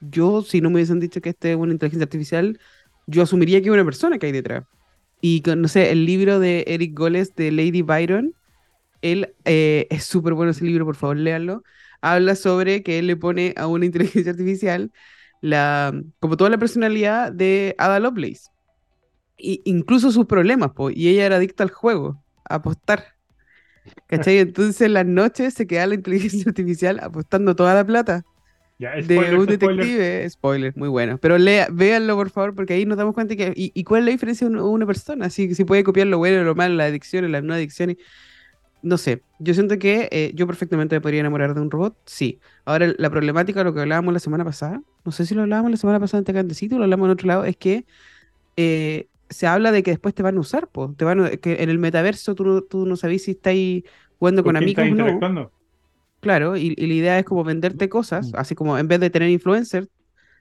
yo 0.00 0.42
si 0.42 0.60
no 0.60 0.68
me 0.68 0.76
hubiesen 0.76 1.00
dicho 1.00 1.20
que 1.20 1.30
este 1.30 1.52
es 1.52 1.56
una 1.56 1.72
inteligencia 1.72 2.04
artificial, 2.04 2.60
yo 3.06 3.22
asumiría 3.22 3.60
que 3.60 3.68
es 3.68 3.72
una 3.72 3.84
persona 3.84 4.18
que 4.18 4.26
hay 4.26 4.32
detrás. 4.32 4.64
Y 5.20 5.42
no 5.56 5.68
sé, 5.68 5.92
el 5.92 6.04
libro 6.06 6.38
de 6.40 6.64
Eric 6.66 6.96
Goles 6.96 7.34
de 7.34 7.52
Lady 7.52 7.82
Byron, 7.82 8.34
él 9.02 9.34
eh, 9.44 9.86
es 9.90 10.04
súper 10.04 10.34
bueno 10.34 10.52
ese 10.52 10.64
libro, 10.64 10.84
por 10.84 10.96
favor, 10.96 11.16
léanlo. 11.16 11.62
Habla 12.00 12.34
sobre 12.36 12.82
que 12.82 12.98
él 12.98 13.06
le 13.06 13.16
pone 13.16 13.54
a 13.56 13.66
una 13.66 13.86
inteligencia 13.86 14.32
artificial 14.32 14.92
la, 15.40 15.92
como 16.20 16.36
toda 16.36 16.50
la 16.50 16.58
personalidad 16.58 17.32
de 17.32 17.74
Ada 17.78 18.00
Lovelace. 18.00 18.51
Incluso 19.64 20.12
sus 20.12 20.26
problemas, 20.26 20.70
po, 20.72 20.90
y 20.90 21.08
ella 21.08 21.26
era 21.26 21.36
adicta 21.36 21.64
al 21.64 21.70
juego, 21.70 22.22
a 22.48 22.56
apostar. 22.56 23.04
¿Cachai? 24.06 24.38
Entonces 24.38 24.80
en 24.82 24.94
las 24.94 25.06
noches 25.06 25.54
se 25.54 25.66
queda 25.66 25.86
la 25.86 25.94
inteligencia 25.94 26.44
artificial 26.46 27.00
apostando 27.00 27.56
toda 27.56 27.74
la 27.74 27.84
plata 27.84 28.24
de 28.78 29.36
un 29.36 29.46
detective, 29.46 30.28
spoiler. 30.30 30.76
muy 30.76 30.88
bueno. 30.88 31.18
Pero 31.18 31.38
lea, 31.38 31.68
véanlo 31.70 32.16
por 32.16 32.30
favor, 32.30 32.54
porque 32.54 32.74
ahí 32.74 32.84
nos 32.84 32.98
damos 32.98 33.14
cuenta 33.14 33.36
que. 33.36 33.52
¿Y, 33.54 33.84
cuál 33.84 34.00
es 34.00 34.06
la 34.06 34.10
diferencia 34.12 34.48
de 34.48 34.60
una 34.60 34.86
persona? 34.86 35.30
Si, 35.30 35.54
si 35.54 35.64
puede 35.64 35.84
copiar 35.84 36.06
lo 36.08 36.18
bueno 36.18 36.42
lo 36.42 36.54
malo, 36.54 36.74
las 36.74 36.88
adicciones, 36.88 37.30
las 37.30 37.42
no 37.42 37.54
adicciones. 37.54 37.96
No 38.82 38.98
sé, 38.98 39.22
yo 39.38 39.54
siento 39.54 39.78
que 39.78 40.08
eh, 40.10 40.32
yo 40.34 40.44
perfectamente 40.48 40.96
me 40.96 41.00
podría 41.00 41.20
enamorar 41.20 41.54
de 41.54 41.60
un 41.60 41.70
robot, 41.70 41.96
sí. 42.04 42.40
Ahora, 42.64 42.92
la 42.98 43.10
problemática, 43.10 43.62
lo 43.62 43.72
que 43.72 43.80
hablábamos 43.80 44.12
la 44.12 44.18
semana 44.18 44.44
pasada, 44.44 44.82
no 45.04 45.12
sé 45.12 45.24
si 45.24 45.36
lo 45.36 45.42
hablábamos 45.42 45.70
la 45.70 45.76
semana 45.76 46.00
pasada 46.00 46.18
en 46.18 46.24
Tecantecito 46.24 46.74
o 46.74 46.78
lo 46.78 46.84
hablamos 46.84 47.06
en 47.06 47.10
otro 47.12 47.28
lado, 47.28 47.44
es 47.44 47.56
que 47.56 47.84
eh, 48.56 49.06
se 49.32 49.46
habla 49.46 49.72
de 49.72 49.82
que 49.82 49.90
después 49.90 50.14
te 50.14 50.22
van 50.22 50.36
a 50.36 50.40
usar, 50.40 50.68
po. 50.68 50.94
Te 50.96 51.04
van 51.04 51.38
que 51.38 51.62
en 51.62 51.70
el 51.70 51.78
metaverso 51.78 52.34
tú, 52.34 52.62
tú 52.62 52.86
no 52.86 52.96
sabes 52.96 53.24
si 53.24 53.32
estáis 53.32 53.84
jugando 54.18 54.44
con 54.44 54.56
amigos 54.56 54.86
o 54.86 55.28
no. 55.28 55.50
Claro, 56.20 56.56
y, 56.56 56.76
la 56.76 56.94
idea 56.94 57.18
es 57.18 57.24
como 57.24 57.42
venderte 57.42 57.88
cosas, 57.88 58.32
mm. 58.32 58.36
así 58.36 58.54
como 58.54 58.78
en 58.78 58.86
vez 58.86 59.00
de 59.00 59.10
tener 59.10 59.28
influencers, 59.28 59.88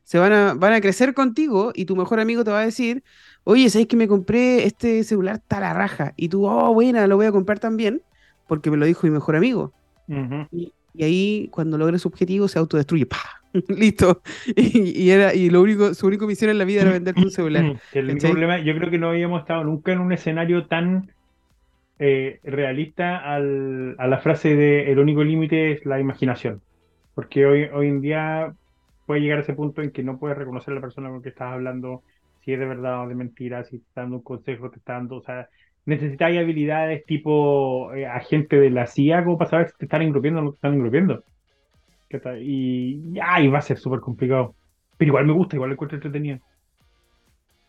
se 0.04 0.20
van 0.20 0.32
a, 0.32 0.54
van 0.54 0.74
a 0.74 0.82
crecer 0.82 1.14
contigo 1.16 1.72
y 1.74 1.86
tu 1.86 1.96
mejor 1.96 2.20
amigo 2.20 2.44
te 2.44 2.52
va 2.52 2.62
a 2.62 2.66
decir, 2.66 3.04
oye, 3.44 3.70
¿sabes 3.70 3.88
que 3.88 3.96
me 3.96 4.08
compré 4.08 4.66
este 4.66 5.04
celular 5.04 5.42
la 5.50 5.74
raja? 5.74 6.14
Y 6.18 6.30
tú, 6.30 6.46
oh, 6.48 6.74
buena, 6.74 7.08
lo 7.08 7.16
voy 7.16 7.26
a 7.26 7.32
comprar 7.32 7.58
también, 7.58 8.04
porque 8.48 8.70
me 8.70 8.78
lo 8.78 8.86
dijo 8.86 9.08
mi 9.08 9.12
mejor 9.12 9.36
amigo. 9.36 9.74
y, 10.52 10.72
ahí, 11.02 11.50
cuando 11.52 11.78
logra 11.78 11.98
su 11.98 12.08
objetivo, 12.08 12.48
se 12.48 12.60
autodestruye. 12.60 13.08
¡Pah! 13.08 13.41
Listo. 13.68 14.22
Y, 14.56 15.10
era, 15.10 15.34
y 15.34 15.50
lo 15.50 15.62
único, 15.62 15.94
su 15.94 16.08
única 16.08 16.26
misión 16.26 16.52
en 16.52 16.58
la 16.58 16.66
vida 16.66 16.82
era 16.82 16.92
vender 16.92 17.16
un 17.18 17.30
celular. 17.32 17.76
el 17.94 18.18
problema, 18.18 18.60
yo 18.60 18.76
creo 18.76 18.90
que 18.90 18.98
no 18.98 19.10
habíamos 19.10 19.42
estado 19.42 19.64
nunca 19.64 19.92
en 19.92 20.00
un 20.00 20.12
escenario 20.12 20.68
tan 20.68 21.12
eh, 22.00 22.40
realista 22.44 23.18
al, 23.18 23.96
a 24.00 24.08
la 24.08 24.20
frase 24.20 24.56
de 24.56 24.92
el 24.92 25.00
único 25.00 25.24
límite 25.24 25.72
es 25.72 25.86
la 25.86 26.00
imaginación. 26.00 26.62
Porque 27.14 27.46
hoy, 27.46 27.64
hoy 27.74 27.88
en 27.88 28.02
día 28.02 28.54
puede 29.06 29.22
llegar 29.22 29.40
a 29.40 29.42
ese 29.42 29.54
punto 29.54 29.82
en 29.82 29.92
que 29.92 30.04
no 30.04 30.18
puedes 30.18 30.38
reconocer 30.38 30.72
a 30.72 30.76
la 30.76 30.82
persona 30.82 31.10
con 31.10 31.22
que 31.22 31.30
estás 31.30 31.54
hablando, 31.54 32.04
si 32.44 32.54
es 32.54 32.60
de 32.60 32.66
verdad 32.66 33.04
o 33.04 33.08
de 33.08 33.16
mentira, 33.16 33.64
si 33.64 33.78
te 33.78 33.86
está 33.86 34.02
dando 34.02 34.18
un 34.18 34.24
consejo, 34.24 34.72
te 34.72 34.80
está 34.80 34.94
dando, 34.94 35.18
o 35.18 35.22
sea, 35.22 35.50
necesitáis 35.86 36.40
habilidades 36.40 37.06
tipo 37.06 37.94
eh, 37.94 38.06
agente 38.06 38.60
de 38.60 38.70
la 38.70 38.88
CIA 38.88 39.24
como 39.24 39.38
para 39.38 39.50
saber 39.50 39.70
si 39.70 39.78
te 39.78 39.86
están 39.86 40.02
engrupiendo 40.02 40.40
o 40.40 40.44
no 40.44 40.52
te 40.52 40.56
están 40.56 40.74
engrupiendo. 40.74 41.24
Y, 42.40 43.20
ay, 43.22 43.48
va 43.48 43.60
a 43.60 43.62
ser 43.62 43.78
súper 43.78 44.00
complicado. 44.00 44.56
Pero 44.98 45.10
igual 45.10 45.26
me 45.26 45.34
gusta, 45.34 45.56
igual 45.56 45.70
lo 45.70 45.74
encuentro 45.74 45.98
entretenido. 45.98 46.40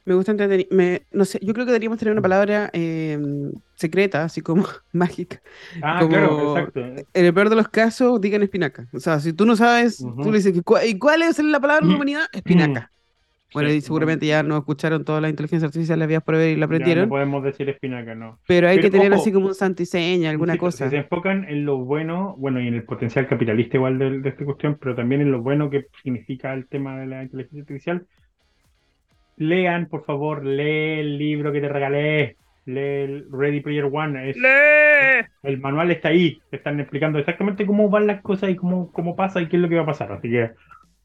Me 0.05 0.15
gusta 0.15 0.33
entender, 0.33 0.67
no 1.13 1.25
sé, 1.25 1.39
yo 1.41 1.55
creo 1.55 1.65
que 1.65 1.71
deberíamos 1.71 1.97
tener 1.97 2.11
una 2.11 2.21
mm. 2.21 2.23
palabra 2.23 2.71
em, 2.73 3.53
secreta, 3.77 4.25
así 4.25 4.41
como 4.41 4.65
mágica. 4.93 5.41
Ah, 5.81 6.05
claro, 6.09 6.57
exacto. 6.57 6.81
En 6.81 7.25
el 7.25 7.33
peor 7.33 7.51
de 7.51 7.57
los 7.57 7.69
casos, 7.69 8.21
digan 8.21 8.43
espinaca. 8.43 8.89
O 8.93 8.99
sea, 8.99 9.21
si 9.21 9.33
tú 9.33 9.47
no 9.47 9.55
sabes, 9.55 9.99
tú 9.99 10.33
le 10.33 10.39
dices, 10.39 10.55
¿y 10.57 10.99
cuál 10.99 11.23
es 11.23 11.39
la 11.39 11.61
palabra 11.61 11.87
de 11.87 11.87
la 11.87 11.93
mm. 11.93 11.97
humanidad? 11.97 12.25
Espinaca. 12.33 12.91
Bueno, 13.55 13.71
y 13.71 13.81
seguramente 13.81 14.27
ya 14.27 14.43
no 14.43 14.57
escucharon 14.57 15.05
toda 15.05 15.21
la 15.21 15.29
inteligencia 15.29 15.67
artificial, 15.67 15.99
las 15.99 16.09
vías 16.09 16.23
por 16.23 16.37
ver 16.37 16.57
y 16.57 16.57
la 16.57 16.67
aprendieron. 16.67 17.05
no 17.05 17.11
podemos 17.11 17.45
decir 17.45 17.69
espinaca, 17.69 18.15
no. 18.15 18.39
Pero 18.47 18.69
hay 18.69 18.81
que 18.81 18.91
tener 18.91 19.13
así 19.13 19.33
como 19.33 19.47
un 19.49 19.55
santiseña, 19.55 20.31
alguna 20.31 20.57
cosa. 20.57 20.85
Si 20.85 20.91
se 20.91 20.97
enfocan 20.99 21.45
en 21.49 21.65
lo 21.65 21.79
bueno, 21.79 22.35
bueno, 22.39 22.61
y 22.61 22.69
en 22.69 22.75
el 22.75 22.85
potencial 22.85 23.27
capitalista 23.27 23.77
igual 23.77 23.99
de, 23.99 24.21
de 24.21 24.29
esta 24.29 24.45
cuestión, 24.45 24.79
pero 24.81 24.95
también 24.95 25.21
en 25.21 25.31
lo 25.31 25.43
bueno 25.43 25.71
que 25.71 25.87
significa 26.03 26.55
el 26.55 26.67
tema 26.67 26.99
de 26.99 27.07
la 27.07 27.23
inteligencia 27.23 27.61
artificial, 27.63 28.07
lean, 29.37 29.87
por 29.87 30.05
favor, 30.05 30.45
lee 30.45 31.01
el 31.01 31.19
libro 31.19 31.53
que 31.53 31.61
te 31.61 31.69
regalé, 31.69 32.37
lee 32.65 32.81
el 32.81 33.27
Ready 33.31 33.61
Player 33.61 33.85
One. 33.93 34.33
¡Lee! 34.35 35.27
El 35.43 35.59
manual 35.61 35.91
está 35.91 36.09
ahí, 36.09 36.41
te 36.51 36.57
están 36.57 36.81
explicando 36.81 37.19
exactamente 37.19 37.67
cómo 37.67 37.89
van 37.89 38.07
las 38.07 38.23
cosas 38.23 38.51
y 38.51 38.57
cómo, 38.57 38.91
cómo 38.93 39.17
pasa 39.17 39.41
y 39.41 39.49
qué 39.49 39.57
es 39.57 39.63
lo 39.63 39.69
que 39.69 39.77
va 39.77 39.83
a 39.83 39.87
pasar. 39.87 40.13
Así 40.13 40.31
que 40.31 40.51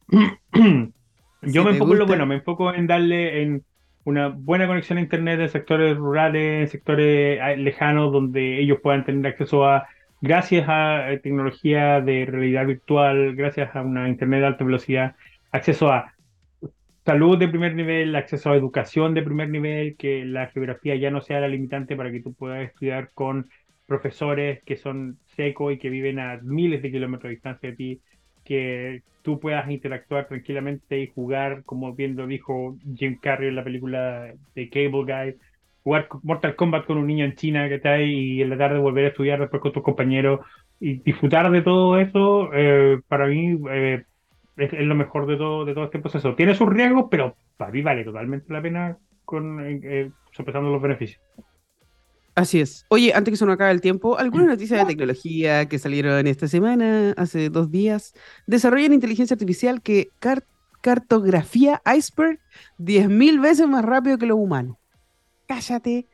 yo 1.41 1.63
me 1.63 1.71
enfoco 1.71 1.93
en 1.93 1.99
lo 1.99 2.05
bueno, 2.05 2.25
me 2.25 2.35
enfoco 2.35 2.73
en 2.73 2.87
darle 2.87 3.41
en 3.41 3.63
una 4.03 4.29
buena 4.29 4.67
conexión 4.67 4.97
a 4.97 5.01
internet 5.01 5.39
en 5.39 5.49
sectores 5.49 5.97
rurales, 5.97 6.61
en 6.61 6.67
sectores 6.69 7.39
ah, 7.41 7.55
lejanos 7.55 8.11
donde 8.11 8.59
ellos 8.59 8.79
puedan 8.81 9.03
tener 9.03 9.25
acceso 9.27 9.65
a 9.65 9.87
gracias 10.21 10.67
a 10.69 11.11
eh, 11.11 11.19
tecnología 11.19 12.01
de 12.01 12.25
realidad 12.25 12.65
virtual, 12.65 13.35
gracias 13.35 13.75
a 13.75 13.81
una 13.81 14.09
internet 14.09 14.41
de 14.41 14.47
alta 14.47 14.63
velocidad, 14.63 15.15
acceso 15.51 15.91
a 15.91 16.13
salud 17.05 17.37
de 17.37 17.47
primer 17.47 17.75
nivel, 17.75 18.15
acceso 18.15 18.51
a 18.51 18.55
educación 18.55 19.13
de 19.13 19.23
primer 19.23 19.49
nivel, 19.49 19.95
que 19.97 20.25
la 20.25 20.47
geografía 20.47 20.95
ya 20.95 21.11
no 21.11 21.21
sea 21.21 21.39
la 21.39 21.47
limitante 21.47 21.95
para 21.95 22.11
que 22.11 22.21
tú 22.21 22.33
puedas 22.33 22.65
estudiar 22.65 23.11
con 23.13 23.49
profesores 23.85 24.61
que 24.65 24.75
son 24.75 25.19
secos 25.35 25.73
y 25.73 25.77
que 25.77 25.89
viven 25.89 26.19
a 26.19 26.39
miles 26.43 26.81
de 26.81 26.91
kilómetros 26.91 27.29
de 27.29 27.35
distancia 27.35 27.69
de 27.69 27.75
ti, 27.75 28.01
que 28.47 29.01
tú 29.21 29.39
puedas 29.39 29.69
interactuar 29.69 30.27
tranquilamente 30.27 30.99
y 30.99 31.07
jugar, 31.07 31.63
como 31.65 31.93
bien 31.93 32.15
lo 32.15 32.27
dijo 32.27 32.77
Jim 32.95 33.17
Carrey 33.21 33.49
en 33.49 33.55
la 33.55 33.63
película 33.63 34.33
de 34.55 34.69
Cable 34.69 35.03
Guy, 35.03 35.35
jugar 35.83 36.07
Mortal 36.23 36.55
Kombat 36.55 36.85
con 36.85 36.97
un 36.97 37.07
niño 37.07 37.25
en 37.25 37.35
China 37.35 37.67
que 37.67 37.75
está 37.75 37.93
ahí 37.93 38.37
y 38.37 38.41
en 38.41 38.49
la 38.49 38.57
tarde 38.57 38.79
volver 38.79 39.05
a 39.05 39.09
estudiar 39.09 39.39
después 39.39 39.61
con 39.61 39.73
tus 39.73 39.83
compañeros 39.83 40.39
y 40.79 40.99
disfrutar 40.99 41.51
de 41.51 41.61
todo 41.61 41.99
eso, 41.99 42.49
eh, 42.53 43.01
para 43.07 43.27
mí 43.27 43.59
eh, 43.69 44.03
es, 44.55 44.73
lo 44.73 44.95
mejor 44.95 45.27
de 45.27 45.35
todo, 45.35 45.65
de 45.65 45.73
todo 45.73 45.85
este 45.85 45.99
proceso. 45.99 46.35
Tiene 46.35 46.55
sus 46.55 46.69
riesgos, 46.69 47.07
pero 47.11 47.35
para 47.57 47.71
mí 47.71 47.81
vale 47.81 48.03
totalmente 48.03 48.53
la 48.53 48.61
pena 48.61 48.97
con 49.25 49.59
eh, 49.65 49.79
eh 49.83 50.11
los 50.37 50.81
beneficios. 50.81 51.21
Así 52.37 52.59
es. 52.59 52.85
Oye, 52.89 53.13
antes 53.15 53.31
que 53.31 53.35
se 53.35 53.45
nos 53.47 53.55
acabe 53.55 53.71
el 53.71 53.81
tiempo, 53.81 54.19
¿alguna 54.19 54.45
noticia 54.45 54.77
de 54.77 54.85
tecnología 54.85 55.67
que 55.67 55.79
salieron 55.79 56.27
esta 56.27 56.47
semana, 56.47 57.15
hace 57.17 57.49
dos 57.49 57.71
días? 57.71 58.13
Desarrollan 58.45 58.93
inteligencia 58.93 59.33
artificial 59.33 59.81
que 59.81 60.11
cartografía 60.81 61.81
iceberg 61.97 62.39
10.000 62.77 63.41
veces 63.41 63.67
más 63.67 63.83
rápido 63.83 64.19
que 64.19 64.27
lo 64.27 64.35
humano. 64.35 64.77
Cállate 65.47 66.05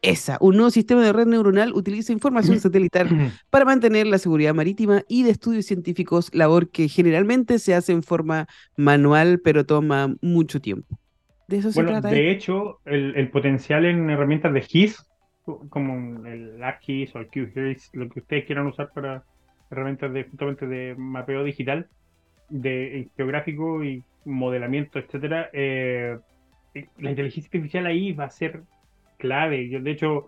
esa, 0.00 0.38
un 0.40 0.56
nuevo 0.56 0.70
sistema 0.70 1.04
de 1.04 1.12
red 1.12 1.26
neuronal 1.26 1.74
utiliza 1.74 2.10
información 2.10 2.58
satelital 2.58 3.08
para 3.50 3.66
mantener 3.66 4.06
la 4.06 4.16
seguridad 4.16 4.54
marítima 4.54 5.02
y 5.10 5.24
de 5.24 5.30
estudios 5.32 5.66
científicos, 5.66 6.30
labor 6.32 6.70
que 6.70 6.88
generalmente 6.88 7.58
se 7.58 7.74
hace 7.74 7.92
en 7.92 8.02
forma 8.02 8.46
manual, 8.78 9.40
pero 9.44 9.66
toma 9.66 10.16
mucho 10.22 10.58
tiempo. 10.58 10.98
De 11.48 11.58
eso 11.58 11.70
se 11.70 11.82
trata. 11.82 12.08
De 12.08 12.30
hecho, 12.30 12.80
el, 12.86 13.30
potencial 13.30 13.84
en 13.84 14.08
herramientas 14.08 14.54
de 14.54 14.62
GIS, 14.62 15.06
como 15.68 16.26
el 16.26 16.62
ArcGIS 16.62 17.14
o 17.14 17.20
el 17.20 17.28
QGIS, 17.28 17.90
lo 17.94 18.08
que 18.08 18.20
ustedes 18.20 18.44
quieran 18.46 18.66
usar 18.66 18.90
para 18.92 19.24
herramientas 19.70 20.12
de 20.12 20.24
justamente 20.24 20.66
de 20.66 20.94
mapeo 20.96 21.44
digital, 21.44 21.88
de 22.48 23.00
eh, 23.00 23.08
geográfico 23.16 23.84
y 23.84 24.02
modelamiento, 24.24 24.98
etcétera, 24.98 25.50
eh, 25.52 26.18
la 26.98 27.10
inteligencia 27.10 27.48
artificial 27.48 27.86
ahí 27.86 28.12
va 28.12 28.24
a 28.24 28.30
ser 28.30 28.62
clave. 29.18 29.68
Yo, 29.68 29.80
de 29.80 29.90
hecho, 29.90 30.26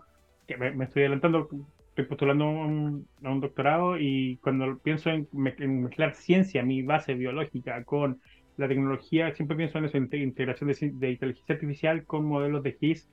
me, 0.57 0.83
estoy 0.83 1.03
adelantando, 1.03 1.49
estoy 1.89 2.05
postulando 2.05 2.45
a 2.45 2.65
un, 2.65 3.07
doctorado 3.41 3.97
y 3.99 4.37
cuando 4.41 4.77
pienso 4.79 5.09
en, 5.09 5.27
mezclar 5.31 6.15
ciencia, 6.15 6.63
mi 6.63 6.81
base 6.81 7.13
biológica, 7.13 7.83
con 7.83 8.19
la 8.57 8.67
tecnología, 8.67 9.33
siempre 9.35 9.55
pienso 9.55 9.77
en 9.77 9.85
esa 9.85 9.97
integración 9.97 10.71
de, 10.71 11.11
inteligencia 11.11 11.55
artificial 11.55 12.05
con 12.05 12.25
modelos 12.25 12.63
de 12.63 12.73
GIS 12.73 13.09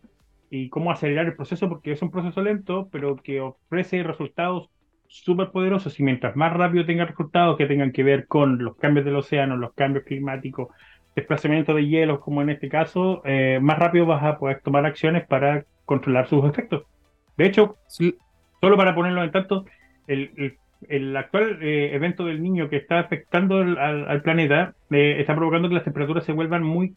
y 0.51 0.69
cómo 0.69 0.91
acelerar 0.91 1.27
el 1.27 1.37
proceso, 1.37 1.69
porque 1.69 1.93
es 1.93 2.03
un 2.03 2.11
proceso 2.11 2.41
lento, 2.43 2.89
pero 2.91 3.17
que 3.17 3.41
ofrece 3.41 4.03
resultados 4.03 4.71
súper 5.09 5.51
poderosos 5.51 5.99
y 6.01 6.03
mientras 6.03 6.37
más 6.37 6.53
rápido 6.53 6.85
tenga 6.85 7.05
resultados 7.05 7.57
que 7.57 7.67
tengan 7.67 7.93
que 7.93 8.03
ver 8.03 8.27
con 8.27 8.63
los 8.63 8.77
cambios 8.77 9.05
del 9.05 9.17
océano, 9.17 9.57
los 9.57 9.73
cambios 9.75 10.05
climáticos, 10.05 10.69
desplazamiento 11.15 11.75
de 11.75 11.87
hielos, 11.87 12.21
como 12.21 12.43
en 12.43 12.51
este 12.51 12.69
caso, 12.69 13.23
eh, 13.25 13.59
más 13.61 13.79
rápido 13.79 14.07
vas 14.07 14.23
a 14.23 14.39
poder 14.39 14.61
tomar 14.63 14.85
acciones 14.85 15.27
para 15.27 15.65
controlar 15.85 16.29
sus 16.29 16.45
efectos. 16.45 16.85
De 17.37 17.47
hecho, 17.47 17.77
solo 18.61 18.77
para 18.77 18.95
ponerlo 18.95 19.25
en 19.25 19.31
tanto, 19.31 19.65
el, 20.07 20.59
el, 20.89 21.17
actual 21.17 21.59
eh, 21.63 21.95
evento 21.95 22.25
del 22.27 22.43
niño 22.43 22.69
que 22.69 22.77
está 22.77 22.99
afectando 22.99 23.59
al, 23.59 24.23
planeta 24.23 24.75
eh, 24.91 25.17
está 25.19 25.35
provocando 25.35 25.69
que 25.69 25.75
las 25.75 25.85
temperaturas 25.85 26.25
se 26.25 26.33
vuelvan 26.33 26.63
muy 26.63 26.95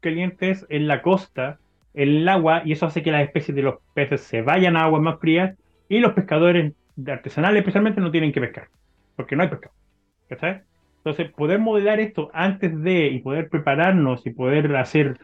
calientes 0.00 0.66
en 0.68 0.88
la 0.88 1.02
costa, 1.02 1.58
el 1.94 2.28
agua, 2.28 2.62
y 2.64 2.72
eso 2.72 2.86
hace 2.86 3.02
que 3.02 3.12
las 3.12 3.22
especies 3.22 3.54
de 3.54 3.62
los 3.62 3.76
peces 3.94 4.20
se 4.20 4.42
vayan 4.42 4.76
a 4.76 4.84
aguas 4.84 5.02
más 5.02 5.18
frías 5.18 5.56
y 5.88 5.98
los 5.98 6.12
pescadores 6.12 6.72
artesanales 7.06 7.60
especialmente 7.60 8.00
no 8.00 8.10
tienen 8.10 8.32
que 8.32 8.40
pescar, 8.40 8.68
porque 9.16 9.36
no 9.36 9.42
hay 9.42 9.48
pescado. 9.48 9.74
Entonces, 10.98 11.32
poder 11.32 11.58
modelar 11.58 11.98
esto 11.98 12.30
antes 12.32 12.80
de 12.82 13.08
y 13.08 13.20
poder 13.20 13.48
prepararnos 13.48 14.26
y 14.26 14.30
poder 14.30 14.76
hacer 14.76 15.18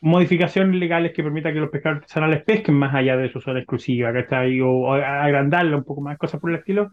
modificaciones 0.00 0.76
legales 0.76 1.12
que 1.12 1.22
permitan 1.22 1.52
que 1.52 1.60
los 1.60 1.70
pescadores 1.70 2.02
artesanales 2.02 2.44
pesquen 2.44 2.76
más 2.76 2.94
allá 2.94 3.16
de 3.16 3.30
su 3.30 3.40
zona 3.40 3.58
exclusiva, 3.58 4.12
¿cachai? 4.12 4.60
O, 4.60 4.92
agrandarla 4.92 5.76
un 5.76 5.84
poco 5.84 6.00
más, 6.00 6.16
cosas 6.16 6.40
por 6.40 6.50
el 6.50 6.58
estilo, 6.58 6.92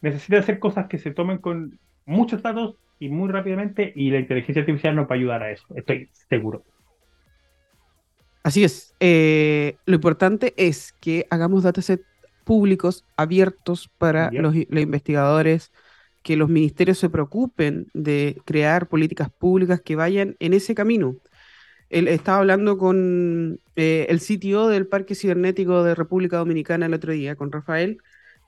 necesita 0.00 0.38
hacer 0.38 0.58
cosas 0.58 0.86
que 0.86 0.98
se 0.98 1.10
tomen 1.10 1.38
con 1.38 1.78
muchos 2.06 2.42
datos 2.42 2.76
y 2.98 3.08
muy 3.08 3.30
rápidamente 3.30 3.92
y 3.94 4.10
la 4.10 4.18
inteligencia 4.18 4.60
artificial 4.60 4.96
nos 4.96 5.06
va 5.06 5.10
a 5.10 5.14
ayudar 5.14 5.42
a 5.42 5.50
eso, 5.50 5.66
estoy 5.76 6.08
seguro. 6.28 6.64
Así 8.44 8.62
es. 8.62 8.94
Eh, 9.00 9.78
lo 9.86 9.94
importante 9.94 10.54
es 10.56 10.92
que 11.00 11.26
hagamos 11.30 11.62
datasets 11.62 12.04
públicos 12.44 13.04
abiertos 13.16 13.90
para 13.98 14.30
los, 14.30 14.54
los 14.54 14.82
investigadores, 14.82 15.72
que 16.22 16.36
los 16.36 16.50
ministerios 16.50 16.98
se 16.98 17.08
preocupen 17.08 17.88
de 17.94 18.40
crear 18.44 18.88
políticas 18.88 19.30
públicas 19.30 19.80
que 19.80 19.96
vayan 19.96 20.36
en 20.40 20.52
ese 20.52 20.74
camino. 20.74 21.16
Él 21.88 22.08
estaba 22.08 22.38
hablando 22.38 22.76
con 22.78 23.60
eh, 23.76 24.06
el 24.10 24.20
CTO 24.20 24.68
del 24.68 24.86
Parque 24.88 25.14
Cibernético 25.14 25.82
de 25.82 25.94
República 25.94 26.38
Dominicana 26.38 26.86
el 26.86 26.94
otro 26.94 27.12
día, 27.12 27.36
con 27.36 27.50
Rafael, 27.52 27.98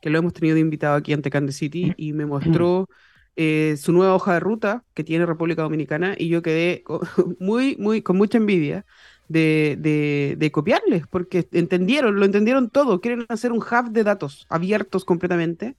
que 0.02 0.10
lo 0.10 0.18
hemos 0.18 0.34
tenido 0.34 0.56
de 0.56 0.60
invitado 0.60 0.96
aquí 0.96 1.12
en 1.14 1.22
Tecande 1.22 1.52
City, 1.52 1.94
y 1.96 2.12
me 2.12 2.26
mostró 2.26 2.88
eh, 3.36 3.76
su 3.78 3.92
nueva 3.92 4.14
hoja 4.14 4.34
de 4.34 4.40
ruta 4.40 4.84
que 4.94 5.04
tiene 5.04 5.26
República 5.26 5.62
Dominicana, 5.62 6.14
y 6.18 6.28
yo 6.28 6.42
quedé 6.42 6.84
muy, 7.38 7.76
muy, 7.78 8.02
con 8.02 8.16
mucha 8.16 8.38
envidia 8.38 8.84
de, 9.28 9.76
de, 9.78 10.36
de, 10.38 10.52
copiarles, 10.52 11.06
porque 11.08 11.48
entendieron, 11.52 12.16
lo 12.16 12.24
entendieron 12.24 12.70
todo, 12.70 13.00
quieren 13.00 13.26
hacer 13.28 13.52
un 13.52 13.58
hub 13.58 13.90
de 13.90 14.04
datos 14.04 14.46
abiertos 14.48 15.04
completamente, 15.04 15.76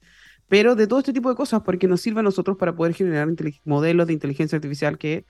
pero 0.47 0.75
de 0.75 0.87
todo 0.87 0.99
este 0.99 1.13
tipo 1.13 1.29
de 1.29 1.35
cosas, 1.35 1.61
porque 1.63 1.87
nos 1.87 2.01
sirve 2.01 2.21
a 2.21 2.23
nosotros 2.23 2.57
para 2.57 2.75
poder 2.75 2.93
generar 2.93 3.27
modelos 3.65 4.07
de 4.07 4.13
inteligencia 4.13 4.55
artificial 4.55 4.97
que 4.97 5.25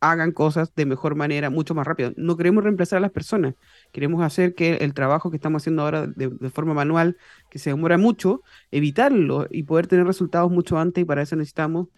hagan 0.00 0.32
cosas 0.32 0.74
de 0.74 0.86
mejor 0.86 1.14
manera, 1.14 1.50
mucho 1.50 1.74
más 1.74 1.86
rápido. 1.86 2.12
No 2.16 2.36
queremos 2.36 2.64
reemplazar 2.64 2.98
a 2.98 3.00
las 3.00 3.10
personas, 3.10 3.54
queremos 3.92 4.22
hacer 4.22 4.54
que 4.54 4.76
el 4.76 4.94
trabajo 4.94 5.30
que 5.30 5.36
estamos 5.36 5.62
haciendo 5.62 5.82
ahora 5.82 6.06
de, 6.06 6.30
forma 6.50 6.74
manual, 6.74 7.16
que 7.50 7.58
se 7.58 7.70
demora 7.70 7.98
mucho, 7.98 8.42
evitarlo 8.70 9.46
y 9.50 9.64
poder 9.64 9.86
tener 9.86 10.06
resultados 10.06 10.50
mucho 10.50 10.78
antes 10.78 11.02
y 11.02 11.04
para 11.04 11.22
eso 11.22 11.36
necesitamos 11.36 11.88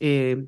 eh, 0.00 0.46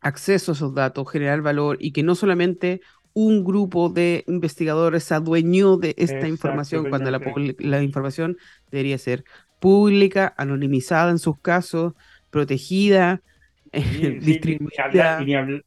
acceso 0.00 0.52
a 0.52 0.54
esos 0.54 0.74
datos, 0.74 1.10
generar 1.10 1.42
valor 1.42 1.76
y 1.80 1.92
que 1.92 2.02
no 2.02 2.14
solamente 2.14 2.80
un 3.12 3.44
grupo 3.44 3.88
de 3.88 4.24
investigadores 4.26 5.04
se 5.04 5.14
adueñó 5.14 5.76
de 5.76 5.94
esta 5.98 6.28
información 6.28 6.88
cuando 6.88 7.10
la, 7.10 7.20
la 7.58 7.82
información 7.82 8.36
debería 8.70 8.98
ser 8.98 9.24
pública, 9.60 10.34
anonimizada 10.36 11.10
en 11.10 11.18
sus 11.18 11.38
casos, 11.38 11.94
protegida, 12.30 13.20
distribuida. 13.72 15.20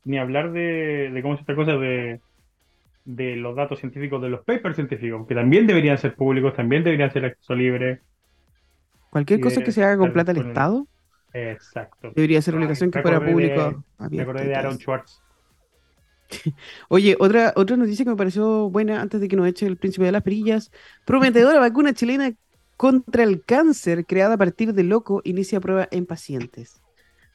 ni, 0.03 0.17
hablar, 0.17 0.51
de, 0.51 1.19
cómo 1.21 1.35
es 1.35 1.41
esta 1.41 1.55
cosa 1.55 1.73
de, 1.77 2.19
de 3.05 3.35
los 3.35 3.55
datos 3.55 3.79
científicos, 3.79 4.21
de 4.21 4.29
los 4.29 4.43
papers 4.43 4.75
científicos, 4.75 5.25
que 5.27 5.35
también 5.35 5.67
deberían 5.67 5.97
ser 5.97 6.15
públicos, 6.15 6.55
también 6.55 6.83
deberían 6.83 7.11
ser 7.11 7.25
acceso 7.25 7.55
libre. 7.55 8.01
Cualquier 9.09 9.39
cosa 9.39 9.63
que 9.63 9.71
se 9.71 9.83
haga 9.83 9.97
con 9.97 10.11
plata 10.11 10.33
del 10.33 10.47
Estado. 10.47 10.87
Exacto. 11.33 12.11
Debería 12.15 12.41
ser 12.41 12.55
obligación 12.55 12.91
que 12.91 13.01
fuera 13.01 13.23
público. 13.23 13.83
me 14.09 14.21
acordé 14.21 14.47
de 14.47 14.55
Aaron 14.55 14.77
Schwartz. 14.77 15.22
Oye, 16.89 17.15
otra, 17.19 17.53
otra 17.55 17.77
noticia 17.77 18.05
que 18.05 18.11
me 18.11 18.17
pareció 18.17 18.69
buena 18.69 19.01
antes 19.01 19.21
de 19.21 19.27
que 19.27 19.35
nos 19.35 19.47
eche 19.47 19.65
el 19.65 19.77
príncipe 19.77 20.05
de 20.05 20.11
las 20.11 20.23
perillas. 20.23 20.71
Prometedora 21.05 21.59
vacuna 21.59 21.93
chilena 21.93 22.33
contra 22.77 23.23
el 23.23 23.43
cáncer 23.43 24.05
creada 24.05 24.35
a 24.35 24.37
partir 24.37 24.73
de 24.73 24.83
loco 24.83 25.21
inicia 25.23 25.59
prueba 25.59 25.87
en 25.91 26.05
pacientes. 26.05 26.81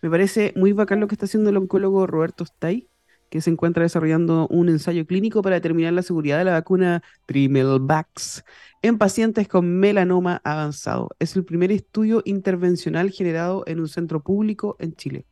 Me 0.02 0.10
parece 0.10 0.52
muy 0.56 0.72
bacán 0.72 1.00
lo 1.00 1.08
que 1.08 1.14
está 1.14 1.26
haciendo 1.26 1.50
el 1.50 1.56
oncólogo 1.56 2.06
Roberto 2.06 2.44
Stay, 2.44 2.88
que 3.30 3.40
se 3.40 3.50
encuentra 3.50 3.82
desarrollando 3.82 4.46
un 4.48 4.68
ensayo 4.68 5.06
clínico 5.06 5.42
para 5.42 5.56
determinar 5.56 5.92
la 5.92 6.02
seguridad 6.02 6.38
de 6.38 6.44
la 6.44 6.52
vacuna 6.52 7.02
Trimelvax 7.26 8.44
en 8.82 8.98
pacientes 8.98 9.48
con 9.48 9.78
melanoma 9.78 10.40
avanzado. 10.44 11.10
Es 11.18 11.36
el 11.36 11.44
primer 11.44 11.72
estudio 11.72 12.22
intervencional 12.24 13.10
generado 13.10 13.64
en 13.66 13.80
un 13.80 13.88
centro 13.88 14.22
público 14.22 14.76
en 14.78 14.94
Chile. 14.94 15.26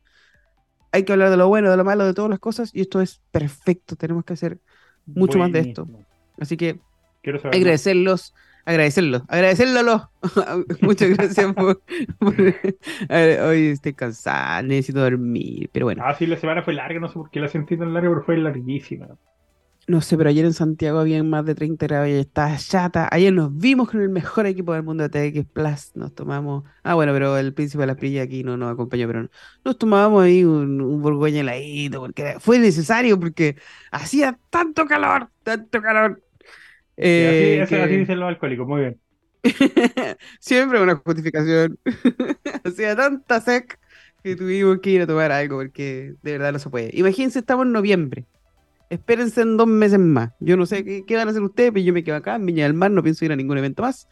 Hay 0.91 1.03
que 1.03 1.13
hablar 1.13 1.29
de 1.29 1.37
lo 1.37 1.47
bueno, 1.47 1.69
de 1.69 1.77
lo 1.77 1.83
malo, 1.83 2.05
de 2.05 2.13
todas 2.13 2.29
las 2.29 2.39
cosas, 2.39 2.71
y 2.73 2.81
esto 2.81 3.01
es 3.01 3.21
perfecto. 3.31 3.95
Tenemos 3.95 4.25
que 4.25 4.33
hacer 4.33 4.59
mucho 5.05 5.37
más 5.37 5.51
de 5.51 5.59
esto. 5.59 5.87
Así 6.39 6.57
que 6.57 6.79
agradecerlos 7.51 8.33
agradecerlo, 8.67 9.23
agradecerlo. 9.29 10.11
Muchas 10.81 11.09
gracias 11.09 11.53
por, 11.53 11.81
hoy 13.47 13.67
estoy 13.67 13.93
cansada, 13.93 14.61
necesito 14.61 14.99
dormir, 14.99 15.69
pero 15.71 15.85
bueno. 15.85 16.03
Ah, 16.05 16.13
sí, 16.13 16.27
la 16.27 16.35
semana 16.35 16.61
fue 16.63 16.73
larga, 16.73 16.99
no 16.99 17.07
sé 17.07 17.13
por 17.13 17.31
qué 17.31 17.39
la 17.39 17.47
sentí 17.47 17.77
tan 17.77 17.93
larga, 17.93 18.09
pero 18.09 18.23
fue 18.23 18.37
larguísima. 18.37 19.07
No 19.87 20.01
sé, 20.01 20.17
pero 20.17 20.29
ayer 20.29 20.43
en 20.43 20.53
Santiago 20.53 20.99
había 20.99 21.23
más 21.23 21.45
de 21.45 21.55
30 21.55 21.87
grados 21.87 22.09
y 22.09 22.11
estaba 22.11 22.57
chata. 22.57 23.07
Ayer 23.09 23.31
nos 23.31 23.57
vimos 23.57 23.89
con 23.89 24.01
el 24.01 24.09
mejor 24.09 24.45
equipo 24.45 24.73
del 24.73 24.83
mundo 24.83 25.07
de 25.07 25.31
TX 25.31 25.49
Plus. 25.49 25.95
Nos 25.95 26.13
tomamos. 26.13 26.65
Ah, 26.83 26.95
bueno, 26.95 27.13
pero 27.13 27.37
el 27.37 27.53
príncipe 27.53 27.81
de 27.83 27.87
la 27.87 27.95
prilla 27.95 28.23
aquí 28.23 28.43
no 28.43 28.57
nos 28.57 28.73
acompañó, 28.73 29.07
pero 29.07 29.29
nos 29.63 29.77
tomábamos 29.77 30.25
ahí 30.25 30.43
un, 30.43 30.81
un 30.81 31.01
borgoña 31.01 31.39
heladito, 31.39 32.01
porque 32.01 32.35
fue 32.39 32.59
necesario, 32.59 33.17
porque 33.17 33.55
hacía 33.89 34.37
tanto 34.49 34.85
calor, 34.85 35.29
tanto 35.43 35.81
calor. 35.81 36.21
Eh, 36.97 37.61
así, 37.63 37.75
dicen 37.97 38.19
los 38.19 38.27
alcohólicos, 38.27 38.67
muy 38.67 38.81
bien. 38.81 38.99
Siempre 40.39 40.81
una 40.81 40.95
justificación. 40.95 41.79
Hacía 42.65 42.95
tanta 42.95 43.39
sec 43.39 43.79
que 44.21 44.35
tuvimos 44.35 44.79
que 44.79 44.89
ir 44.89 45.01
a 45.03 45.07
tomar 45.07 45.31
algo 45.31 45.57
porque 45.57 46.15
de 46.21 46.31
verdad 46.33 46.51
no 46.51 46.59
se 46.59 46.69
puede. 46.69 46.89
Imagínense, 46.93 47.39
estamos 47.39 47.65
en 47.65 47.71
noviembre. 47.71 48.25
Espérense 48.89 49.41
en 49.41 49.57
dos 49.57 49.67
meses 49.67 49.99
más. 49.99 50.31
Yo 50.39 50.57
no 50.57 50.65
sé 50.65 50.83
qué, 50.83 51.15
van 51.15 51.27
a 51.27 51.31
hacer 51.31 51.41
ustedes, 51.41 51.71
pero 51.71 51.85
yo 51.85 51.93
me 51.93 52.03
quedo 52.03 52.15
acá 52.15 52.35
en 52.35 52.45
Viña 52.45 52.63
del 52.63 52.73
Mar, 52.73 52.91
no 52.91 53.03
pienso 53.03 53.25
ir 53.25 53.31
a 53.31 53.35
ningún 53.35 53.57
evento 53.57 53.83
más. 53.83 54.07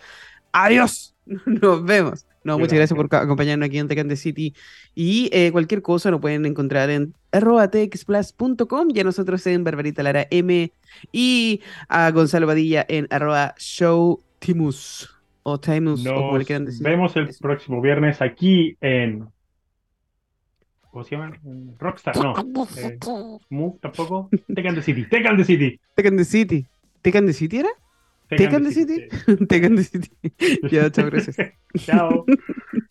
Adiós. 0.51 1.15
Nos 1.45 1.83
vemos. 1.83 2.25
No, 2.43 2.59
muchas 2.59 2.73
gracias 2.73 2.95
por 2.95 3.13
acompañarnos 3.15 3.65
aquí 3.65 3.79
en 3.79 3.87
Tecante 3.87 4.15
City. 4.15 4.53
Y 4.93 5.29
eh, 5.33 5.51
cualquier 5.51 5.81
cosa 5.81 6.11
lo 6.11 6.21
pueden 6.21 6.45
encontrar 6.45 6.91
en 6.91 7.15
txplus.com 7.31 8.89
y 8.93 8.99
a 8.99 9.03
nosotros 9.03 9.45
en 9.47 9.63
Barbarita 9.63 10.03
Lara 10.03 10.27
M 10.29 10.71
y 11.11 11.61
a 11.89 12.11
Gonzalo 12.11 12.45
Badilla 12.45 12.85
en 12.87 13.07
arroba 13.09 13.55
showtimus 13.57 15.09
o 15.41 15.59
Timus 15.59 16.05
o 16.05 16.13
como 16.13 16.37
le 16.37 16.45
quieran 16.45 16.65
decir. 16.65 16.83
Vemos 16.83 17.15
el 17.15 17.29
próximo 17.39 17.81
viernes 17.81 18.21
aquí 18.21 18.77
en 18.81 19.27
¿Cómo 20.95 21.03
se 21.03 21.17
llama? 21.17 21.37
Rockstar, 21.77 22.15
no. 22.15 22.33
Eh, 22.77 22.97
tampoco. 23.81 24.29
Tecan 24.55 24.75
the 24.75 24.81
City. 24.81 25.03
Tecan 25.09 25.35
the 25.35 25.43
City. 25.43 25.77
Tecan 25.93 26.15
the 26.15 26.23
City. 26.23 26.67
¿Tecan 27.01 27.25
the 27.25 27.33
City 27.33 27.57
era? 27.57 27.69
Tecan 28.29 28.63
the 28.63 28.71
City. 28.71 29.09
Tecan 29.49 29.75
the 29.75 29.83
City. 29.83 30.09
ya, 30.71 30.89
chao, 30.89 31.07
gracias. 31.07 31.35
chao. 31.85 32.23